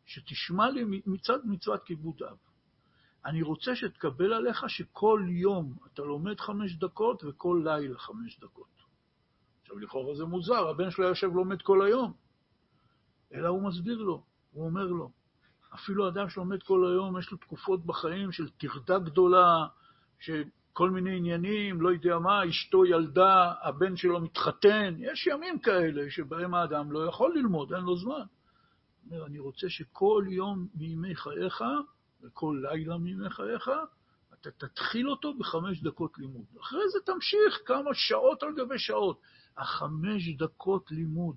שתשמע 0.07 0.71
לי 0.71 1.03
מצד 1.07 1.39
מצוות 1.45 1.83
כיבוד 1.85 2.23
אב. 2.23 2.37
אני 3.29 3.43
רוצה 3.43 3.77
שתקבל 3.77 4.33
עליך 4.33 4.65
שכל 4.69 5.27
יום 5.29 5.75
אתה 5.87 6.03
לומד 6.03 6.41
חמש 6.41 6.75
דקות 6.75 7.25
וכל 7.25 7.63
לילה 7.65 7.99
חמש 7.99 8.41
דקות. 8.41 8.83
עכשיו, 9.63 9.79
לכאורה 9.79 10.15
זה 10.15 10.25
מוזר, 10.25 10.69
הבן 10.69 10.91
שלו 10.91 11.05
יושב 11.05 11.35
לומד 11.35 11.63
כל 11.63 11.87
היום. 11.87 12.13
אלא 13.35 13.49
הוא 13.49 13.63
מסביר 13.63 13.99
לו, 13.99 14.23
הוא 14.53 14.67
אומר 14.67 14.87
לו, 14.87 15.11
אפילו 15.75 16.09
אדם 16.09 16.29
שלומד 16.29 16.63
כל 16.63 16.87
היום, 16.93 17.19
יש 17.19 17.31
לו 17.31 17.39
תקופות 17.39 17.87
בחיים 17.87 18.33
של 18.33 18.49
טרדה 18.49 18.99
גדולה, 18.99 19.67
שכל 20.21 20.91
מיני 20.91 21.17
עניינים, 21.17 21.81
לא 21.81 21.93
יודע 21.93 22.19
מה, 22.19 22.49
אשתו 22.49 22.87
ילדה, 22.87 23.53
הבן 23.63 23.97
שלו 23.97 24.21
מתחתן, 24.21 24.95
יש 24.99 25.27
ימים 25.27 25.59
כאלה 25.59 26.11
שבהם 26.11 26.55
האדם 26.55 26.93
לא 26.93 27.07
יכול 27.07 27.33
ללמוד, 27.37 27.73
אין 27.73 27.83
לו 27.85 27.97
זמן. 27.97 28.25
אומר, 29.11 29.27
אני 29.27 29.39
רוצה 29.39 29.69
שכל 29.69 30.25
יום 30.29 30.67
מימי 30.75 31.17
חייך, 31.17 31.63
וכל 32.23 32.63
לילה 32.63 32.99
מימי 32.99 33.31
חייך, 33.31 33.71
אתה 34.35 34.51
תתחיל 34.51 35.11
אותו 35.11 35.35
בחמש 35.39 35.83
דקות 35.83 36.19
לימוד. 36.19 36.47
אחרי 36.61 36.83
זה 36.93 36.99
תמשיך 37.07 37.61
כמה 37.67 37.91
שעות 37.95 38.43
על 38.43 38.55
גבי 38.55 38.79
שעות. 38.79 39.21
החמש 39.57 40.29
דקות 40.39 40.91
לימוד. 40.91 41.37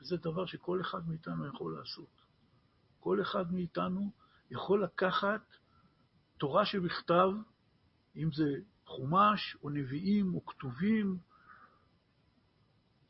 וזה 0.00 0.16
דבר 0.16 0.46
שכל 0.46 0.80
אחד 0.80 1.08
מאיתנו 1.08 1.46
יכול 1.46 1.76
לעשות. 1.78 2.22
כל 3.00 3.22
אחד 3.22 3.52
מאיתנו 3.52 4.12
יכול 4.50 4.84
לקחת 4.84 5.42
תורה 6.38 6.66
שבכתב, 6.66 7.28
אם 8.16 8.32
זה 8.32 8.44
חומש 8.84 9.56
או 9.62 9.70
נביאים 9.70 10.34
או 10.34 10.46
כתובים, 10.46 11.18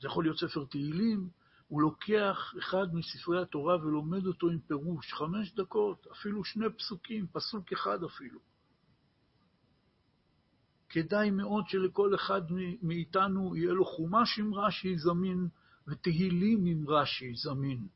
זה 0.01 0.09
יכול 0.09 0.25
להיות 0.25 0.39
ספר 0.39 0.65
תהילים, 0.65 1.31
הוא 1.73 1.83
לוקח 1.83 2.55
אחד 2.59 2.95
מספרי 2.95 3.43
התורה 3.43 3.77
ולומד 3.77 4.27
אותו 4.27 4.49
עם 4.49 4.59
פירוש, 4.59 5.13
חמש 5.13 5.55
דקות, 5.55 6.07
אפילו 6.13 6.45
שני 6.45 6.67
פסוקים, 6.79 7.27
פסוק 7.33 7.73
אחד 7.73 8.05
אפילו. 8.05 8.39
כדאי 10.89 11.31
מאוד 11.31 11.69
שלכל 11.69 12.15
אחד 12.15 12.43
מאיתנו 12.83 13.57
יהיה 13.57 13.73
לו 13.73 13.85
חומש 13.85 14.39
עם 14.39 14.55
רש"י 14.55 14.99
זמין 14.99 15.49
ותהילים 15.89 16.67
עם 16.67 16.89
רש"י 16.89 17.35
זמין. 17.35 17.87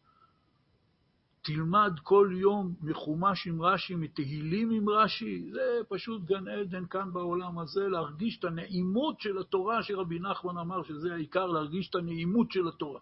תלמד 1.43 1.93
כל 2.03 2.31
יום 2.33 2.74
מחומש 2.83 3.47
עם 3.47 3.62
רש"י, 3.62 3.95
מתהילים 3.95 4.70
עם 4.70 4.89
רש"י, 4.89 5.51
זה 5.53 5.81
פשוט 5.89 6.24
גן 6.24 6.49
עדן 6.49 6.87
כאן 6.87 7.12
בעולם 7.12 7.59
הזה, 7.59 7.89
להרגיש 7.89 8.39
את 8.39 8.45
הנעימות 8.45 9.20
של 9.20 9.39
התורה, 9.39 9.83
שרבי 9.83 10.18
נחמן 10.18 10.59
אמר 10.59 10.83
שזה 10.83 11.14
העיקר, 11.14 11.47
להרגיש 11.47 11.91
את 11.91 11.95
הנעימות 11.95 12.53
של 12.53 12.68
התורה. 12.68 13.01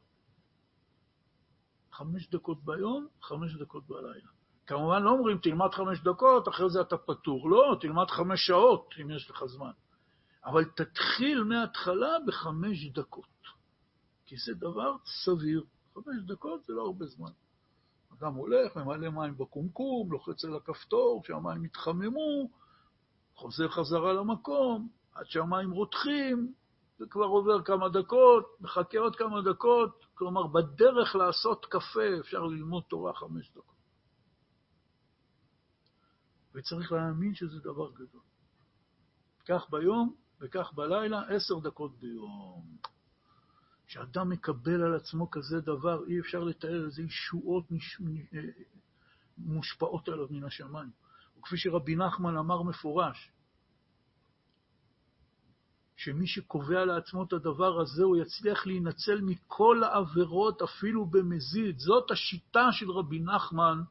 חמש 1.96 2.30
דקות 2.30 2.64
ביום, 2.64 3.06
חמש 3.22 3.56
דקות 3.56 3.86
בלילה. 3.86 4.30
כמובן 4.66 5.02
לא 5.02 5.10
אומרים, 5.10 5.38
תלמד 5.38 5.74
חמש 5.74 6.00
דקות, 6.00 6.48
אחרי 6.48 6.70
זה 6.70 6.80
אתה 6.80 6.96
פטור. 6.96 7.50
לא, 7.50 7.76
תלמד 7.80 8.10
חמש 8.10 8.46
שעות, 8.46 8.94
אם 9.02 9.10
יש 9.10 9.30
לך 9.30 9.44
זמן. 9.44 9.70
אבל 10.44 10.64
תתחיל 10.64 11.42
מההתחלה 11.42 12.16
בחמש 12.26 12.86
דקות, 12.86 13.42
כי 14.26 14.36
זה 14.36 14.54
דבר 14.54 14.96
סביר. 15.24 15.64
חמש 15.94 16.16
דקות 16.26 16.64
זה 16.64 16.72
לא 16.72 16.82
הרבה 16.82 17.06
זמן. 17.06 17.30
אדם 18.18 18.34
הולך, 18.34 18.76
ממלא 18.76 19.10
מים 19.10 19.36
בקומקום, 19.36 20.12
לוחץ 20.12 20.44
על 20.44 20.56
הכפתור, 20.56 21.22
שהמים 21.26 21.64
יתחממו, 21.64 22.50
חוזר 23.34 23.68
חזרה 23.68 24.12
למקום, 24.12 24.88
עד 25.14 25.26
שהמים 25.26 25.70
רותחים, 25.70 26.52
זה 26.98 27.04
כבר 27.10 27.24
עובר 27.24 27.62
כמה 27.62 27.88
דקות, 27.88 28.56
מחכה 28.60 28.98
עוד 28.98 29.16
כמה 29.16 29.42
דקות, 29.42 30.06
כלומר, 30.14 30.46
בדרך 30.46 31.16
לעשות 31.16 31.66
קפה 31.66 32.18
אפשר 32.20 32.42
ללמוד 32.42 32.82
תורה 32.88 33.12
חמש 33.14 33.50
דקות. 33.50 33.74
וצריך 36.54 36.92
להאמין 36.92 37.34
שזה 37.34 37.60
דבר 37.60 37.90
גדול. 37.92 38.20
כך 39.48 39.70
ביום 39.70 40.14
וכך 40.40 40.72
בלילה, 40.74 41.22
עשר 41.28 41.58
דקות 41.58 41.98
ביום. 41.98 42.76
כשאדם 43.86 44.28
מקבל 44.30 44.82
על 44.82 44.94
עצמו 44.94 45.30
כזה 45.30 45.60
דבר, 45.60 46.06
אי 46.06 46.20
אפשר 46.20 46.44
לתאר 46.44 46.84
איזה 46.84 47.02
ישועות 47.02 47.72
נש... 47.72 48.00
אה, 48.34 48.40
מושפעות 49.38 50.08
עליו 50.08 50.26
מן 50.30 50.44
השמיים. 50.44 50.90
וכפי 51.38 51.56
שרבי 51.56 51.96
נחמן 51.96 52.36
אמר 52.36 52.62
מפורש, 52.62 53.32
שמי 56.04 56.26
שקובע 56.26 56.84
לעצמו 56.84 57.24
את 57.24 57.32
הדבר 57.32 57.80
הזה, 57.80 58.02
הוא 58.02 58.16
יצליח 58.16 58.66
להינצל 58.66 59.20
מכל 59.20 59.82
העבירות, 59.84 60.62
אפילו 60.62 61.06
במזיד. 61.06 61.78
זאת 61.78 62.10
השיטה 62.10 62.68
של 62.72 62.90
רבי 62.90 63.20
נחמן 63.20 63.82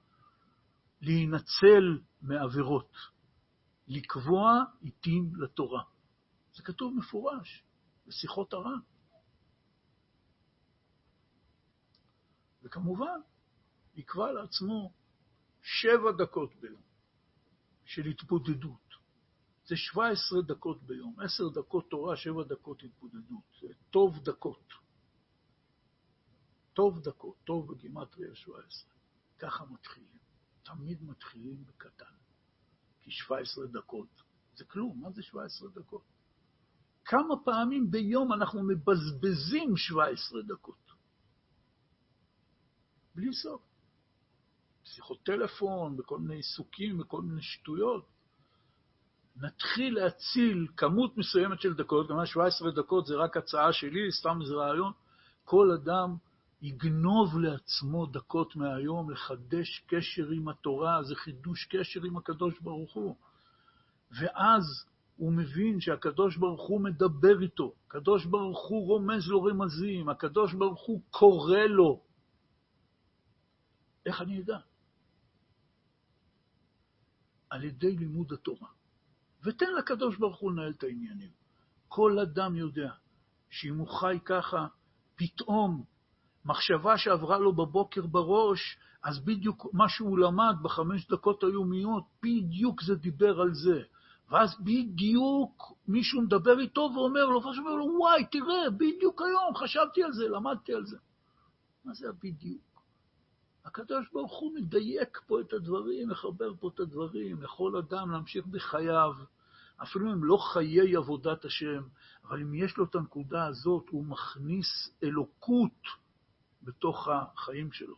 להינצל 1.01 1.99
מעבירות, 2.21 2.95
לקבוע 3.87 4.63
עיתים 4.81 5.35
לתורה. 5.35 5.83
זה 6.53 6.63
כתוב 6.63 6.93
מפורש 6.97 7.63
בשיחות 8.07 8.53
הר"ן. 8.53 8.79
וכמובן, 12.63 13.19
יקבע 13.95 14.31
לעצמו 14.31 14.93
שבע 15.61 16.11
דקות 16.11 16.55
ביום 16.61 16.81
של 17.85 18.05
התבודדות. 18.05 18.82
זה 19.65 19.75
17 19.77 20.41
דקות 20.41 20.83
ביום, 20.83 21.19
10 21.19 21.49
דקות 21.49 21.89
תורה, 21.89 22.17
7 22.17 22.43
דקות 22.43 22.83
התבודדות. 22.83 23.43
זה 23.61 23.67
טוב 23.89 24.19
דקות. 24.23 24.73
טוב 26.73 26.99
דקות, 26.99 27.35
טוב 27.43 27.71
בגימטריה 27.71 28.35
17. 28.35 28.93
ככה 29.39 29.65
מתחילים. 29.65 30.17
תמיד 30.63 31.03
מתחילים 31.03 31.65
בקטן. 31.65 32.15
כי 33.01 33.11
17 33.11 33.67
דקות 33.67 34.23
זה 34.55 34.65
כלום, 34.65 35.01
מה 35.01 35.11
זה 35.11 35.21
17 35.23 35.69
דקות? 35.69 36.03
כמה 37.05 37.35
פעמים 37.45 37.91
ביום 37.91 38.33
אנחנו 38.33 38.63
מבזבזים 38.63 39.77
17 39.77 40.41
דקות? 40.41 40.91
בלי 43.15 43.33
סוף. 43.33 43.61
שיחות 44.83 45.23
טלפון, 45.23 45.97
בכל 45.97 46.19
מיני 46.19 46.35
עיסוקים, 46.35 46.97
בכל 46.97 47.21
מיני 47.21 47.41
שטויות. 47.41 48.12
נתחיל 49.35 49.95
להציל 49.95 50.67
כמות 50.77 51.17
מסוימת 51.17 51.61
של 51.61 51.73
דקות, 51.73 52.07
כלומר 52.07 52.25
17 52.25 52.71
דקות 52.71 53.05
זה 53.05 53.15
רק 53.15 53.37
הצעה 53.37 53.73
שלי, 53.73 54.11
סתם 54.11 54.41
איזה 54.41 54.53
רעיון, 54.53 54.91
כל 55.45 55.71
אדם 55.71 56.15
יגנוב 56.61 57.39
לעצמו 57.39 58.05
דקות 58.05 58.55
מהיום 58.55 59.09
לחדש 59.11 59.83
קשר 59.87 60.29
עם 60.29 60.49
התורה, 60.49 61.03
זה 61.03 61.15
חידוש 61.15 61.65
קשר 61.65 62.03
עם 62.03 62.17
הקדוש 62.17 62.59
ברוך 62.59 62.93
הוא. 62.93 63.15
ואז 64.19 64.63
הוא 65.17 65.33
מבין 65.33 65.79
שהקדוש 65.79 66.37
ברוך 66.37 66.67
הוא 66.67 66.81
מדבר 66.81 67.41
איתו, 67.41 67.73
הקדוש 67.87 68.25
ברוך 68.25 68.67
הוא 68.67 68.87
רומז 68.87 69.27
לו 69.27 69.43
רמזים, 69.43 70.09
הקדוש 70.09 70.53
ברוך 70.53 70.81
הוא 70.81 71.01
קורא 71.09 71.59
לו. 71.59 72.01
איך 74.05 74.21
אני 74.21 74.41
אדע? 74.41 74.57
על 77.49 77.63
ידי 77.63 77.97
לימוד 77.97 78.33
התורה. 78.33 78.67
ותן 79.43 79.73
לקדוש 79.77 80.17
ברוך 80.17 80.39
הוא 80.39 80.51
לנהל 80.51 80.71
את 80.77 80.83
העניינים. 80.83 81.29
כל 81.87 82.19
אדם 82.19 82.55
יודע 82.55 82.91
שאם 83.49 83.77
הוא 83.77 83.87
חי 83.87 84.19
ככה, 84.25 84.67
פתאום 85.15 85.83
מחשבה 86.45 86.97
שעברה 86.97 87.37
לו 87.37 87.53
בבוקר 87.53 88.05
בראש, 88.05 88.77
אז 89.03 89.19
בדיוק 89.25 89.73
מה 89.73 89.89
שהוא 89.89 90.19
למד 90.19 90.55
בחמש 90.61 91.07
דקות 91.07 91.43
היומיות, 91.43 92.03
בדיוק 92.23 92.83
זה 92.83 92.95
דיבר 92.95 93.41
על 93.41 93.53
זה. 93.53 93.81
ואז 94.29 94.55
בדיוק 94.59 95.73
מישהו 95.87 96.21
מדבר 96.21 96.59
איתו 96.59 96.91
ואומר 96.95 97.25
לו, 97.25 97.43
ואז 97.43 97.57
הוא 97.57 97.67
אומר 97.67 97.75
לו, 97.75 97.85
וואי, 97.99 98.25
תראה, 98.31 98.69
בדיוק 98.69 99.21
היום 99.21 99.55
חשבתי 99.55 100.03
על 100.03 100.13
זה, 100.13 100.27
למדתי 100.27 100.73
על 100.73 100.85
זה. 100.85 100.97
מה 101.85 101.93
זה 101.93 102.09
הבדיוק? 102.09 102.72
הקדוש 103.65 104.09
ברוך 104.13 104.39
הוא 104.39 104.55
מדייק 104.55 105.21
פה 105.27 105.41
את 105.41 105.53
הדברים, 105.53 106.09
מחבר 106.09 106.53
פה 106.59 106.67
את 106.73 106.79
הדברים, 106.79 107.43
יכול 107.43 107.77
אדם 107.77 108.11
להמשיך 108.11 108.45
בחייו, 108.45 109.13
אפילו 109.83 110.13
אם 110.13 110.23
לא 110.23 110.37
חיי 110.37 110.95
עבודת 110.95 111.45
השם, 111.45 111.83
אבל 112.23 112.41
אם 112.41 112.53
יש 112.53 112.77
לו 112.77 112.85
את 112.85 112.95
הנקודה 112.95 113.45
הזאת, 113.45 113.89
הוא 113.89 114.05
מכניס 114.05 114.97
אלוקות 115.03 115.87
בתוך 116.63 117.07
החיים 117.07 117.71
שלו. 117.71 117.95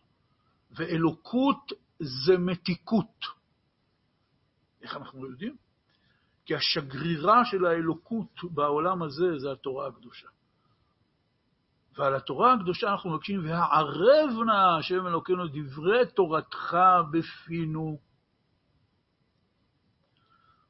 ואלוקות 0.72 1.72
זה 2.00 2.38
מתיקות. 2.38 3.26
איך 4.82 4.96
אנחנו 4.96 5.26
יודעים? 5.26 5.56
כי 6.46 6.56
השגרירה 6.56 7.46
של 7.46 7.66
האלוקות 7.66 8.44
בעולם 8.44 9.04
הזה 9.04 9.40
זה 9.40 9.52
התורה 9.52 9.88
הקדושה. 9.88 10.28
ועל 11.98 12.16
התורה 12.16 12.54
הקדושה 12.54 12.92
אנחנו 12.92 13.10
מבקשים, 13.10 13.46
והערב 13.46 14.30
נא 14.46 14.78
השם 14.80 15.08
אלוקינו 15.08 15.48
דברי 15.48 16.06
תורתך 16.16 16.78
בפינו. 17.12 18.00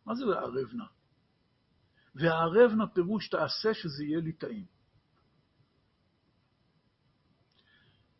מה 0.05 0.15
זה 0.15 0.27
והערב 0.27 0.73
נא? 0.73 0.85
והערב 2.15 2.71
נא 2.71 2.85
פירוש 2.93 3.29
תעשה 3.29 3.73
שזה 3.73 4.03
יהיה 4.03 4.19
לי 4.19 4.33
טעים. 4.33 4.65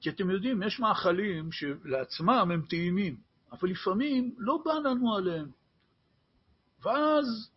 כי 0.01 0.10
אתם 0.10 0.30
יודעים, 0.30 0.64
יש 0.64 0.80
מאכלים 0.80 1.51
שלעצמם 1.51 2.51
הם 2.51 2.62
טעימים, 2.70 3.18
אבל 3.51 3.70
לפעמים 3.70 4.36
לא 4.38 4.62
בא 4.66 4.74
לנו 4.74 5.16
עליהם. 5.16 5.51
ואז 6.82 7.51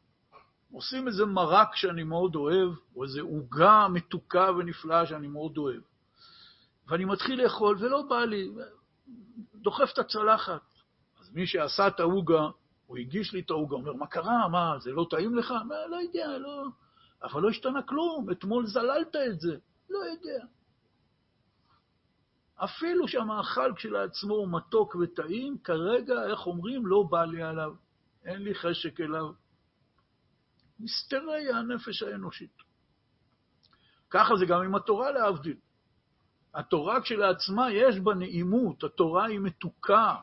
עושים 0.72 1.08
איזה 1.08 1.26
מרק 1.26 1.74
שאני 1.74 2.02
מאוד 2.02 2.34
אוהב, 2.34 2.72
או 2.96 3.04
איזה 3.04 3.20
עוגה 3.20 3.86
מתוקה 3.88 4.50
ונפלאה 4.58 5.06
שאני 5.06 5.28
מאוד 5.28 5.58
אוהב. 5.58 5.80
ואני 6.88 7.04
מתחיל 7.04 7.42
לאכול 7.42 7.76
ולא 7.80 8.02
בא 8.02 8.24
לי, 8.24 8.50
דוחף 9.54 9.90
את 9.92 9.98
הצלחת. 9.98 10.62
אז 11.20 11.30
מי 11.34 11.46
שעשה 11.46 11.88
את 11.88 12.00
העוגה, 12.00 12.48
הוא 12.86 12.96
הגיש 12.96 13.32
לי 13.32 13.40
את 13.40 13.50
העוגה, 13.50 13.76
אומר, 13.76 13.92
מה 13.92 14.06
קרה? 14.06 14.48
מה, 14.48 14.78
זה 14.78 14.92
לא 14.92 15.06
טעים 15.10 15.34
לך? 15.34 15.50
מה, 15.50 15.86
לא 15.90 15.96
יודע, 15.96 16.38
לא... 16.38 16.64
אבל 17.22 17.42
לא 17.42 17.48
השתנה 17.48 17.82
כלום, 17.82 18.30
אתמול 18.30 18.66
זללת 18.66 19.16
את 19.16 19.40
זה. 19.40 19.56
לא 19.90 19.98
יודע. 19.98 20.44
אפילו 22.56 23.08
שהמאכל 23.08 23.74
כשלעצמו 23.76 24.34
הוא 24.34 24.48
מתוק 24.50 24.96
וטעים, 25.00 25.58
כרגע, 25.58 26.24
איך 26.30 26.46
אומרים, 26.46 26.86
לא 26.86 27.02
בא 27.10 27.24
לי 27.24 27.42
עליו. 27.42 27.74
אין 28.24 28.42
לי 28.42 28.54
חשק 28.54 29.00
אליו. 29.00 29.30
מסתרי 30.81 31.53
הנפש 31.55 32.03
האנושית. 32.03 32.57
ככה 34.11 34.37
זה 34.37 34.47
גם 34.47 34.62
עם 34.62 34.74
התורה 34.74 35.11
להבדיל. 35.11 35.57
התורה 36.55 37.01
כשלעצמה 37.01 37.72
יש 37.72 38.01
בה 38.01 38.14
נעימות, 38.14 38.85
התורה 38.85 39.26
היא 39.26 39.39
מתוקה. 39.39 40.16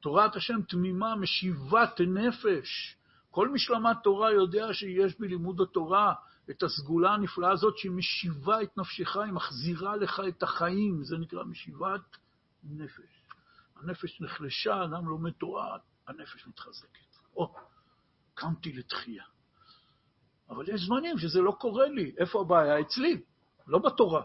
תורת 0.00 0.36
השם 0.36 0.62
תמימה, 0.62 1.16
משיבת 1.16 2.00
נפש. 2.00 2.96
כל 3.30 3.48
מי 3.48 3.58
שלמד 3.58 3.94
תורה 4.02 4.32
יודע 4.32 4.72
שיש 4.72 5.20
בלימוד 5.20 5.60
התורה 5.60 6.14
את 6.50 6.62
הסגולה 6.62 7.14
הנפלאה 7.14 7.50
הזאת 7.50 7.78
שהיא 7.78 7.92
משיבה 7.92 8.62
את 8.62 8.78
נפשך, 8.78 9.16
היא 9.16 9.32
מחזירה 9.32 9.96
לך 9.96 10.22
את 10.28 10.42
החיים, 10.42 11.04
זה 11.04 11.18
נקרא 11.18 11.44
משיבת 11.44 12.16
נפש. 12.64 13.22
הנפש 13.76 14.20
נחלשה, 14.20 14.84
אדם 14.84 15.06
לומד 15.06 15.32
תורה, 15.32 15.78
הנפש 16.06 16.46
מתחזקת. 16.46 17.16
או, 17.36 17.54
קמתי 18.34 18.72
לתחייה. 18.72 19.24
אבל 20.50 20.68
יש 20.68 20.80
זמנים 20.80 21.18
שזה 21.18 21.40
לא 21.40 21.52
קורה 21.60 21.88
לי. 21.88 22.14
איפה 22.18 22.40
הבעיה? 22.40 22.80
אצלי, 22.80 23.22
לא 23.66 23.78
בתורה. 23.78 24.22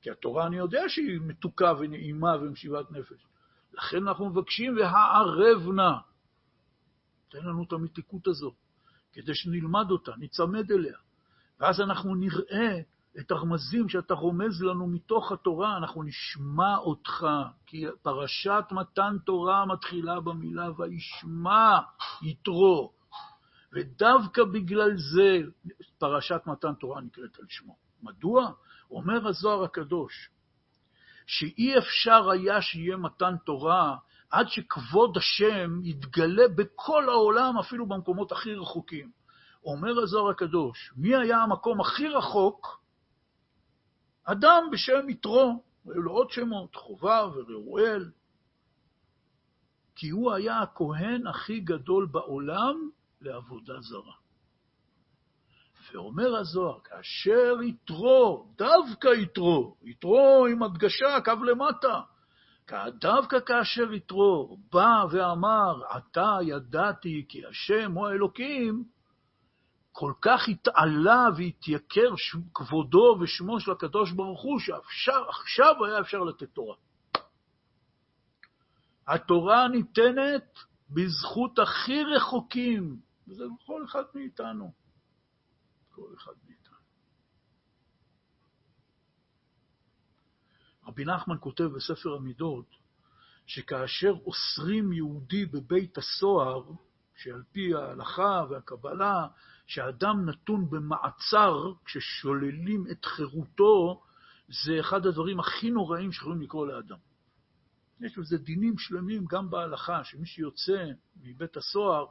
כי 0.00 0.10
התורה, 0.10 0.46
אני 0.46 0.56
יודע 0.56 0.82
שהיא 0.88 1.20
מתוקה 1.20 1.72
ונעימה 1.78 2.36
ומשיבת 2.40 2.92
נפש. 2.92 3.26
לכן 3.72 4.08
אנחנו 4.08 4.30
מבקשים, 4.30 4.76
והערב 4.76 5.68
נא. 5.68 5.92
תן 7.28 7.38
לנו 7.38 7.64
את 7.64 7.72
המתיקות 7.72 8.26
הזו, 8.26 8.54
כדי 9.12 9.34
שנלמד 9.34 9.90
אותה, 9.90 10.12
ניצמד 10.16 10.72
אליה. 10.72 10.96
ואז 11.60 11.80
אנחנו 11.80 12.14
נראה 12.14 12.80
את 13.20 13.30
הרמזים 13.30 13.88
שאתה 13.88 14.14
רומז 14.14 14.62
לנו 14.62 14.86
מתוך 14.86 15.32
התורה, 15.32 15.76
אנחנו 15.76 16.02
נשמע 16.02 16.76
אותך, 16.76 17.26
כי 17.66 17.84
פרשת 18.02 18.64
מתן 18.70 19.16
תורה 19.24 19.66
מתחילה 19.66 20.20
במילה 20.20 20.68
וישמע 20.76 21.78
יתרו. 22.22 22.92
ודווקא 23.72 24.44
בגלל 24.44 24.96
זה 24.96 25.40
פרשת 25.98 26.40
מתן 26.46 26.74
תורה 26.74 27.00
נקראת 27.00 27.38
על 27.38 27.44
שמו. 27.48 27.76
מדוע? 28.02 28.52
אומר 28.90 29.28
הזוהר 29.28 29.64
הקדוש, 29.64 30.30
שאי 31.26 31.78
אפשר 31.78 32.30
היה 32.30 32.62
שיהיה 32.62 32.96
מתן 32.96 33.34
תורה 33.44 33.96
עד 34.30 34.48
שכבוד 34.48 35.16
השם 35.16 35.80
יתגלה 35.84 36.48
בכל 36.56 37.08
העולם, 37.08 37.58
אפילו 37.58 37.86
במקומות 37.86 38.32
הכי 38.32 38.54
רחוקים. 38.54 39.10
אומר 39.64 40.02
הזוהר 40.02 40.30
הקדוש, 40.30 40.92
מי 40.96 41.16
היה 41.16 41.38
המקום 41.38 41.80
הכי 41.80 42.08
רחוק? 42.08 42.82
אדם 44.24 44.64
בשם 44.72 45.08
יתרו, 45.08 45.64
היו 45.84 46.02
לו 46.02 46.12
עוד 46.12 46.30
שמות, 46.30 46.74
חובב 46.74 47.30
וראואל, 47.34 48.10
כי 49.94 50.08
הוא 50.10 50.32
היה 50.32 50.60
הכהן 50.60 51.26
הכי 51.26 51.60
גדול 51.60 52.06
בעולם 52.06 52.90
לעבודה 53.22 53.80
זרה. 53.80 54.14
ואומר 55.92 56.36
הזוהר, 56.36 56.80
כאשר 56.84 57.62
יתרו, 57.62 58.46
דווקא 58.58 59.08
יתרו, 59.08 59.76
יתרו 59.82 60.46
עם 60.50 60.62
הדגשה, 60.62 61.20
קו 61.24 61.44
למטה, 61.44 62.00
דווקא 63.00 63.40
כאשר 63.46 63.92
יתרו 63.92 64.58
בא 64.72 65.04
ואמר, 65.10 65.82
עתה 65.88 66.38
ידעתי 66.42 67.24
כי 67.28 67.46
השם 67.46 67.92
הוא 67.92 68.06
האלוקים, 68.06 68.84
כל 69.92 70.12
כך 70.20 70.48
התעלה 70.48 71.26
והתייקר 71.36 72.14
כבודו 72.54 73.18
ושמו 73.20 73.60
של 73.60 73.70
הקדוש 73.70 74.12
ברוך 74.12 74.42
הוא, 74.42 74.58
שעכשיו 74.88 75.84
היה 75.84 76.00
אפשר 76.00 76.18
לתת 76.18 76.48
תורה. 76.48 76.76
התורה 79.08 79.68
ניתנת 79.68 80.58
בזכות 80.90 81.58
הכי 81.58 82.04
רחוקים, 82.04 82.96
וזה 83.28 83.44
כל 83.66 83.84
אחד 83.84 84.04
מאיתנו. 84.14 84.72
כל 85.90 86.14
אחד 86.16 86.32
מאיתנו. 86.46 86.62
רבי 90.86 91.04
נחמן 91.04 91.36
כותב 91.40 91.64
בספר 91.64 92.14
המידות, 92.14 92.66
שכאשר 93.46 94.14
אוסרים 94.26 94.92
יהודי 94.92 95.46
בבית 95.46 95.98
הסוהר, 95.98 96.70
שעל 97.14 97.42
פי 97.52 97.74
ההלכה 97.74 98.44
והקבלה, 98.50 99.26
שאדם 99.66 100.28
נתון 100.28 100.70
במעצר, 100.70 101.72
כששוללים 101.84 102.86
את 102.90 103.04
חירותו, 103.04 104.02
זה 104.48 104.80
אחד 104.80 105.06
הדברים 105.06 105.40
הכי 105.40 105.70
נוראים 105.70 106.12
שיכולים 106.12 106.42
לקרוא 106.42 106.66
לאדם. 106.66 106.98
יש 108.00 108.18
לזה 108.18 108.38
דינים 108.38 108.78
שלמים 108.78 109.24
גם 109.24 109.50
בהלכה, 109.50 110.04
שמי 110.04 110.26
שיוצא 110.26 110.84
מבית 111.16 111.56
הסוהר, 111.56 112.06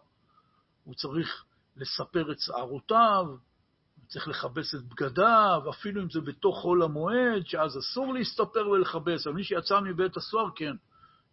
הוא 0.84 0.95
צריך 0.95 1.45
לספר 1.75 2.32
את 2.32 2.39
שערותיו, 2.39 3.25
הוא 3.27 4.07
צריך 4.07 4.27
לכבס 4.27 4.75
את 4.75 4.84
בגדיו, 4.84 5.61
אפילו 5.69 6.01
אם 6.01 6.09
זה 6.09 6.21
בתוך 6.21 6.57
חול 6.57 6.84
המועד, 6.84 7.45
שאז 7.45 7.77
אסור 7.77 8.13
להסתפר 8.13 8.69
ולכבס, 8.69 9.27
אבל 9.27 9.36
מי 9.36 9.43
שיצא 9.43 9.79
מבית 9.79 10.17
הסוהר, 10.17 10.49
כן. 10.55 10.75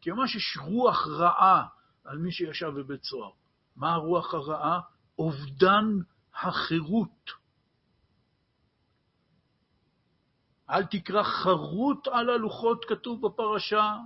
כי 0.00 0.10
ממש 0.10 0.34
יש 0.34 0.58
רוח 0.60 1.06
רעה 1.06 1.66
על 2.04 2.18
מי 2.18 2.32
שישב 2.32 2.68
בבית 2.68 3.04
סוהר. 3.04 3.30
מה 3.76 3.92
הרוח 3.92 4.34
הרעה? 4.34 4.80
אובדן 5.18 5.84
החירות. 6.34 7.30
אל 10.70 10.84
תקרא 10.84 11.22
חרוט 11.22 12.08
על 12.08 12.30
הלוחות, 12.30 12.84
כתוב 12.84 13.26
בפרשה. 13.26 13.96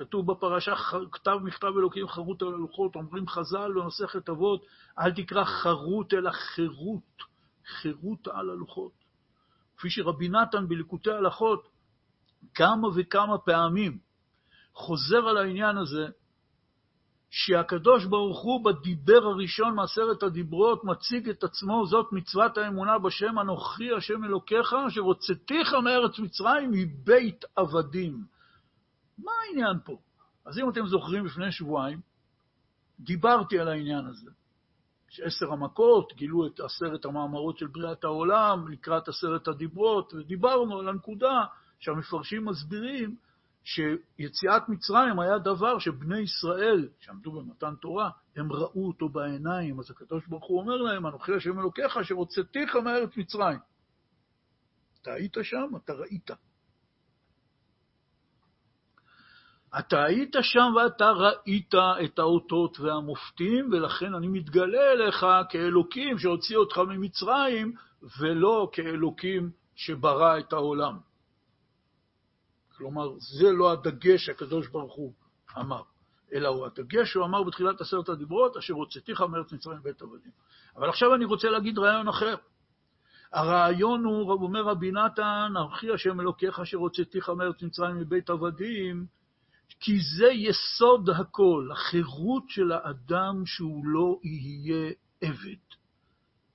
כתוב 0.00 0.32
בפרשה, 0.32 0.74
כתב 1.12 1.38
מכתב 1.42 1.72
אלוקים 1.76 2.08
חרוט 2.08 2.42
על 2.42 2.48
הלוחות, 2.48 2.94
אומרים 2.94 3.28
חז"ל 3.28 3.72
במסכת 3.76 4.28
אבות, 4.28 4.66
אל 4.98 5.12
תקרא 5.12 5.44
חרוט 5.44 6.14
אלא 6.14 6.30
חירות, 6.30 7.22
חירות 7.66 8.28
על 8.28 8.50
הלוחות. 8.50 8.92
כפי 9.76 9.90
שרבי 9.90 10.28
נתן 10.28 10.68
בליקוטי 10.68 11.10
הלכות 11.10 11.68
כמה 12.54 12.88
וכמה 12.94 13.38
פעמים 13.38 13.98
חוזר 14.74 15.28
על 15.28 15.36
העניין 15.36 15.76
הזה, 15.76 16.06
שהקדוש 17.30 18.04
ברוך 18.04 18.42
הוא 18.42 18.64
בדיבר 18.64 19.24
הראשון 19.24 19.74
מעשרת 19.74 20.22
הדיברות 20.22 20.84
מציג 20.84 21.28
את 21.28 21.44
עצמו, 21.44 21.86
זאת 21.86 22.12
מצוות 22.12 22.58
האמונה 22.58 22.98
בשם 22.98 23.38
אנוכי 23.38 23.92
השם 23.92 24.24
אלוקיך, 24.24 24.74
שרוצאתיך 24.88 25.74
מארץ 25.84 26.18
מצרים 26.18 26.70
מבית 26.72 27.44
עבדים. 27.56 28.39
מה 29.24 29.32
העניין 29.46 29.78
פה? 29.84 29.98
אז 30.44 30.58
אם 30.58 30.70
אתם 30.70 30.86
זוכרים, 30.86 31.26
לפני 31.26 31.52
שבועיים 31.52 32.00
דיברתי 33.00 33.58
על 33.58 33.68
העניין 33.68 34.06
הזה. 34.06 34.30
שעשר 35.10 35.52
המכות 35.52 36.12
גילו 36.16 36.46
את 36.46 36.60
עשרת 36.60 37.04
המאמרות 37.04 37.58
של 37.58 37.66
בריאת 37.66 38.04
העולם 38.04 38.68
לקראת 38.68 39.08
עשרת 39.08 39.48
הדיברות, 39.48 40.14
ודיברנו 40.14 40.78
על 40.78 40.88
הנקודה 40.88 41.44
שהמפרשים 41.78 42.44
מסבירים 42.44 43.16
שיציאת 43.64 44.68
מצרים 44.68 45.20
היה 45.20 45.38
דבר 45.38 45.78
שבני 45.78 46.18
ישראל, 46.18 46.88
שעמדו 47.00 47.32
במתן 47.32 47.74
תורה, 47.80 48.10
הם 48.36 48.52
ראו 48.52 48.86
אותו 48.86 49.08
בעיניים. 49.08 49.80
אז 49.80 49.90
הקדוש 49.90 50.26
ברוך 50.26 50.44
הוא 50.44 50.60
אומר 50.60 50.76
להם, 50.76 51.06
אנוכי 51.06 51.34
השם 51.34 51.60
אלוקיך, 51.60 51.98
שרוצאתיך 52.02 52.76
מארץ 52.76 53.16
מצרים. 53.16 53.58
אתה 55.02 55.12
היית 55.12 55.36
שם, 55.42 55.76
אתה 55.84 55.92
ראית. 55.92 56.30
אתה 59.78 60.04
היית 60.04 60.36
שם 60.40 60.72
ואתה 60.76 61.10
ראית 61.10 61.74
את 62.04 62.18
האותות 62.18 62.80
והמופתים, 62.80 63.68
ולכן 63.72 64.14
אני 64.14 64.28
מתגלה 64.28 64.92
אליך 64.92 65.26
כאלוקים 65.50 66.18
שהוציא 66.18 66.56
אותך 66.56 66.78
ממצרים, 66.78 67.72
ולא 68.20 68.70
כאלוקים 68.72 69.50
שברא 69.74 70.38
את 70.38 70.52
העולם. 70.52 70.98
כלומר, 72.76 73.18
זה 73.18 73.52
לא 73.52 73.72
הדגש 73.72 74.26
שהקדוש 74.26 74.68
ברוך 74.68 74.94
הוא 74.94 75.12
אמר, 75.58 75.82
אלא 76.32 76.48
הוא 76.48 76.66
הדגש 76.66 77.12
שהוא 77.12 77.24
אמר 77.24 77.42
בתחילת 77.42 77.80
עשרת 77.80 78.08
הדיברות, 78.08 78.56
אשר 78.56 78.74
הוצאתיך 78.74 79.20
מארץ 79.20 79.52
מצרים 79.52 79.82
בית 79.82 80.02
עבדים. 80.02 80.32
אבל 80.76 80.88
עכשיו 80.88 81.14
אני 81.14 81.24
רוצה 81.24 81.48
להגיד 81.48 81.78
רעיון 81.78 82.08
אחר. 82.08 82.34
הרעיון 83.32 84.04
הוא, 84.04 84.32
אומר 84.32 84.62
רבי 84.62 84.92
נתן, 84.92 85.52
ארכי 85.56 85.90
השם 85.90 86.20
אלוקיך 86.20 86.60
אשר 86.60 86.76
הוצאתיך 86.76 87.28
מארץ 87.28 87.62
מצרים 87.62 87.96
מבית 87.96 88.30
עבדים, 88.30 89.06
כי 89.80 89.98
זה 90.18 90.26
יסוד 90.26 91.10
הכל, 91.10 91.68
החירות 91.72 92.44
של 92.48 92.72
האדם 92.72 93.46
שהוא 93.46 93.86
לא 93.86 94.20
יהיה 94.22 94.92
עבד. 95.20 95.64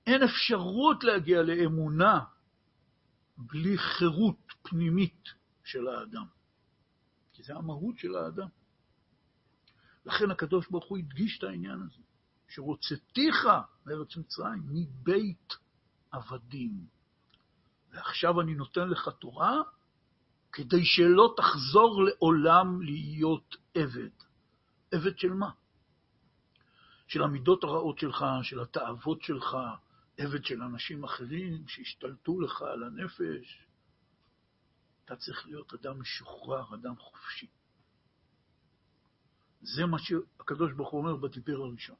אין 0.06 0.22
אפשרות 0.22 1.04
להגיע 1.04 1.42
לאמונה 1.42 2.20
בלי 3.36 3.78
חירות 3.78 4.52
פנימית 4.62 5.28
של 5.64 5.88
האדם, 5.88 6.26
כי 7.32 7.42
זה 7.42 7.54
המהות 7.54 7.98
של 7.98 8.16
האדם. 8.16 8.48
לכן 10.06 10.30
הקדוש 10.30 10.68
ברוך 10.70 10.88
הוא 10.88 10.98
הדגיש 10.98 11.38
את 11.38 11.44
העניין 11.44 11.82
הזה, 11.82 12.02
שרוצתיך 12.48 13.48
מארץ 13.86 14.16
מצרים, 14.16 14.62
מבית 14.68 15.52
עבדים. 16.10 16.86
ועכשיו 17.90 18.40
אני 18.40 18.54
נותן 18.54 18.88
לך 18.88 19.08
תורה 19.08 19.62
כדי 20.56 20.84
שלא 20.84 21.34
תחזור 21.36 22.04
לעולם 22.04 22.82
להיות 22.82 23.56
עבד. 23.74 24.10
עבד 24.92 25.18
של 25.18 25.32
מה? 25.32 25.50
של 27.08 27.22
המידות 27.22 27.64
הרעות 27.64 27.98
שלך, 27.98 28.24
של 28.42 28.60
התאוות 28.60 29.22
שלך, 29.22 29.56
עבד 30.18 30.44
של 30.44 30.62
אנשים 30.62 31.04
אחרים 31.04 31.68
שהשתלטו 31.68 32.40
לך 32.40 32.62
על 32.62 32.82
הנפש. 32.82 33.66
אתה 35.04 35.16
צריך 35.16 35.46
להיות 35.46 35.74
אדם 35.74 36.00
משוחרר, 36.00 36.74
אדם 36.74 36.96
חופשי. 36.96 37.46
זה 39.62 39.86
מה 39.86 39.98
שהקדוש 39.98 40.72
ברוך 40.72 40.90
הוא 40.90 41.00
אומר 41.00 41.16
בדיבר 41.16 41.56
הראשון. 41.56 41.96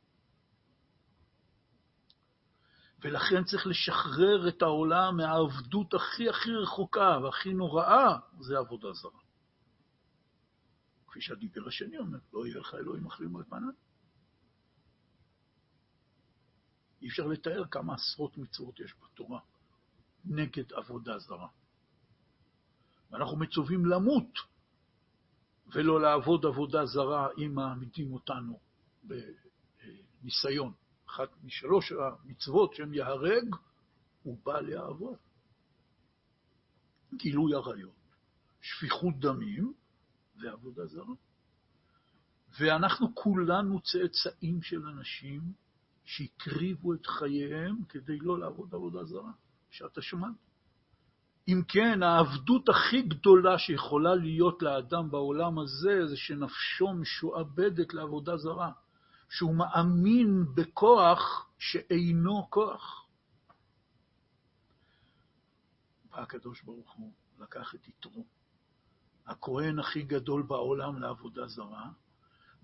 ולכן 3.00 3.44
צריך 3.44 3.66
לשחרר 3.66 4.48
את 4.48 4.62
העולם 4.62 5.16
מהעבדות 5.16 5.94
הכי 5.94 6.28
הכי 6.28 6.50
רחוקה 6.50 7.18
והכי 7.22 7.52
נוראה, 7.54 8.18
זה 8.40 8.58
עבודה 8.58 8.92
זרה. 8.92 9.20
כפי 11.06 11.20
שהדיבר 11.20 11.68
השני 11.68 11.98
אומר, 11.98 12.18
לא 12.32 12.46
יהיה 12.46 12.58
לך 12.58 12.74
אלוהים 12.74 13.06
אחרים 13.06 13.36
על 13.36 13.44
פניו. 13.44 13.72
אי 17.02 17.08
אפשר 17.08 17.26
לתאר 17.26 17.64
כמה 17.70 17.94
עשרות 17.94 18.38
מצוות 18.38 18.80
יש 18.80 18.94
בתורה 19.04 19.40
נגד 20.24 20.72
עבודה 20.72 21.18
זרה. 21.18 21.48
ואנחנו 23.10 23.36
מצווים 23.36 23.86
למות 23.86 24.38
ולא 25.66 26.00
לעבוד 26.00 26.46
עבודה 26.46 26.86
זרה 26.86 27.28
אם 27.38 27.54
מעמידים 27.54 28.12
אותנו 28.12 28.60
בניסיון. 30.22 30.72
אחת 31.08 31.28
משלוש 31.44 31.92
המצוות 31.92 32.74
שהם 32.74 32.94
יהרג, 32.94 33.54
הוא 34.22 34.38
בא 34.44 34.60
לעבוד. 34.60 35.16
גילוי 37.14 37.54
עריות, 37.54 38.14
שפיכות 38.60 39.18
דמים 39.18 39.72
ועבודה 40.40 40.86
זרה. 40.86 41.14
ואנחנו 42.58 43.14
כולנו 43.14 43.80
צאצאים 43.80 44.62
של 44.62 44.86
אנשים 44.86 45.40
שהקריבו 46.04 46.94
את 46.94 47.06
חייהם 47.06 47.84
כדי 47.88 48.18
לא 48.18 48.38
לעבוד 48.38 48.74
עבודה 48.74 49.04
זרה, 49.04 49.32
שעת 49.70 49.98
השמד. 49.98 50.32
אם 51.48 51.62
כן, 51.68 52.02
העבדות 52.02 52.68
הכי 52.68 53.02
גדולה 53.02 53.58
שיכולה 53.58 54.14
להיות 54.14 54.62
לאדם 54.62 55.10
בעולם 55.10 55.58
הזה, 55.58 56.06
זה 56.06 56.16
שנפשו 56.16 56.92
משועבדת 56.92 57.94
לעבודה 57.94 58.36
זרה. 58.36 58.72
שהוא 59.28 59.54
מאמין 59.54 60.44
בכוח 60.54 61.50
שאינו 61.58 62.46
כוח. 62.50 63.06
בא 66.10 66.20
הקדוש 66.20 66.62
ברוך 66.62 66.92
הוא, 66.92 67.12
לקח 67.38 67.74
את 67.74 67.88
יתרו, 67.88 68.24
הכהן 69.26 69.78
הכי 69.78 70.02
גדול 70.02 70.42
בעולם 70.42 71.02
לעבודה 71.02 71.46
זרה, 71.46 71.90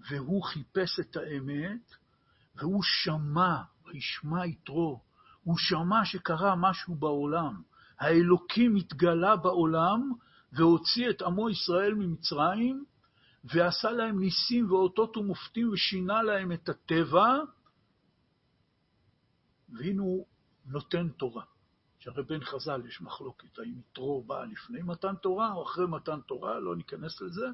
והוא 0.09 0.45
חיפש 0.45 1.01
את 1.01 1.17
האמת, 1.17 1.95
והוא 2.55 2.83
שמע, 2.83 3.63
וישמע 3.85 4.47
יתרו, 4.47 5.01
הוא 5.43 5.57
שמע 5.59 6.05
שקרה 6.05 6.55
משהו 6.57 6.95
בעולם. 6.95 7.63
האלוקים 7.99 8.77
התגלה 8.77 9.37
בעולם 9.37 10.13
והוציא 10.53 11.11
את 11.11 11.23
עמו 11.23 11.51
ישראל 11.51 11.95
ממצרים, 11.95 12.85
ועשה 13.45 13.91
להם 13.91 14.21
ניסים 14.21 14.73
ואותות 14.73 15.17
ומופתים 15.17 15.73
ושינה 15.73 16.23
להם 16.23 16.53
את 16.53 16.69
הטבע, 16.69 17.39
והנה 19.69 20.03
הוא 20.03 20.27
נותן 20.67 21.09
תורה. 21.09 21.45
שהרי 21.99 22.23
בין 22.23 22.45
חז"ל 22.45 22.83
יש 22.87 23.01
מחלוקת, 23.01 23.59
האם 23.59 23.79
יתרו 23.79 24.23
בא 24.23 24.45
לפני 24.45 24.83
מתן 24.83 25.15
תורה 25.17 25.53
או 25.53 25.63
אחרי 25.63 25.87
מתן 25.87 26.21
תורה, 26.21 26.59
לא 26.59 26.77
ניכנס 26.77 27.21
לזה. 27.21 27.47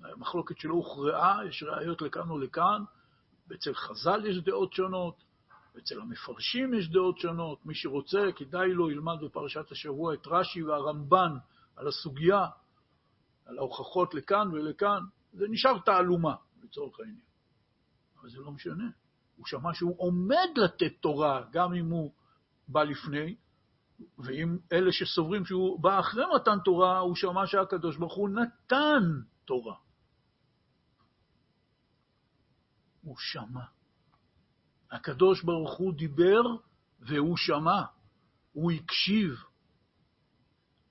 המחלוקת 0.00 0.58
שלא 0.58 0.74
הוכרעה, 0.74 1.46
יש 1.48 1.62
ראיות 1.62 2.02
לכאן 2.02 2.30
ולכאן, 2.30 2.84
ואצל 3.48 3.74
חז"ל 3.74 4.26
יש 4.26 4.36
דעות 4.36 4.72
שונות, 4.72 5.24
ואצל 5.74 6.00
המפרשים 6.00 6.74
יש 6.74 6.90
דעות 6.90 7.18
שונות. 7.18 7.66
מי 7.66 7.74
שרוצה, 7.74 8.30
כדאי 8.36 8.72
לו 8.72 8.90
ילמד 8.90 9.16
בפרשת 9.22 9.70
השבוע 9.70 10.14
את 10.14 10.26
רש"י 10.26 10.62
והרמב"ן 10.62 11.36
על 11.76 11.88
הסוגיה, 11.88 12.46
על 13.50 13.58
ההוכחות 13.58 14.14
לכאן 14.14 14.48
ולכאן, 14.52 15.02
זה 15.32 15.44
נשאר 15.48 15.78
תעלומה, 15.78 16.34
לצורך 16.62 17.00
העניין. 17.00 17.20
אבל 18.20 18.30
זה 18.30 18.38
לא 18.38 18.50
משנה. 18.52 18.90
הוא 19.36 19.46
שמע 19.46 19.74
שהוא 19.74 19.94
עומד 19.98 20.48
לתת 20.56 20.92
תורה, 21.00 21.44
גם 21.52 21.74
אם 21.74 21.90
הוא 21.90 22.12
בא 22.68 22.82
לפני, 22.82 23.36
ואם 24.18 24.58
אלה 24.72 24.92
שסוברים 24.92 25.44
שהוא 25.44 25.80
בא 25.80 26.00
אחרי 26.00 26.24
מתן 26.34 26.58
תורה, 26.64 26.98
הוא 26.98 27.16
שמע 27.16 27.46
שהקדוש 27.46 27.96
ברוך 27.96 28.14
הוא 28.14 28.28
נתן 28.28 29.02
תורה. 29.44 29.76
הוא 33.02 33.16
שמע. 33.18 33.64
הקדוש 34.90 35.42
ברוך 35.42 35.78
הוא 35.78 35.94
דיבר 35.94 36.42
והוא 37.00 37.36
שמע, 37.36 37.82
הוא 38.52 38.72
הקשיב, 38.72 39.44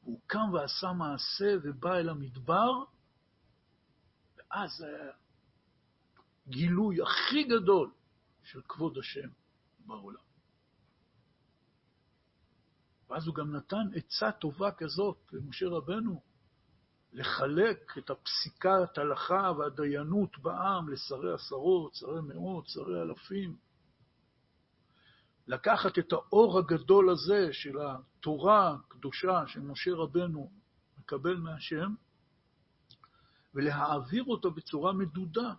הוא 0.09 0.19
קם 0.27 0.53
ועשה 0.53 0.93
מעשה 0.93 1.55
ובא 1.63 1.95
אל 1.95 2.09
המדבר, 2.09 2.83
ואז 4.37 4.85
הגילוי 6.47 7.01
הכי 7.01 7.43
גדול 7.43 7.91
של 8.43 8.61
כבוד 8.61 8.97
השם 8.97 9.29
בעולם. 9.79 10.21
ואז 13.09 13.27
הוא 13.27 13.35
גם 13.35 13.55
נתן 13.55 13.87
עצה 13.95 14.31
טובה 14.31 14.71
כזאת 14.71 15.17
למשה 15.31 15.65
רבנו, 15.67 16.21
לחלק 17.13 17.97
את 17.97 18.09
הפסיקת 18.09 18.97
הלכה 18.97 19.51
והדיינות 19.57 20.39
בעם 20.39 20.89
לשרי 20.89 21.33
עשרות, 21.33 21.95
שרי 21.95 22.21
מאות, 22.21 22.67
שרי 22.67 23.01
אלפים. 23.01 23.57
לקחת 25.49 25.99
את 25.99 26.13
האור 26.13 26.59
הגדול 26.59 27.09
הזה 27.09 27.49
של 27.51 27.77
התורה 27.79 28.73
הקדושה 28.73 29.43
שמשה 29.47 29.91
רבנו 29.93 30.51
מקבל 30.99 31.37
מהשם, 31.37 31.93
ולהעביר 33.53 34.23
אותו 34.23 34.51
בצורה 34.51 34.93
מדודה, 34.93 35.53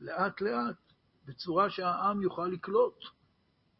לאט-לאט, 0.00 0.76
בצורה 1.24 1.70
שהעם 1.70 2.22
יוכל 2.22 2.46
לקלוט. 2.46 3.04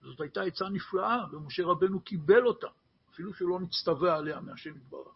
זאת 0.02 0.20
הייתה 0.20 0.42
עצה 0.42 0.68
נפלאה, 0.68 1.24
ומשה 1.32 1.62
רבנו 1.64 2.00
קיבל 2.00 2.46
אותה, 2.46 2.68
אפילו 3.10 3.34
שלא 3.34 3.60
נצטווה 3.60 4.16
עליה 4.16 4.40
מהשם 4.40 4.76
יתברך. 4.76 5.14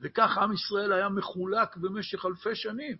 וכך 0.00 0.38
עם 0.38 0.52
ישראל 0.52 0.92
היה 0.92 1.08
מחולק 1.08 1.76
במשך 1.76 2.26
אלפי 2.26 2.54
שנים. 2.54 2.96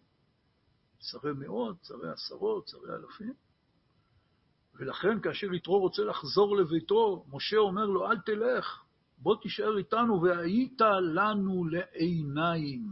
שרי 1.01 1.33
מאות, 1.33 1.77
שרי 1.83 2.11
עשרות, 2.11 2.69
שרי 2.69 2.95
אלפים. 2.95 3.35
ולכן 4.79 5.21
כאשר 5.21 5.55
יתרו 5.55 5.79
רוצה 5.79 6.03
לחזור 6.03 6.57
לביתו, 6.57 7.25
משה 7.33 7.57
אומר 7.57 7.87
לו, 7.87 8.11
אל 8.11 8.19
תלך, 8.19 8.83
בוא 9.19 9.37
תישאר 9.43 9.79
איתנו, 9.79 10.23
והיית 10.23 10.81
לנו 11.15 11.65
לעיניים. 11.65 12.91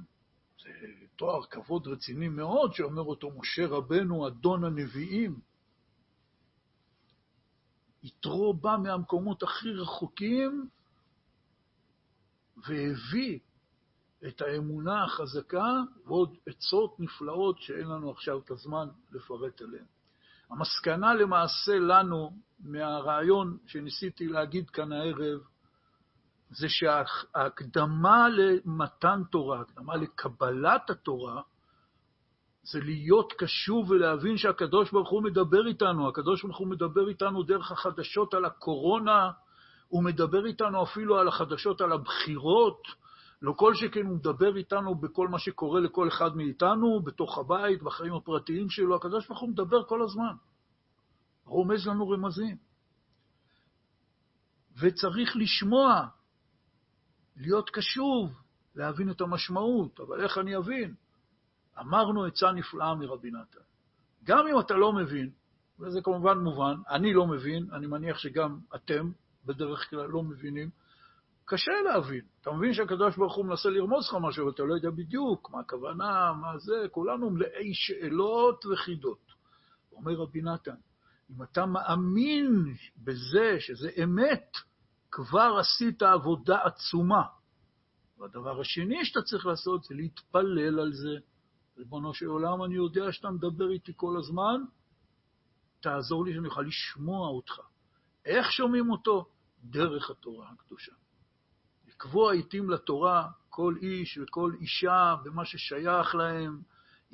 זה 0.62 0.70
תואר 1.16 1.44
כבוד 1.46 1.86
רציני 1.86 2.28
מאוד 2.28 2.74
שאומר 2.74 3.02
אותו 3.02 3.30
משה 3.38 3.66
רבנו, 3.66 4.28
אדון 4.28 4.64
הנביאים. 4.64 5.40
יתרו 8.02 8.54
בא 8.54 8.76
מהמקומות 8.82 9.42
הכי 9.42 9.72
רחוקים 9.72 10.68
והביא 12.56 13.38
את 14.26 14.40
האמונה 14.40 15.04
החזקה 15.04 15.72
ועוד 16.04 16.36
עצות 16.46 17.00
נפלאות 17.00 17.60
שאין 17.60 17.86
לנו 17.86 18.10
עכשיו 18.10 18.38
את 18.38 18.50
הזמן 18.50 18.88
לפרט 19.12 19.60
עליהן. 19.60 19.84
המסקנה 20.50 21.14
למעשה 21.14 21.78
לנו 21.78 22.30
מהרעיון 22.60 23.58
שניסיתי 23.66 24.28
להגיד 24.28 24.70
כאן 24.70 24.92
הערב, 24.92 25.40
זה 26.50 26.66
שההקדמה 26.68 28.28
למתן 28.28 29.22
תורה, 29.30 29.60
הקדמה 29.60 29.96
לקבלת 29.96 30.90
התורה, 30.90 31.42
זה 32.62 32.80
להיות 32.80 33.32
קשוב 33.32 33.90
ולהבין 33.90 34.36
שהקדוש 34.36 34.90
ברוך 34.90 35.10
הוא 35.10 35.22
מדבר 35.22 35.66
איתנו. 35.66 36.08
הקדוש 36.08 36.42
ברוך 36.42 36.58
הוא 36.58 36.68
מדבר 36.68 37.08
איתנו 37.08 37.42
דרך 37.42 37.72
החדשות 37.72 38.34
על 38.34 38.44
הקורונה, 38.44 39.30
הוא 39.88 40.04
מדבר 40.04 40.46
איתנו 40.46 40.82
אפילו 40.82 41.18
על 41.18 41.28
החדשות 41.28 41.80
על 41.80 41.92
הבחירות, 41.92 42.82
לא 43.44 43.52
כל 43.56 43.74
שכן 43.74 44.06
הוא 44.06 44.16
מדבר 44.16 44.56
איתנו 44.56 44.94
בכל 44.94 45.28
מה 45.28 45.38
שקורה 45.38 45.80
לכל 45.80 46.08
אחד 46.08 46.36
מאיתנו, 46.36 47.02
בתוך 47.02 47.38
הבית, 47.38 47.82
בחיים 47.82 48.14
הפרטיים 48.14 48.70
שלו. 48.70 48.96
הקדוש 48.96 49.28
ברוך 49.28 49.40
הוא 49.40 49.48
מדבר 49.48 49.84
כל 49.84 50.02
הזמן. 50.02 50.34
רומז 51.44 51.86
לנו 51.86 52.08
רמזים. 52.08 52.56
וצריך 54.80 55.36
לשמוע, 55.36 56.06
להיות 57.36 57.70
קשוב, 57.70 58.30
להבין 58.74 59.10
את 59.10 59.20
המשמעות. 59.20 60.00
אבל 60.00 60.20
איך 60.20 60.38
אני 60.38 60.56
אבין? 60.56 60.94
אמרנו 61.80 62.24
עצה 62.24 62.52
נפלאה 62.52 62.94
מרבי 62.94 63.30
נתן. 63.30 63.60
גם 64.24 64.46
אם 64.46 64.60
אתה 64.60 64.74
לא 64.74 64.92
מבין, 64.92 65.30
וזה 65.80 66.00
כמובן 66.04 66.38
מובן, 66.38 66.74
אני 66.88 67.14
לא 67.14 67.26
מבין, 67.26 67.66
אני 67.72 67.86
מניח 67.86 68.18
שגם 68.18 68.58
אתם 68.74 69.10
בדרך 69.44 69.90
כלל 69.90 70.06
לא 70.06 70.22
מבינים, 70.22 70.70
קשה 71.44 71.72
להבין. 71.84 72.24
אתה 72.40 72.52
מבין 72.52 72.74
שהקדוש 72.74 73.16
ברוך 73.16 73.34
הוא 73.34 73.46
מנסה 73.46 73.68
לרמוז 73.68 74.08
לך 74.08 74.16
משהו, 74.20 74.46
ואתה 74.46 74.62
לא 74.62 74.74
יודע 74.74 74.90
בדיוק 74.90 75.50
מה 75.50 75.60
הכוונה, 75.60 76.32
מה 76.32 76.58
זה, 76.58 76.86
כולנו 76.90 77.30
מלאי 77.30 77.74
שאלות 77.74 78.66
וחידות. 78.66 79.32
אומר 79.92 80.12
רבי 80.14 80.42
נתן, 80.42 80.74
אם 81.30 81.42
אתה 81.42 81.66
מאמין 81.66 82.74
בזה 82.96 83.56
שזה 83.58 83.90
אמת, 84.04 84.56
כבר 85.10 85.56
עשית 85.60 86.02
עבודה 86.02 86.58
עצומה. 86.64 87.22
והדבר 88.18 88.60
השני 88.60 89.04
שאתה 89.04 89.22
צריך 89.22 89.46
לעשות 89.46 89.84
זה 89.84 89.94
להתפלל 89.94 90.80
על 90.80 90.92
זה. 90.92 91.18
ריבונו 91.78 92.14
של 92.14 92.26
עולם, 92.26 92.64
אני 92.64 92.74
יודע 92.74 93.12
שאתה 93.12 93.30
מדבר 93.30 93.70
איתי 93.70 93.92
כל 93.96 94.16
הזמן, 94.18 94.60
תעזור 95.80 96.24
לי 96.24 96.34
שאני 96.34 96.48
אוכל 96.48 96.62
לשמוע 96.62 97.28
אותך. 97.28 97.60
איך 98.24 98.52
שומעים 98.52 98.90
אותו? 98.90 99.26
דרך 99.64 100.10
התורה 100.10 100.50
הקדושה. 100.50 100.92
לקבוע 101.94 102.32
עיתים 102.32 102.70
לתורה 102.70 103.28
כל 103.50 103.74
איש 103.82 104.18
וכל 104.18 104.52
אישה 104.60 105.14
במה 105.24 105.44
ששייך 105.44 106.14
להם, 106.14 106.60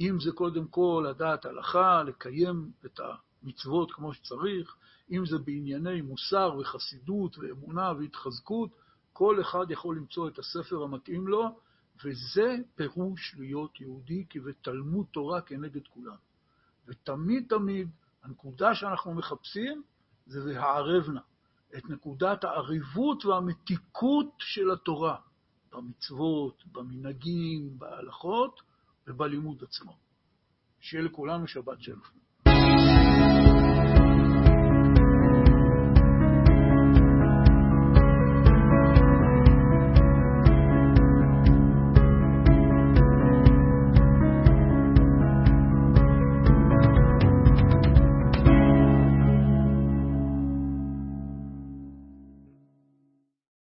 אם 0.01 0.20
זה 0.20 0.33
קודם 0.33 0.66
כל 0.66 1.07
לדעת 1.11 1.45
הלכה, 1.45 2.03
לקיים 2.03 2.70
את 2.87 3.01
המצוות 3.43 3.93
כמו 3.93 4.14
שצריך, 4.14 4.76
אם 5.11 5.26
זה 5.26 5.39
בענייני 5.39 6.01
מוסר 6.01 6.57
וחסידות 6.61 7.39
ואמונה 7.39 7.93
והתחזקות, 7.99 8.70
כל 9.12 9.41
אחד 9.41 9.70
יכול 9.70 9.97
למצוא 9.97 10.28
את 10.28 10.39
הספר 10.39 10.83
המתאים 10.83 11.28
לו, 11.28 11.61
וזה 12.05 12.57
פירוש 12.74 13.35
להיות 13.39 13.81
יהודי, 13.81 14.24
כי 14.31 14.41
בתלמוד 14.41 15.07
תורה 15.12 15.41
כנגד 15.41 15.87
כולם. 15.87 16.16
ותמיד 16.89 17.47
תמיד 17.49 17.91
הנקודה 18.22 18.74
שאנחנו 18.74 19.14
מחפשים 19.14 19.83
זה 20.26 20.45
והערבנה. 20.45 21.20
את 21.77 21.91
נקודת 21.91 22.45
העריבות 22.45 23.25
והמתיקות 23.25 24.35
של 24.39 24.71
התורה 24.71 25.16
במצוות, 25.73 26.64
במנהגים, 26.73 27.79
בהלכות 27.79 28.61
ובלימוד 29.07 29.62
עצמו. 29.62 29.97
שיהיה 30.81 31.05
לכולנו 31.05 31.47
שבת 31.47 31.83
שלום. 31.83 32.20